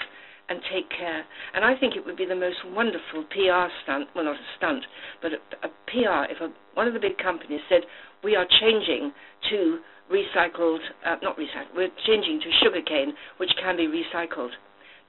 and 0.49 0.61
take 0.73 0.89
care. 0.89 1.25
And 1.55 1.65
I 1.65 1.77
think 1.77 1.95
it 1.95 2.05
would 2.05 2.17
be 2.17 2.25
the 2.25 2.37
most 2.37 2.57
wonderful 2.73 3.25
PR 3.31 3.69
stunt, 3.85 4.09
well, 4.15 4.25
not 4.25 4.37
a 4.37 4.49
stunt, 4.57 4.85
but 5.21 5.33
a, 5.33 5.67
a 5.67 5.71
PR, 5.87 6.33
if 6.33 6.41
a, 6.41 6.53
one 6.75 6.89
of 6.89 6.95
the 6.95 7.01
big 7.01 7.19
companies 7.19 7.61
said, 7.69 7.83
we 8.25 8.35
are 8.35 8.47
changing 8.61 9.13
to 9.51 9.79
recycled, 10.11 10.81
uh, 11.07 11.17
not 11.23 11.37
recycled, 11.37 11.77
we're 11.77 11.93
changing 12.07 12.41
to 12.41 12.51
sugarcane, 12.65 13.13
which 13.37 13.51
can 13.63 13.77
be 13.77 13.87
recycled. 13.87 14.51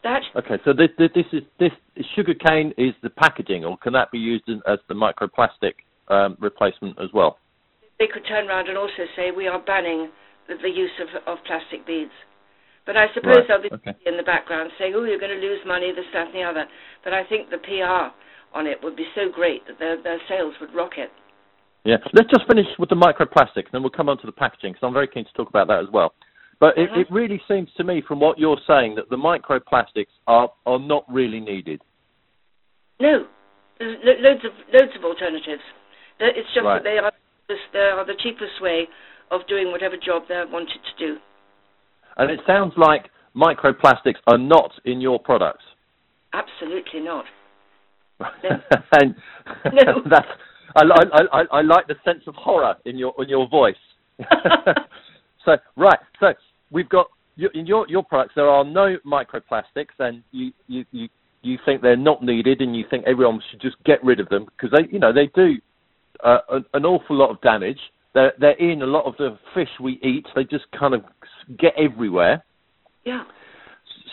That 0.04 0.22
okay, 0.36 0.56
so 0.64 0.72
this, 0.72 0.90
this 0.98 1.26
is 1.34 1.44
this 1.60 1.72
sugarcane 2.16 2.74
is 2.78 2.94
the 3.04 3.10
packaging, 3.10 3.66
or 3.66 3.78
can 3.78 3.92
that 3.94 4.12
be 4.12 4.18
used 4.18 4.48
in, 4.48 4.62
as 4.66 4.80
the 4.88 4.94
microplastic 4.96 5.74
um, 6.08 6.38
replacement 6.40 6.98
as 7.02 7.10
well? 7.14 7.38
They 8.00 8.08
could 8.08 8.24
turn 8.26 8.48
around 8.48 8.70
and 8.70 8.78
also 8.78 9.04
say 9.18 9.32
we 9.36 9.48
are 9.48 9.60
banning 9.60 10.10
the, 10.48 10.56
the 10.62 10.70
use 10.70 10.92
of, 11.02 11.10
of 11.28 11.44
plastic 11.46 11.86
beads. 11.86 12.16
But 12.86 12.98
I 12.98 13.08
suppose 13.14 13.44
right. 13.44 13.48
they'll 13.48 13.62
be 13.62 13.74
okay. 13.74 13.96
in 14.06 14.18
the 14.18 14.24
background 14.24 14.72
saying, 14.80 14.94
"Oh, 14.96 15.04
you're 15.04 15.20
going 15.20 15.36
to 15.36 15.44
lose 15.44 15.60
money, 15.66 15.92
this, 15.96 16.06
that, 16.14 16.28
and 16.28 16.36
the 16.36 16.44
other." 16.44 16.66
But 17.04 17.14
I 17.14 17.24
think 17.24 17.50
the 17.50 17.60
PR 17.60 18.10
on 18.58 18.66
it 18.66 18.80
would 18.82 18.96
be 18.96 19.06
so 19.14 19.30
great 19.30 19.66
that 19.68 19.78
their 19.80 20.02
their 20.02 20.20
sales 20.28 20.56
would 20.60 20.74
rocket. 20.74 21.12
Yeah, 21.86 21.98
let's 22.14 22.30
just 22.30 22.46
finish 22.48 22.68
with 22.78 22.90
the 22.90 22.96
microplastics, 22.96 23.72
then 23.72 23.82
we'll 23.82 23.92
come 23.92 24.10
on 24.10 24.18
to 24.20 24.26
the 24.26 24.34
packaging 24.34 24.74
because 24.74 24.86
I'm 24.86 24.94
very 24.94 25.08
keen 25.08 25.24
to 25.24 25.32
talk 25.34 25.50
about 25.50 25.68
that 25.68 25.80
as 25.80 25.88
well. 25.92 26.14
But 26.60 26.78
it, 26.78 26.90
mm-hmm. 26.90 27.00
it 27.00 27.08
really 27.10 27.42
seems 27.48 27.70
to 27.78 27.86
me, 27.86 28.04
from 28.06 28.20
what 28.20 28.38
you're 28.38 28.60
saying, 28.68 28.96
that 28.96 29.10
the 29.10 29.16
microplastics 29.16 30.12
are, 30.28 30.50
are 30.66 30.80
not 30.80 31.06
really 31.08 31.40
needed. 31.40 31.82
No, 33.00 33.26
there's 33.80 33.98
loads 34.04 34.44
of 34.44 34.52
loads 34.74 34.92
of 34.98 35.06
alternatives. 35.06 35.64
It's 36.20 36.50
just 36.54 36.66
right. 36.66 36.84
that 36.84 36.90
they 36.90 37.00
are 37.00 37.14
they 37.72 37.80
are 37.80 38.06
the 38.06 38.20
cheapest 38.22 38.62
way 38.62 38.88
of 39.32 39.48
doing 39.48 39.72
whatever 39.72 39.96
job 39.96 40.24
they're 40.28 40.48
wanted 40.48 40.84
to 40.84 40.94
do. 41.00 41.18
And 42.20 42.30
it 42.30 42.42
sounds 42.46 42.74
like 42.78 43.10
microplastics 43.36 44.20
are 44.28 44.38
not 44.38 44.72
in 44.86 45.02
your 45.02 45.20
products. 45.20 45.64
Absolutely 46.34 47.02
not. 47.02 47.26
No. 48.44 48.50
and 49.00 49.16
no. 49.74 50.02
that's 50.10 50.28
I, 50.76 50.82
I, 50.82 51.22
I, 51.32 51.44
I 51.54 51.62
like 51.62 51.88
the 51.88 51.96
sense 52.04 52.24
of 52.28 52.36
horror 52.36 52.76
in 52.86 52.98
your 52.98 53.14
in 53.20 53.30
your 53.30 53.48
voice. 53.48 53.76
so 55.46 55.56
right, 55.78 56.00
so 56.20 56.34
we've 56.70 56.90
got 56.90 57.08
in 57.54 57.66
your 57.66 57.88
your 57.88 58.04
products 58.04 58.34
there 58.36 58.50
are 58.50 58.66
no 58.66 58.98
microplastics, 59.06 59.96
and 60.00 60.22
you 60.32 60.52
you 60.68 60.86
you 60.92 61.08
you 61.42 61.58
think 61.66 61.82
they're 61.82 61.96
not 61.96 62.22
needed, 62.22 62.62
and 62.62 62.76
you 62.76 62.84
think 62.90 63.06
everyone 63.08 63.42
should 63.50 63.62
just 63.62 63.78
get 63.86 64.04
rid 64.04 64.20
of 64.20 64.28
them 64.30 64.46
because 64.46 64.78
they 64.78 64.92
you 64.92 65.00
know 65.00 65.14
they 65.14 65.30
do 65.34 65.56
uh, 66.24 66.40
an, 66.50 66.66
an 66.74 66.86
awful 66.86 67.16
lot 67.16 67.30
of 67.30 67.40
damage. 67.42 67.80
They're 68.14 68.34
they're 68.40 68.58
in 68.58 68.82
a 68.82 68.88
lot 68.88 69.06
of 69.06 69.16
the 69.18 69.38
fish 69.54 69.70
we 69.80 70.00
eat. 70.04 70.26
They 70.36 70.44
just 70.44 70.66
kind 70.78 70.94
of 70.94 71.02
get 71.58 71.74
everywhere. 71.78 72.44
Yeah. 73.06 73.24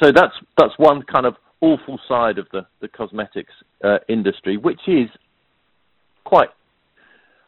So 0.02 0.12
that's 0.12 0.34
that's 0.58 0.74
one 0.76 1.02
kind 1.02 1.26
of 1.26 1.34
awful 1.60 1.98
side 2.08 2.38
of 2.38 2.46
the 2.52 2.66
the 2.80 2.88
cosmetics 2.88 3.52
uh, 3.82 3.98
industry, 4.08 4.56
which 4.56 4.80
is 4.86 5.08
quite 6.24 6.48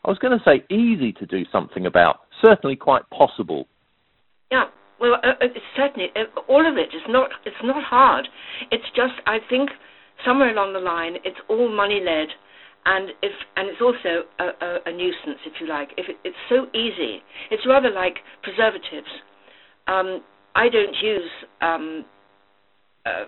I 0.05 0.09
was 0.09 0.19
going 0.19 0.39
to 0.39 0.45
say 0.45 0.65
easy 0.75 1.13
to 1.13 1.27
do 1.27 1.45
something 1.53 1.87
about. 1.87 2.21
Certainly 2.45 2.77
quite 2.77 3.09
possible. 3.11 3.67
Yeah. 4.51 4.65
Well, 5.01 5.15
uh, 5.23 5.45
uh 5.45 5.47
certainly, 5.77 6.09
uh, 6.17 6.41
all 6.49 6.67
of 6.67 6.77
it 6.77 6.95
is 6.95 7.03
not. 7.09 7.31
It's 7.45 7.57
not 7.63 7.83
hard. 7.85 8.29
It's 8.71 8.87
just, 8.97 9.15
I 9.27 9.39
think, 9.49 9.71
somewhere 10.25 10.51
along 10.51 10.73
the 10.73 10.81
line, 10.81 11.17
it's 11.25 11.39
all 11.49 11.69
money 11.69 12.01
led, 12.05 12.29
and 12.87 13.11
if 13.23 13.33
and 13.57 13.69
it's 13.69 13.81
also 13.81 14.27
a, 14.39 14.45
a, 14.65 14.79
a 14.87 14.93
nuisance, 14.93 15.41
if 15.47 15.61
you 15.61 15.69
like. 15.69 15.91
If 15.97 16.09
it, 16.09 16.17
it's 16.25 16.43
so 16.49 16.67
easy, 16.75 17.23
it's 17.51 17.67
rather 17.67 17.91
like 17.91 18.17
preservatives. 18.43 19.11
Um, 19.87 20.23
I 20.55 20.69
don't 20.69 20.95
use 21.03 21.31
um, 21.61 22.05
uh, 23.07 23.25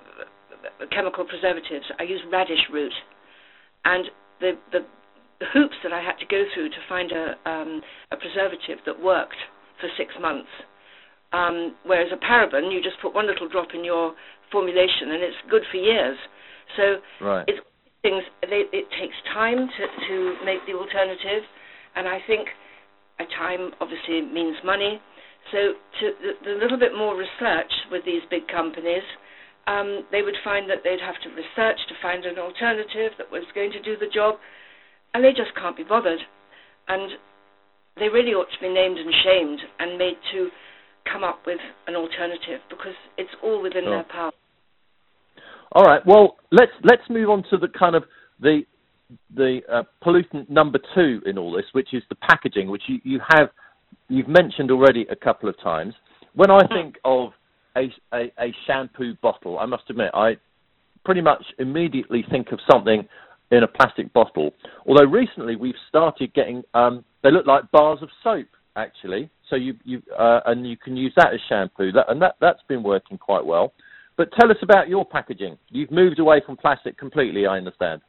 chemical 0.92 1.24
preservatives. 1.24 1.86
I 1.98 2.04
use 2.04 2.20
radish 2.32 2.64
root, 2.72 2.92
and 3.84 4.06
the 4.40 4.52
the 4.72 4.80
hoops 5.52 5.76
that 5.82 5.92
I 5.92 6.02
had 6.02 6.18
to 6.20 6.26
go 6.26 6.44
through 6.54 6.68
to 6.70 6.80
find 6.88 7.12
a 7.12 7.34
um, 7.48 7.82
a 8.12 8.16
preservative 8.16 8.78
that 8.86 9.00
worked 9.00 9.38
for 9.80 9.88
six 9.96 10.12
months 10.20 10.50
um, 11.32 11.76
whereas 11.84 12.10
a 12.12 12.18
paraben, 12.18 12.72
you 12.72 12.82
just 12.82 13.00
put 13.00 13.14
one 13.14 13.26
little 13.26 13.48
drop 13.48 13.68
in 13.74 13.84
your 13.84 14.14
formulation 14.50 15.14
and 15.14 15.22
it's 15.22 15.36
good 15.48 15.62
for 15.70 15.78
years. 15.78 16.18
So 16.76 17.24
right. 17.24 17.44
it's 17.46 17.60
things. 18.02 18.22
They, 18.42 18.64
it 18.72 18.86
takes 19.00 19.16
time 19.32 19.68
to 19.68 19.82
to 20.08 20.14
make 20.44 20.64
the 20.66 20.74
alternative, 20.74 21.44
and 21.96 22.08
I 22.08 22.18
think 22.26 22.48
a 23.20 23.26
time 23.36 23.72
obviously 23.80 24.22
means 24.22 24.56
money. 24.64 25.00
So 25.52 25.74
to 26.00 26.04
the, 26.20 26.32
the 26.44 26.54
little 26.60 26.78
bit 26.78 26.92
more 26.96 27.16
research 27.16 27.72
with 27.90 28.04
these 28.04 28.22
big 28.30 28.48
companies, 28.48 29.04
um, 29.66 30.04
they 30.12 30.22
would 30.22 30.36
find 30.44 30.68
that 30.70 30.80
they'd 30.84 31.00
have 31.00 31.20
to 31.24 31.28
research 31.30 31.80
to 31.88 31.94
find 32.00 32.24
an 32.24 32.38
alternative 32.38 33.12
that 33.18 33.30
was 33.30 33.44
going 33.54 33.72
to 33.72 33.82
do 33.82 33.96
the 33.96 34.08
job, 34.12 34.36
and 35.12 35.24
they 35.24 35.32
just 35.32 35.54
can't 35.56 35.76
be 35.76 35.84
bothered. 35.84 36.20
And 36.88 37.12
they 37.98 38.08
really 38.08 38.32
ought 38.32 38.48
to 38.50 38.60
be 38.60 38.72
named 38.72 38.98
and 38.98 39.12
shamed 39.24 39.60
and 39.78 39.98
made 39.98 40.16
to 40.32 40.48
come 41.10 41.24
up 41.24 41.40
with 41.46 41.60
an 41.86 41.96
alternative 41.96 42.60
because 42.68 42.96
it's 43.18 43.30
all 43.42 43.62
within 43.62 43.84
sure. 43.84 43.90
their 43.90 44.08
power. 44.10 44.32
All 45.72 45.84
right. 45.84 46.04
Well, 46.04 46.36
let's 46.50 46.72
let's 46.82 47.02
move 47.08 47.30
on 47.30 47.44
to 47.50 47.56
the 47.56 47.68
kind 47.68 47.94
of 47.94 48.04
the 48.40 48.62
the 49.34 49.60
uh, 49.72 49.82
pollutant 50.04 50.48
number 50.48 50.78
two 50.94 51.20
in 51.26 51.38
all 51.38 51.52
this, 51.52 51.66
which 51.72 51.92
is 51.92 52.02
the 52.08 52.14
packaging, 52.16 52.70
which 52.70 52.82
you, 52.88 52.98
you 53.04 53.20
have 53.28 53.50
you've 54.08 54.28
mentioned 54.28 54.70
already 54.70 55.06
a 55.10 55.16
couple 55.16 55.48
of 55.48 55.60
times. 55.60 55.94
When 56.34 56.50
I 56.50 56.60
hmm. 56.64 56.74
think 56.74 56.94
of 57.04 57.30
a, 57.76 57.92
a, 58.12 58.32
a 58.38 58.54
shampoo 58.66 59.14
bottle, 59.22 59.58
I 59.58 59.66
must 59.66 59.84
admit 59.88 60.10
I 60.14 60.36
pretty 61.04 61.20
much 61.20 61.44
immediately 61.58 62.24
think 62.30 62.52
of 62.52 62.58
something 62.70 63.06
in 63.50 63.62
a 63.62 63.68
plastic 63.68 64.12
bottle. 64.12 64.52
Although 64.86 65.06
recently 65.06 65.56
we've 65.56 65.74
started 65.88 66.32
getting 66.34 66.62
um, 66.74 67.04
they 67.22 67.30
look 67.30 67.46
like 67.46 67.70
bars 67.70 68.00
of 68.02 68.08
soap 68.22 68.46
actually. 68.76 69.30
So 69.48 69.56
you 69.56 69.74
you 69.84 70.02
uh, 70.18 70.40
and 70.46 70.68
you 70.68 70.76
can 70.76 70.96
use 70.96 71.12
that 71.16 71.32
as 71.32 71.40
shampoo. 71.48 71.92
That 71.92 72.06
and 72.08 72.20
that 72.22 72.36
that's 72.40 72.62
been 72.68 72.82
working 72.82 73.18
quite 73.18 73.44
well. 73.44 73.72
But 74.20 74.28
tell 74.38 74.50
us 74.50 74.58
about 74.60 74.90
your 74.90 75.06
packaging. 75.06 75.56
You've 75.70 75.90
moved 75.90 76.18
away 76.18 76.42
from 76.44 76.54
plastic 76.54 76.98
completely, 76.98 77.46
I 77.46 77.56
understand. 77.56 78.02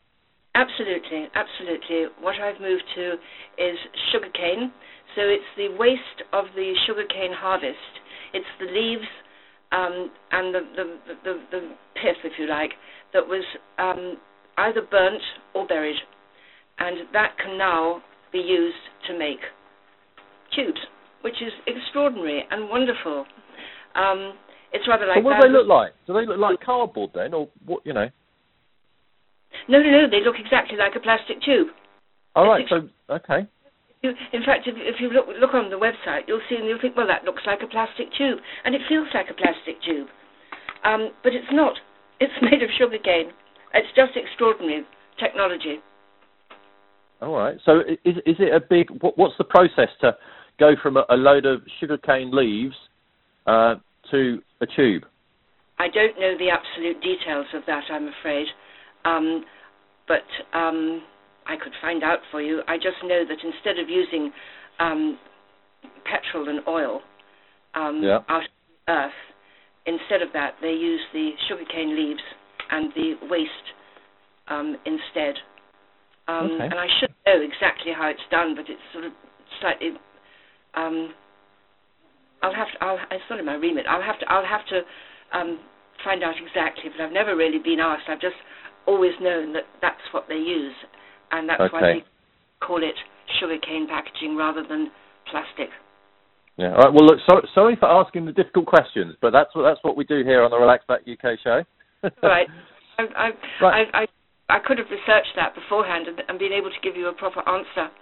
Absolutely, 0.56 1.30
absolutely. 1.34 2.12
What 2.20 2.36
I've 2.36 2.60
moved 2.60 2.84
to 2.96 3.14
is 3.58 3.78
sugarcane. 4.12 4.74
So 5.16 5.22
it's 5.22 5.48
the 5.56 5.70
waste 5.80 6.28
of 6.34 6.48
the 6.54 6.74
sugarcane 6.86 7.32
harvest. 7.32 7.78
It's 8.34 8.46
the 8.60 8.66
leaves 8.66 9.08
um, 9.72 10.12
and 10.34 10.54
the, 10.54 10.60
the, 10.76 11.16
the, 11.24 11.34
the, 11.50 11.60
pith, 11.96 12.20
if 12.26 12.34
you 12.38 12.46
like, 12.50 12.72
that 13.14 13.26
was 13.26 13.46
um, 13.80 14.18
either 14.58 14.82
burnt 14.82 15.24
or 15.56 15.66
buried. 15.66 15.96
And 16.80 17.08
that 17.14 17.38
can 17.42 17.58
now 17.58 18.04
be 18.34 18.40
used 18.40 18.84
to 19.08 19.18
make 19.18 19.40
tubes, 20.54 20.82
which 21.22 21.42
is 21.42 21.54
extraordinary 21.66 22.44
and 22.52 22.68
wonderful. 22.68 23.26
Um, 23.96 24.34
it's 24.74 24.88
rather 24.88 25.06
like. 25.06 25.18
But 25.18 25.24
what 25.24 25.42
do 25.42 25.48
they 25.48 25.54
look 25.54 25.68
like? 25.68 25.92
Do 26.08 26.14
they 26.14 26.26
look 26.26 26.40
like 26.40 26.62
cardboard 26.62 27.12
then, 27.14 27.34
or 27.34 27.50
what? 27.66 27.86
You 27.86 27.94
know? 27.94 28.10
No, 29.68 29.80
no, 29.80 29.90
no. 29.90 30.10
They 30.10 30.24
look 30.24 30.36
exactly 30.40 30.78
like 30.78 30.96
a 30.96 31.00
plastic 31.00 31.42
tube. 31.44 31.68
All 32.36 32.48
right. 32.48 32.62
Ex- 32.62 32.70
so 32.72 32.88
okay. 33.14 33.48
You, 34.02 34.12
in 34.34 34.44
fact, 34.44 34.66
if, 34.66 34.76
if 34.78 35.00
you 35.00 35.10
look 35.12 35.28
look 35.40 35.54
on 35.54 35.70
the 35.70 35.78
website, 35.78 36.26
you'll 36.28 36.42
see 36.50 36.56
and 36.56 36.66
you'll 36.66 36.82
think, 36.82 36.96
well, 36.96 37.08
that 37.08 37.24
looks 37.24 37.44
like 37.46 37.60
a 37.64 37.68
plastic 37.68 38.08
tube, 38.18 38.40
and 38.66 38.74
it 38.74 38.82
feels 38.88 39.08
like 39.14 39.28
a 39.30 39.36
plastic 39.36 39.82
tube, 39.86 40.08
um, 40.84 41.12
but 41.24 41.34
it's 41.34 41.52
not. 41.52 41.78
It's 42.20 42.34
made 42.42 42.64
of 42.64 42.70
sugarcane. 42.78 43.32
It's 43.74 43.92
just 43.96 44.16
extraordinary 44.16 44.86
technology. 45.20 45.84
All 47.22 47.36
right. 47.36 47.58
So 47.66 47.82
is 48.06 48.18
is 48.26 48.38
it 48.40 48.54
a 48.56 48.60
big? 48.60 48.90
What, 49.02 49.18
what's 49.18 49.38
the 49.38 49.44
process 49.44 49.90
to 50.02 50.16
go 50.60 50.74
from 50.82 50.98
a, 50.98 51.06
a 51.10 51.16
load 51.16 51.46
of 51.46 51.62
sugarcane 51.80 52.32
leaves 52.32 52.76
uh, 53.46 53.76
to 54.12 54.42
a 54.62 54.66
tube? 54.66 55.04
I 55.80 55.88
don't 55.88 56.20
know 56.20 56.38
the 56.38 56.50
absolute 56.50 57.02
details 57.02 57.48
of 57.54 57.64
that, 57.68 57.84
I'm 57.90 58.10
afraid. 58.20 58.48
Um, 59.04 59.44
but 60.08 60.58
um, 60.58 61.02
I 61.48 61.56
could 61.56 61.74
find 61.82 62.04
out 62.04 62.20
for 62.32 62.42
you. 62.42 62.62
I 62.68 62.78
just 62.78 63.02
know 63.04 63.24
that 63.26 63.38
instead 63.44 63.80
of 63.80 63.90
using 63.90 64.32
um, 64.80 65.18
petrol 66.06 66.50
and 66.50 66.60
oil 66.68 67.02
um, 67.74 68.02
yeah. 68.04 68.20
out 68.30 68.44
of 68.44 68.50
the 68.86 68.92
earth, 68.92 69.20
instead 69.86 70.22
of 70.22 70.30
that, 70.34 70.56
they 70.62 70.74
use 70.74 71.02
the 71.14 71.32
sugarcane 71.48 71.96
leaves 71.96 72.22
and 72.70 72.92
the 72.96 73.14
waste 73.30 73.68
um, 74.48 74.78
instead. 74.86 75.36
Um, 76.28 76.52
okay. 76.56 76.66
And 76.66 76.76
I 76.76 76.88
should 77.00 77.14
know 77.26 77.42
exactly 77.42 77.92
how 77.96 78.08
it's 78.10 78.28
done, 78.30 78.54
but 78.56 78.66
it's 78.70 78.82
sort 78.94 79.06
of 79.06 79.12
slightly 79.60 79.92
um, 80.76 81.14
I'll 82.42 82.54
have 82.54 82.68
to. 82.74 82.84
I'll, 82.84 83.00
it's 83.12 83.24
not 83.30 83.40
in 83.40 83.46
my 83.46 83.56
remit. 83.56 83.86
I'll 83.88 84.02
have 84.02 84.20
to. 84.20 84.26
I'll 84.30 84.46
have 84.46 84.66
to 84.68 84.82
um, 85.38 85.60
find 86.04 86.24
out 86.24 86.36
exactly. 86.42 86.90
But 86.90 87.04
I've 87.04 87.14
never 87.14 87.36
really 87.36 87.60
been 87.60 87.80
asked. 87.80 88.10
I've 88.10 88.22
just 88.22 88.38
always 88.88 89.14
known 89.22 89.54
that 89.54 89.64
that's 89.82 90.02
what 90.12 90.26
they 90.28 90.36
use, 90.36 90.76
and 91.32 91.48
that's 91.48 91.62
okay. 91.62 91.74
why 91.74 91.82
they 91.82 92.04
call 92.60 92.84
it 92.84 92.96
sugarcane 93.40 93.88
packaging 93.88 94.36
rather 94.36 94.64
than 94.68 94.92
plastic. 95.30 95.70
Yeah. 96.58 96.74
All 96.74 96.84
right. 96.84 96.94
Well, 96.94 97.06
look. 97.06 97.20
So, 97.30 97.42
sorry 97.54 97.76
for 97.80 97.90
asking 97.90 98.26
the 98.26 98.34
difficult 98.34 98.66
questions, 98.66 99.16
but 99.22 99.32
that's 99.32 99.54
what 99.56 99.64
that's 99.64 99.80
what 99.84 99.96
we 99.96 100.04
do 100.04 100.24
here 100.24 100.44
on 100.44 100.52
the 100.52 100.58
Relax 100.58 100.84
Back 100.88 101.02
UK 101.02 101.38
show. 101.44 101.64
right. 102.24 102.48
I, 102.98 103.04
I, 103.16 103.30
right. 103.62 103.88
I, 103.94 104.04
I, 104.04 104.58
I 104.58 104.60
could 104.66 104.78
have 104.78 104.88
researched 104.90 105.34
that 105.38 105.56
beforehand 105.56 106.08
and, 106.08 106.22
and 106.28 106.38
been 106.38 106.52
able 106.52 106.70
to 106.70 106.82
give 106.84 106.96
you 106.96 107.08
a 107.08 107.14
proper 107.14 107.48
answer. 107.48 107.94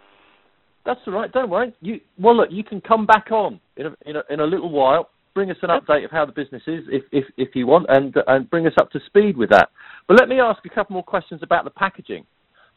That's 0.90 1.02
all 1.06 1.14
right. 1.14 1.32
Don't 1.32 1.52
worry. 1.52 1.72
You 1.82 2.00
well, 2.18 2.36
look. 2.36 2.50
You 2.52 2.64
can 2.64 2.82
come 2.82 3.06
back 3.06 3.32
on 3.32 3.60
in 3.78 3.86
a, 3.86 3.96
in 4.08 4.16
a, 4.16 4.24
in 4.32 4.40
a 4.40 4.44
little 4.44 4.72
while. 4.72 5.12
Bring 5.36 5.52
us 5.52 5.58
an 5.62 5.70
update 5.70 6.04
of 6.04 6.10
how 6.10 6.26
the 6.26 6.32
business 6.32 6.64
is, 6.66 6.84
if 6.90 7.04
if 7.12 7.26
if 7.38 7.50
you 7.54 7.68
want, 7.68 7.86
and 7.90 8.16
and 8.26 8.50
bring 8.50 8.66
us 8.66 8.74
up 8.82 8.90
to 8.94 9.00
speed 9.06 9.38
with 9.38 9.52
that. 9.52 9.70
But 10.08 10.20
let 10.20 10.28
me 10.28 10.40
ask 10.40 10.66
a 10.66 10.70
couple 10.70 10.96
more 10.96 11.04
questions 11.04 11.42
about 11.44 11.64
the 11.64 11.70
packaging. 11.70 12.26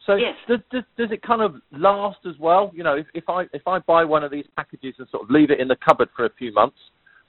So 0.06 0.16
yes. 0.16 0.34
does, 0.46 0.58
does, 0.70 0.82
does 0.98 1.10
it 1.10 1.22
kind 1.22 1.40
of 1.40 1.54
last 1.70 2.18
as 2.28 2.34
well? 2.38 2.70
You 2.74 2.84
know, 2.84 2.96
if, 2.96 3.06
if 3.14 3.24
I 3.30 3.44
if 3.54 3.66
I 3.66 3.78
buy 3.78 4.04
one 4.04 4.22
of 4.22 4.30
these 4.30 4.44
packages 4.56 4.94
and 4.98 5.08
sort 5.08 5.22
of 5.22 5.30
leave 5.30 5.50
it 5.50 5.58
in 5.58 5.66
the 5.66 5.76
cupboard 5.76 6.10
for 6.14 6.26
a 6.26 6.30
few 6.36 6.52
months, 6.52 6.76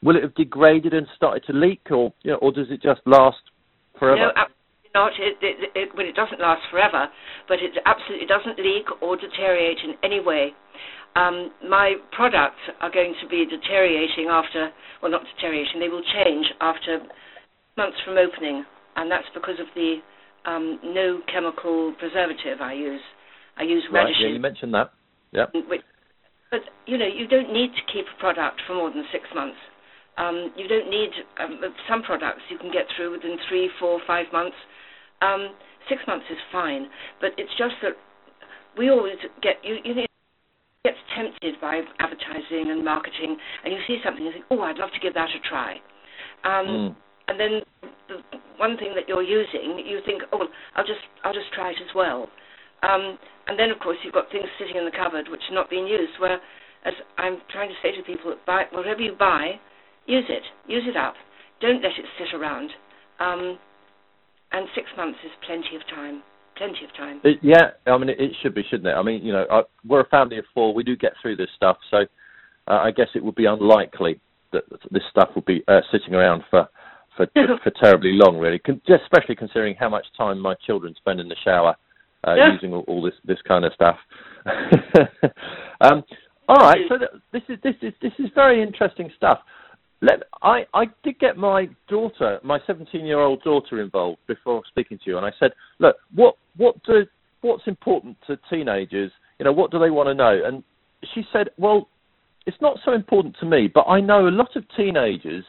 will 0.02 0.18
it 0.18 0.24
have 0.24 0.36
degraded 0.36 0.94
and 0.94 1.08
started 1.16 1.46
to 1.46 1.54
leak, 1.54 1.88
or 1.92 2.12
you 2.24 2.32
know, 2.32 2.40
or 2.40 2.52
does 2.52 2.68
it 2.70 2.82
just 2.82 3.00
last 3.06 3.38
forever? 3.98 4.34
No, 4.36 4.44
not. 4.94 5.12
It, 5.20 5.38
it, 5.41 5.72
it, 5.76 5.89
well, 5.96 6.08
it 6.08 6.16
doesn't 6.16 6.39
last 6.39 6.62
forever, 6.70 7.08
but 7.48 7.60
it 7.60 7.74
absolutely 7.86 8.28
doesn't 8.28 8.58
leak 8.60 8.86
or 9.02 9.18
deteriorate 9.18 9.80
in 9.84 9.96
any 10.04 10.20
way. 10.20 10.54
Um, 11.16 11.52
my 11.70 11.96
products 12.12 12.62
are 12.82 12.89
going 12.91 13.14
to 13.22 13.28
be 13.28 13.46
deteriorating 13.46 14.28
after, 14.30 14.70
well, 15.02 15.12
not 15.12 15.22
deteriorating, 15.36 15.80
they 15.80 15.89
will 15.89 16.04
change 16.14 16.48
after 16.60 17.00
months 17.78 17.98
from 18.06 18.18
opening, 18.18 18.66
and 18.96 19.12
that's 19.12 19.28
because 19.34 19.60
of 19.60 19.68
the 19.76 19.98
um, 20.46 20.80
no 20.84 21.22
chemical 21.32 21.94
preservative 22.00 22.62
I 22.62 22.74
use. 22.74 23.02
I 23.58 23.64
use 23.64 23.84
right, 23.91 24.04
radish. 24.04 24.18
Yeah, 24.20 24.30
you 24.30 24.39
mentioned 24.39 24.74
that. 24.74 24.91
Yeah. 25.32 25.46
But 25.54 26.62
you 26.86 26.98
know, 26.98 27.08
you 27.08 27.28
don't 27.28 27.54
need 27.54 27.70
to 27.74 27.94
keep 27.94 28.06
a 28.06 28.20
product 28.20 28.62
for 28.68 28.76
more 28.76 28.89
than 28.89 29.06
six 29.12 29.26
months. 29.34 29.58
Um, 30.18 30.54
you 30.56 30.68
don't 30.68 30.89
need 30.89 31.10
um, 31.39 31.60
some 31.89 32.04
products 32.04 32.41
you 32.50 32.58
can 32.58 32.72
get 32.72 32.86
through 32.96 33.12
within 33.12 33.38
three, 33.50 33.70
four, 33.80 34.00
five 34.06 34.26
months. 34.32 34.56
Um, 35.24 35.55
six 35.88 36.01
months 36.07 36.26
is 36.30 36.38
fine, 36.51 36.88
but 37.21 37.32
it's 37.38 37.51
just 37.57 37.76
that 37.82 37.93
we 38.78 38.89
always 38.89 39.15
get 39.41 39.55
you. 39.63 39.78
You 39.84 40.05
get 40.84 40.95
tempted 41.15 41.55
by 41.61 41.82
advertising 41.99 42.71
and 42.71 42.84
marketing, 42.84 43.38
and 43.63 43.74
you 43.74 43.80
see 43.88 43.99
something 44.03 44.26
and 44.26 44.34
think, 44.34 44.45
"Oh, 44.51 44.61
I'd 44.61 44.78
love 44.78 44.91
to 44.91 44.99
give 44.99 45.13
that 45.13 45.30
a 45.30 45.39
try." 45.47 45.80
Um, 46.43 46.67
mm. 46.67 46.95
And 47.28 47.39
then 47.39 47.61
the 48.09 48.19
one 48.57 48.78
thing 48.78 48.93
that 48.95 49.07
you're 49.07 49.24
using, 49.24 49.80
you 49.86 49.99
think, 50.05 50.24
oh, 50.32 50.39
well, 50.39 50.49
I'll 50.76 50.86
just 50.86 50.99
I'll 51.24 51.34
just 51.34 51.51
try 51.53 51.71
it 51.71 51.78
as 51.82 51.95
well. 51.95 52.28
Um, 52.84 53.17
and 53.47 53.57
then 53.57 53.71
of 53.71 53.80
course 53.80 53.97
you've 54.03 54.13
got 54.13 54.30
things 54.32 54.45
sitting 54.59 54.76
in 54.76 54.86
the 54.86 54.91
cupboard 54.91 55.28
which 55.30 55.41
are 55.49 55.55
not 55.55 55.69
being 55.69 55.88
used. 55.88 56.19
Where, 56.19 56.39
as 56.86 56.93
I'm 57.17 57.38
trying 57.49 57.69
to 57.69 57.76
say 57.82 57.95
to 57.95 58.03
people, 58.03 58.36
buy 58.45 58.65
whatever 58.71 59.01
you 59.01 59.15
buy, 59.17 59.55
use 60.05 60.26
it, 60.28 60.43
use 60.67 60.84
it 60.86 60.97
up. 60.97 61.15
Don't 61.61 61.82
let 61.82 61.93
it 61.97 62.05
sit 62.19 62.38
around. 62.38 62.69
Um, 63.19 63.57
and 64.54 64.68
six 64.76 64.88
months 64.95 65.20
is 65.26 65.32
plenty 65.45 65.76
of 65.76 65.82
time. 65.88 66.24
Plenty 66.56 66.86
of 66.86 66.95
time. 66.95 67.20
It, 67.24 67.39
yeah, 67.41 67.72
I 67.88 67.97
mean 67.97 68.10
it, 68.10 68.20
it, 68.20 68.32
should 68.41 68.54
be, 68.54 68.64
shouldn't 68.70 68.88
it? 68.88 68.93
I 68.93 69.01
mean, 69.01 69.24
you 69.26 69.34
know, 69.34 69.45
I, 69.49 69.62
we're 69.86 70.01
a 70.01 70.10
family 70.10 70.38
of 70.38 70.45
four. 70.54 70.74
We 70.74 70.84
do 70.84 70.95
get 70.95 71.14
through 71.22 71.36
this 71.36 71.49
stuff, 71.56 71.78
so 71.89 71.97
uh, 72.68 72.80
I 72.80 72.91
guess 72.91 73.08
it 73.16 73.24
would 73.24 73.36
be 73.36 73.45
unlikely 73.45 74.20
that 74.51 74.64
this 74.91 75.04
stuff 75.10 75.30
would 75.36 75.45
be 75.45 75.64
uh, 75.68 75.82
sitting 75.91 76.14
around 76.14 76.43
for 76.49 76.68
for, 77.18 77.28
for, 77.34 77.58
for 77.64 77.72
terribly 77.82 78.12
long, 78.14 78.38
really. 78.38 78.60
Con- 78.60 78.82
especially 78.88 79.36
considering 79.36 79.76
how 79.80 79.89
much 79.89 80.06
time 80.16 80.39
my 80.39 80.56
children 80.66 80.93
spend 80.97 81.20
in 81.20 81.28
the 81.28 81.36
shower 81.43 81.76
uh, 82.28 82.36
yeah. 82.36 82.54
using 82.54 82.74
all, 82.74 82.84
all, 82.88 83.01
this 83.01 83.16
this 83.26 83.39
kind 83.47 83.66
of 83.66 83.74
stuff. 83.74 83.97
um, 85.82 86.04
all 86.47 86.58
right, 86.58 86.80
so 86.89 86.97
th- 86.97 87.12
this 87.32 87.43
is 87.49 87.58
this 87.64 87.76
is 87.82 87.93
this 88.01 88.14
is 88.20 88.28
very 88.36 88.62
interesting 88.62 89.10
stuff. 89.18 89.39
Let, 90.04 90.24
I 90.41 90.66
I 90.74 90.88
did 91.04 91.18
get 91.20 91.38
my 91.38 91.70
daughter, 91.88 92.38
my 92.43 92.60
17 92.68 93.06
year 93.06 93.22
old 93.22 93.41
daughter, 93.41 93.82
involved 93.82 94.20
before 94.28 94.62
speaking 94.68 94.97
to 94.97 95.10
you, 95.10 95.18
and 95.18 95.26
I 95.26 95.32
said, 95.39 95.51
look, 95.80 95.95
what 96.14 96.36
what 96.58 96.76
do 96.84 97.06
what's 97.39 97.64
important 97.68 98.18
to 98.28 98.38
teenagers? 98.49 99.12
You 99.39 99.45
know, 99.45 99.54
what 99.54 99.72
do 99.72 99.80
they 99.80 99.89
want 99.91 100.08
to 100.08 100.14
know? 100.14 100.41
And 100.45 100.62
she 101.16 101.24
said, 101.32 101.51
well, 101.58 101.88
it's 102.45 102.58
not 102.60 102.80
so 102.84 102.91
important 102.91 103.38
to 103.39 103.45
me, 103.45 103.72
but 103.74 103.86
I 103.88 104.01
know 104.01 104.28
a 104.28 104.30
lot 104.30 104.58
of 104.58 104.66
teenagers 104.76 105.45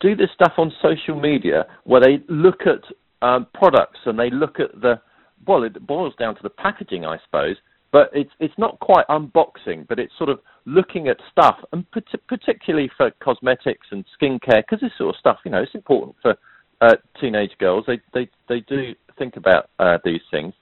do 0.00 0.14
this 0.14 0.28
stuff 0.34 0.52
on 0.58 0.70
social 0.82 1.18
media 1.18 1.64
where 1.84 2.02
they 2.02 2.22
look 2.28 2.60
at 2.66 2.82
um, 3.26 3.46
products 3.54 4.00
and 4.04 4.18
they 4.18 4.28
look 4.28 4.60
at 4.60 4.78
the 4.82 5.00
well, 5.46 5.64
it 5.64 5.86
boils 5.86 6.12
down 6.18 6.36
to 6.36 6.42
the 6.42 6.50
packaging, 6.50 7.06
I 7.06 7.16
suppose. 7.24 7.56
But 7.92 8.10
it's 8.14 8.30
it's 8.40 8.54
not 8.56 8.80
quite 8.80 9.06
unboxing, 9.08 9.86
but 9.86 9.98
it's 9.98 10.12
sort 10.16 10.30
of 10.30 10.40
looking 10.64 11.08
at 11.08 11.18
stuff, 11.30 11.56
and 11.72 11.84
particularly 12.26 12.90
for 12.96 13.10
cosmetics 13.22 13.86
and 13.90 14.04
skincare, 14.18 14.62
because 14.62 14.80
this 14.80 14.92
sort 14.96 15.14
of 15.14 15.18
stuff, 15.18 15.38
you 15.44 15.50
know, 15.50 15.62
it's 15.62 15.74
important 15.74 16.16
for 16.22 16.34
uh, 16.80 16.94
teenage 17.20 17.52
girls. 17.58 17.84
They 17.86 18.00
they 18.14 18.28
they 18.48 18.60
do 18.60 18.94
think 19.18 19.36
about 19.36 19.68
uh, 19.78 19.98
these 20.04 20.22
things. 20.30 20.54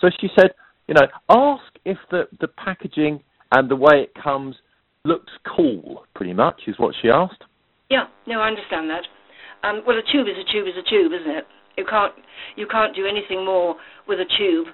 So 0.00 0.08
she 0.20 0.28
said, 0.38 0.52
you 0.86 0.94
know, 0.94 1.06
ask 1.28 1.64
if 1.84 1.98
the 2.10 2.28
the 2.40 2.48
packaging 2.48 3.22
and 3.52 3.68
the 3.68 3.76
way 3.76 4.02
it 4.02 4.12
comes 4.22 4.56
looks 5.04 5.32
cool. 5.56 6.04
Pretty 6.14 6.32
much 6.32 6.62
is 6.66 6.78
what 6.78 6.94
she 7.00 7.08
asked. 7.08 7.42
Yeah, 7.90 8.06
no, 8.26 8.40
I 8.40 8.48
understand 8.48 8.90
that. 8.90 9.04
Um, 9.66 9.82
well, 9.86 9.96
a 9.96 10.12
tube 10.12 10.28
is 10.28 10.36
a 10.38 10.52
tube 10.52 10.66
is 10.68 10.74
a 10.78 10.88
tube, 10.88 11.12
isn't 11.12 11.36
it? 11.36 11.44
You 11.76 11.84
can't 11.84 12.14
you 12.56 12.66
can't 12.66 12.94
do 12.94 13.06
anything 13.06 13.44
more 13.44 13.76
with 14.06 14.18
a 14.20 14.26
tube. 14.38 14.68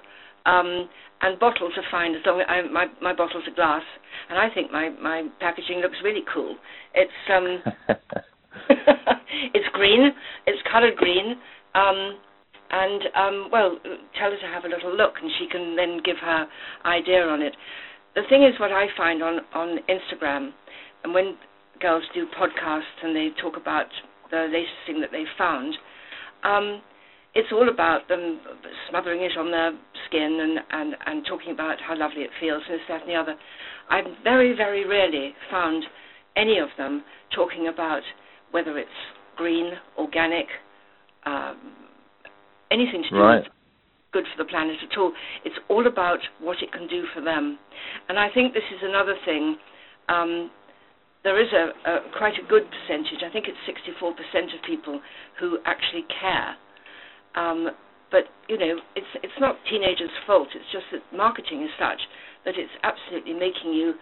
Um, 0.45 0.89
and 1.21 1.39
bottles 1.39 1.73
are 1.77 1.83
fine 1.89 2.13
as 2.13 2.21
long 2.25 2.41
as 2.41 2.45
I, 2.47 2.61
my 2.71 2.85
my 3.01 3.13
bottles 3.13 3.43
are 3.47 3.55
glass, 3.55 3.83
and 4.29 4.37
I 4.37 4.53
think 4.53 4.71
my 4.71 4.89
my 5.01 5.27
packaging 5.39 5.79
looks 5.79 5.97
really 6.03 6.23
cool. 6.31 6.55
It's 6.93 7.11
um, 7.33 7.63
it's 9.53 9.67
green, 9.73 10.11
it's 10.45 10.61
coloured 10.71 10.95
green, 10.97 11.35
um, 11.73 12.17
and 12.69 13.01
um, 13.15 13.49
well, 13.51 13.77
tell 14.19 14.31
her 14.31 14.37
to 14.37 14.47
have 14.53 14.65
a 14.65 14.67
little 14.67 14.95
look, 14.95 15.15
and 15.21 15.31
she 15.39 15.47
can 15.47 15.75
then 15.75 15.99
give 16.03 16.17
her 16.17 16.47
idea 16.85 17.23
on 17.23 17.41
it. 17.41 17.55
The 18.13 18.21
thing 18.29 18.43
is, 18.43 18.59
what 18.59 18.71
I 18.71 18.87
find 18.95 19.23
on 19.23 19.39
on 19.53 19.79
Instagram, 19.89 20.51
and 21.03 21.13
when 21.13 21.37
girls 21.81 22.03
do 22.13 22.25
podcasts 22.39 23.03
and 23.03 23.15
they 23.15 23.29
talk 23.41 23.57
about 23.57 23.87
the 24.31 24.47
latest 24.51 24.73
thing 24.85 25.01
that 25.01 25.09
they've 25.11 25.25
found. 25.37 25.75
Um, 26.43 26.81
it's 27.35 27.51
all 27.51 27.69
about 27.69 28.07
them 28.07 28.39
smothering 28.89 29.21
it 29.21 29.37
on 29.37 29.51
their 29.51 29.71
skin 30.07 30.39
and, 30.41 30.59
and, 30.71 30.95
and 31.05 31.25
talking 31.27 31.51
about 31.51 31.77
how 31.85 31.97
lovely 31.97 32.21
it 32.21 32.29
feels 32.39 32.63
and 32.69 32.75
this, 32.75 32.85
that, 32.87 33.01
and 33.01 33.09
the 33.09 33.15
other. 33.15 33.35
I've 33.89 34.05
very, 34.23 34.55
very 34.55 34.87
rarely 34.87 35.33
found 35.51 35.83
any 36.37 36.59
of 36.59 36.69
them 36.77 37.03
talking 37.35 37.67
about 37.67 38.01
whether 38.51 38.77
it's 38.77 38.89
green, 39.35 39.73
organic, 39.97 40.47
um, 41.25 41.57
anything 42.71 43.03
to 43.03 43.09
do 43.09 43.21
right. 43.21 43.43
with 43.43 43.51
good 44.13 44.25
for 44.31 44.43
the 44.43 44.49
planet 44.49 44.77
at 44.81 44.97
all. 44.97 45.11
It's 45.43 45.55
all 45.67 45.87
about 45.87 46.19
what 46.39 46.57
it 46.63 46.71
can 46.71 46.87
do 46.87 47.03
for 47.13 47.19
them. 47.21 47.59
And 48.07 48.17
I 48.17 48.29
think 48.33 48.53
this 48.53 48.63
is 48.73 48.79
another 48.81 49.15
thing 49.25 49.57
um, 50.07 50.51
there 51.25 51.41
is 51.41 51.49
a, 51.51 51.89
a, 51.89 51.99
quite 52.17 52.37
a 52.37 52.47
good 52.47 52.63
percentage. 52.69 53.25
I 53.25 53.33
think 53.33 53.47
it's 53.49 53.57
64% 53.67 54.13
of 54.13 54.61
people 54.65 55.01
who 55.39 55.57
actually 55.65 56.05
care. 56.21 56.55
Um, 57.35 57.69
but 58.11 58.23
you 58.47 58.57
know, 58.57 58.79
it's 58.95 59.07
it's 59.23 59.39
not 59.39 59.57
teenagers' 59.69 60.09
fault. 60.25 60.47
It's 60.55 60.71
just 60.71 60.85
that 60.91 61.01
marketing 61.15 61.63
is 61.63 61.69
such 61.79 61.99
that 62.45 62.55
it's 62.57 62.71
absolutely 62.83 63.33
making 63.33 63.73
you 63.73 63.95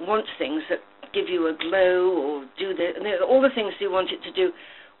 want 0.00 0.26
things 0.38 0.62
that 0.68 0.78
give 1.14 1.28
you 1.28 1.48
a 1.48 1.56
glow 1.56 2.12
or 2.12 2.44
do 2.58 2.74
the 2.74 3.24
all 3.24 3.40
the 3.40 3.54
things 3.54 3.72
you 3.80 3.90
want 3.90 4.10
it 4.10 4.22
to 4.22 4.32
do. 4.32 4.52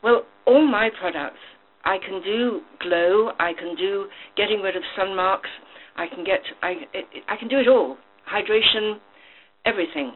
Well, 0.02 0.22
all 0.46 0.66
my 0.66 0.90
products, 1.00 1.42
I 1.84 1.98
can 1.98 2.22
do 2.22 2.60
glow. 2.80 3.32
I 3.38 3.52
can 3.52 3.76
do 3.76 4.06
getting 4.36 4.60
rid 4.60 4.76
of 4.76 4.82
sun 4.96 5.14
marks. 5.14 5.50
I 5.96 6.06
can 6.06 6.24
get 6.24 6.40
I 6.62 6.86
I 7.28 7.36
can 7.36 7.48
do 7.48 7.58
it 7.58 7.68
all. 7.68 7.96
Hydration, 8.26 8.98
everything 9.64 10.14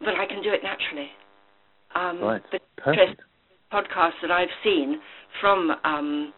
but 0.00 0.14
I 0.16 0.26
can 0.26 0.42
do 0.42 0.50
it 0.50 0.60
naturally. 0.64 1.08
Um, 1.94 2.20
right. 2.20 2.42
The 2.50 2.58
Perfect. 2.76 3.22
podcasts 3.72 4.18
that 4.22 4.30
I've 4.30 4.52
seen 4.64 4.98
from 5.40 5.70
um, 5.84 6.32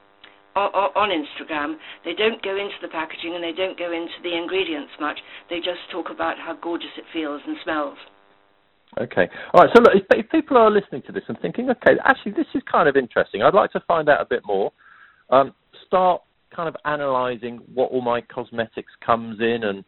on 0.54 1.08
Instagram, 1.10 1.76
they 2.04 2.12
don't 2.14 2.42
go 2.42 2.56
into 2.56 2.76
the 2.82 2.88
packaging 2.88 3.34
and 3.34 3.42
they 3.42 3.52
don't 3.52 3.78
go 3.78 3.92
into 3.92 4.12
the 4.22 4.36
ingredients 4.36 4.92
much. 5.00 5.18
They 5.48 5.58
just 5.58 5.80
talk 5.90 6.10
about 6.10 6.36
how 6.38 6.56
gorgeous 6.60 6.92
it 6.98 7.04
feels 7.12 7.40
and 7.46 7.56
smells. 7.64 7.98
Okay. 9.00 9.28
All 9.54 9.64
right. 9.64 9.70
So 9.74 9.82
look, 9.82 9.92
if, 9.94 10.04
if, 10.10 10.30
people 10.30 10.58
are 10.58 10.70
listening 10.70 11.02
to 11.06 11.12
this 11.12 11.22
and 11.28 11.38
thinking, 11.40 11.70
okay, 11.70 11.94
actually 12.04 12.32
this 12.32 12.46
is 12.54 12.62
kind 12.70 12.88
of 12.88 12.96
interesting. 12.96 13.42
I'd 13.42 13.54
like 13.54 13.72
to 13.72 13.80
find 13.88 14.08
out 14.10 14.20
a 14.20 14.26
bit 14.26 14.42
more. 14.44 14.70
Um, 15.30 15.54
start 15.86 16.20
kind 16.54 16.68
of 16.68 16.76
analysing 16.84 17.60
what 17.72 17.90
all 17.90 18.02
my 18.02 18.20
cosmetics 18.20 18.92
comes 19.04 19.40
in 19.40 19.64
and 19.64 19.82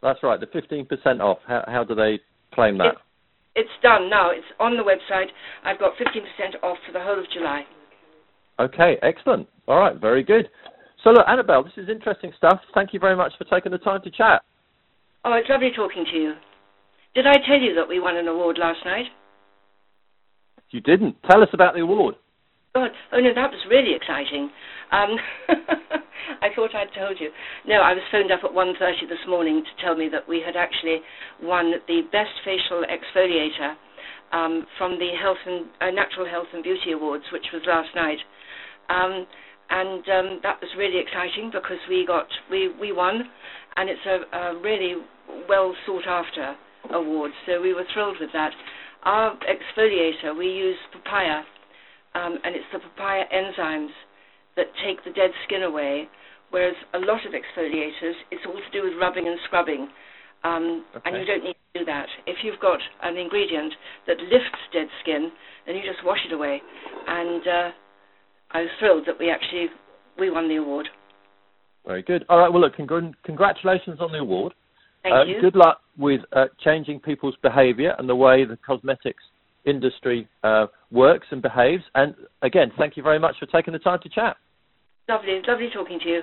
That's 0.03 0.23
right, 0.23 0.39
the 0.39 0.47
15% 0.47 1.21
off. 1.21 1.39
How, 1.47 1.65
how 1.67 1.85
do 1.85 1.95
they 1.95 2.21
claim 2.55 2.79
that? 2.79 2.87
It, 2.87 2.95
it's 3.57 3.71
done 3.83 4.09
now. 4.09 4.31
It's 4.31 4.47
on 4.61 4.77
the 4.77 4.83
website. 4.83 5.29
I've 5.65 5.79
got 5.79 5.93
15% 5.97 6.63
off 6.63 6.77
for 6.87 6.93
the 6.93 7.01
whole 7.01 7.19
of 7.19 7.25
July. 7.33 7.65
Okay, 8.61 8.97
excellent. 9.03 9.49
All 9.67 9.79
right, 9.79 9.97
very 10.01 10.23
good. 10.23 10.49
So, 11.03 11.11
look, 11.11 11.27
Annabelle, 11.27 11.65
this 11.65 11.73
is 11.77 11.89
interesting 11.89 12.33
stuff. 12.37 12.61
Thank 12.75 12.93
you 12.93 13.01
very 13.01 13.17
much 13.17 13.33
for 13.39 13.45
taking 13.45 13.73
the 13.73 13.79
time 13.79 14.03
to 14.03 14.11
chat. 14.11 14.43
Oh, 15.25 15.33
it's 15.33 15.49
lovely 15.49 15.71
talking 15.75 16.05
to 16.13 16.17
you. 16.17 16.35
Did 17.15 17.27
I 17.27 17.35
tell 17.47 17.59
you 17.59 17.75
that 17.75 17.89
we 17.89 17.99
won 17.99 18.17
an 18.17 18.29
award 18.29 18.59
last 18.59 18.79
night? 18.85 19.07
You 20.71 20.81
didn't. 20.81 21.17
Tell 21.31 21.43
us 21.43 21.49
about 21.53 21.75
the 21.75 21.81
award. 21.81 22.17
God, 22.77 22.93
oh 23.17 23.21
no, 23.25 23.33
that 23.33 23.49
was 23.49 23.65
really 23.73 23.97
exciting. 23.97 24.53
Um, 24.93 25.17
I 26.45 26.53
thought 26.53 26.77
I'd 26.77 26.93
told 26.93 27.17
you. 27.17 27.33
No, 27.65 27.81
I 27.81 27.97
was 27.97 28.05
phoned 28.13 28.29
up 28.29 28.45
at 28.45 28.53
1.30 28.53 29.09
this 29.09 29.25
morning 29.27 29.65
to 29.65 29.73
tell 29.83 29.97
me 29.97 30.11
that 30.13 30.29
we 30.29 30.45
had 30.45 30.61
actually 30.61 31.01
won 31.41 31.73
the 31.89 32.05
Best 32.13 32.37
Facial 32.45 32.85
Exfoliator 32.85 33.81
um, 34.37 34.67
from 34.77 35.01
the 35.01 35.09
Health 35.17 35.41
and 35.47 35.65
uh, 35.81 35.89
Natural 35.89 36.29
Health 36.29 36.53
and 36.53 36.63
Beauty 36.63 36.93
Awards, 36.93 37.25
which 37.33 37.49
was 37.51 37.63
last 37.65 37.89
night. 37.97 38.21
Um, 38.93 39.25
and 39.73 40.05
um, 40.13 40.29
that 40.45 40.61
was 40.61 40.69
really 40.77 41.01
exciting 41.01 41.49
because 41.49 41.81
we 41.89 42.05
got 42.07 42.29
we, 42.51 42.69
we 42.79 42.93
won, 42.93 43.25
and 43.77 43.89
it's 43.89 44.05
a, 44.05 44.37
a 44.37 44.61
really 44.61 45.01
well 45.49 45.75
sought 45.87 46.07
after 46.07 46.55
award. 46.93 47.33
So 47.47 47.63
we 47.63 47.73
were 47.73 47.89
thrilled 47.95 48.19
with 48.21 48.31
that. 48.35 48.53
Our 49.05 49.33
exfoliator 49.49 50.37
we 50.37 50.47
use 50.47 50.77
papaya, 50.93 51.43
um, 52.17 52.39
and 52.45 52.57
it's 52.57 52.65
the 52.73 52.81
papaya 52.81 53.25
enzymes 53.29 53.93
that 54.57 54.67
take 54.85 55.05
the 55.05 55.13
dead 55.13 55.31
skin 55.45 55.63
away. 55.63 56.09
Whereas 56.51 56.75
a 56.95 56.99
lot 56.99 57.21
of 57.27 57.33
exfoliators, 57.33 58.17
it's 58.31 58.43
all 58.47 58.55
to 58.55 58.71
do 58.73 58.89
with 58.89 58.95
rubbing 59.01 59.27
and 59.27 59.39
scrubbing. 59.45 59.89
Um, 60.45 60.85
okay. 60.97 61.11
And 61.11 61.21
you 61.21 61.27
don't 61.27 61.45
need 61.45 61.57
to 61.75 61.81
do 61.81 61.85
that. 61.85 62.07
If 62.27 62.37
you've 62.43 62.61
got 62.61 62.79
an 63.03 63.17
ingredient 63.17 63.75
that 64.07 64.17
lifts 64.19 64.63
dead 64.73 64.87
skin, 65.03 65.31
then 65.67 65.77
you 65.77 65.83
just 65.83 66.05
wash 66.05 66.21
it 66.25 66.33
away. 66.33 66.63
And 67.07 67.43
uh, 67.43 67.71
I 68.53 68.61
was 68.63 68.71
thrilled 68.79 69.05
that 69.07 69.19
we 69.19 69.31
actually 69.31 69.67
we 70.19 70.31
won 70.31 70.49
the 70.49 70.57
award. 70.57 70.89
Very 71.85 72.03
good. 72.03 72.25
All 72.29 72.39
right. 72.39 72.49
Well, 72.49 72.63
look, 72.63 72.77
congr- 72.77 73.15
congratulations 73.25 73.99
on 74.01 74.13
the 74.13 74.19
award. 74.19 74.55
Thank 75.03 75.15
uh, 75.15 75.25
you. 75.25 75.41
Good 75.41 75.57
luck 75.57 75.81
with 75.99 76.21
uh, 76.33 76.47
changing 76.65 77.01
people's 77.01 77.37
behaviour 77.43 77.95
and 77.99 78.09
the 78.09 78.17
way 78.17 78.45
the 78.45 78.57
cosmetics 78.65 79.23
industry 79.67 80.29
uh, 80.43 80.67
works 80.91 81.27
and 81.31 81.43
behaves. 81.43 81.83
And 81.95 82.15
again, 82.43 82.73
thank 82.79 82.97
you 82.97 83.03
very 83.03 83.19
much 83.19 83.37
for 83.39 83.47
taking 83.47 83.73
the 83.73 83.79
time 83.79 83.99
to 84.03 84.09
chat. 84.09 84.37
Lovely, 85.09 85.41
lovely 85.47 85.69
talking 85.73 86.01
to 86.01 86.09
you. 86.09 86.23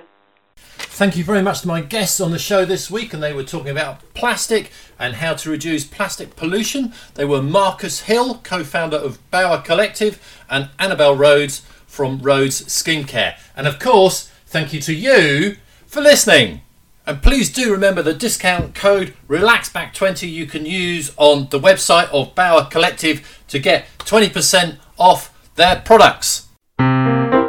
Thank 0.56 1.16
you 1.16 1.24
very 1.24 1.42
much 1.42 1.62
to 1.62 1.68
my 1.68 1.80
guests 1.80 2.20
on 2.20 2.30
the 2.30 2.38
show 2.38 2.64
this 2.64 2.90
week, 2.90 3.12
and 3.12 3.22
they 3.22 3.32
were 3.32 3.42
talking 3.42 3.70
about 3.70 4.14
plastic 4.14 4.70
and 4.98 5.14
how 5.14 5.34
to 5.34 5.50
reduce 5.50 5.84
plastic 5.84 6.36
pollution. 6.36 6.92
They 7.14 7.24
were 7.24 7.42
Marcus 7.42 8.02
Hill, 8.02 8.40
co 8.44 8.62
founder 8.62 8.96
of 8.96 9.18
Bower 9.30 9.60
Collective, 9.60 10.44
and 10.48 10.70
Annabelle 10.78 11.16
Rhodes 11.16 11.60
from 11.86 12.20
Rhodes 12.20 12.62
Skincare. 12.66 13.36
And 13.56 13.66
of 13.66 13.78
course, 13.78 14.28
thank 14.46 14.72
you 14.72 14.80
to 14.82 14.94
you 14.94 15.56
for 15.86 16.00
listening. 16.00 16.60
And 17.06 17.22
please 17.22 17.52
do 17.52 17.70
remember 17.70 18.02
the 18.02 18.14
discount 18.14 18.74
code 18.74 19.12
RELAXBACK20 19.28 20.30
you 20.30 20.46
can 20.46 20.64
use 20.64 21.12
on 21.18 21.48
the 21.50 21.60
website 21.60 22.08
of 22.08 22.34
Bower 22.34 22.64
Collective 22.64 23.42
to 23.48 23.58
get 23.58 23.84
20% 23.98 24.78
off 24.96 25.30
their 25.56 25.82
products. 25.84 26.48
That 26.78 27.42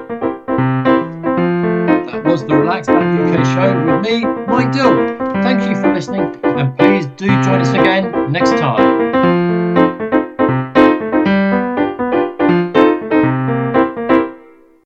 was 2.26 2.45
the 2.45 2.56
Relax 2.56 2.88
Back 2.88 3.20
UK 3.20 3.45
show 3.45 3.74
with 3.86 4.01
me, 4.06 4.26
Mike 4.26 4.74
Dill. 4.74 5.08
Thank 5.41 5.62
you 5.70 5.76
for 5.82 5.93
listening, 5.93 6.38
and 6.43 6.78
please 6.78 7.06
do 7.16 7.28
join 7.28 7.62
us 7.62 7.70
again 7.70 8.34
next 8.34 8.51
time. 8.51 9.45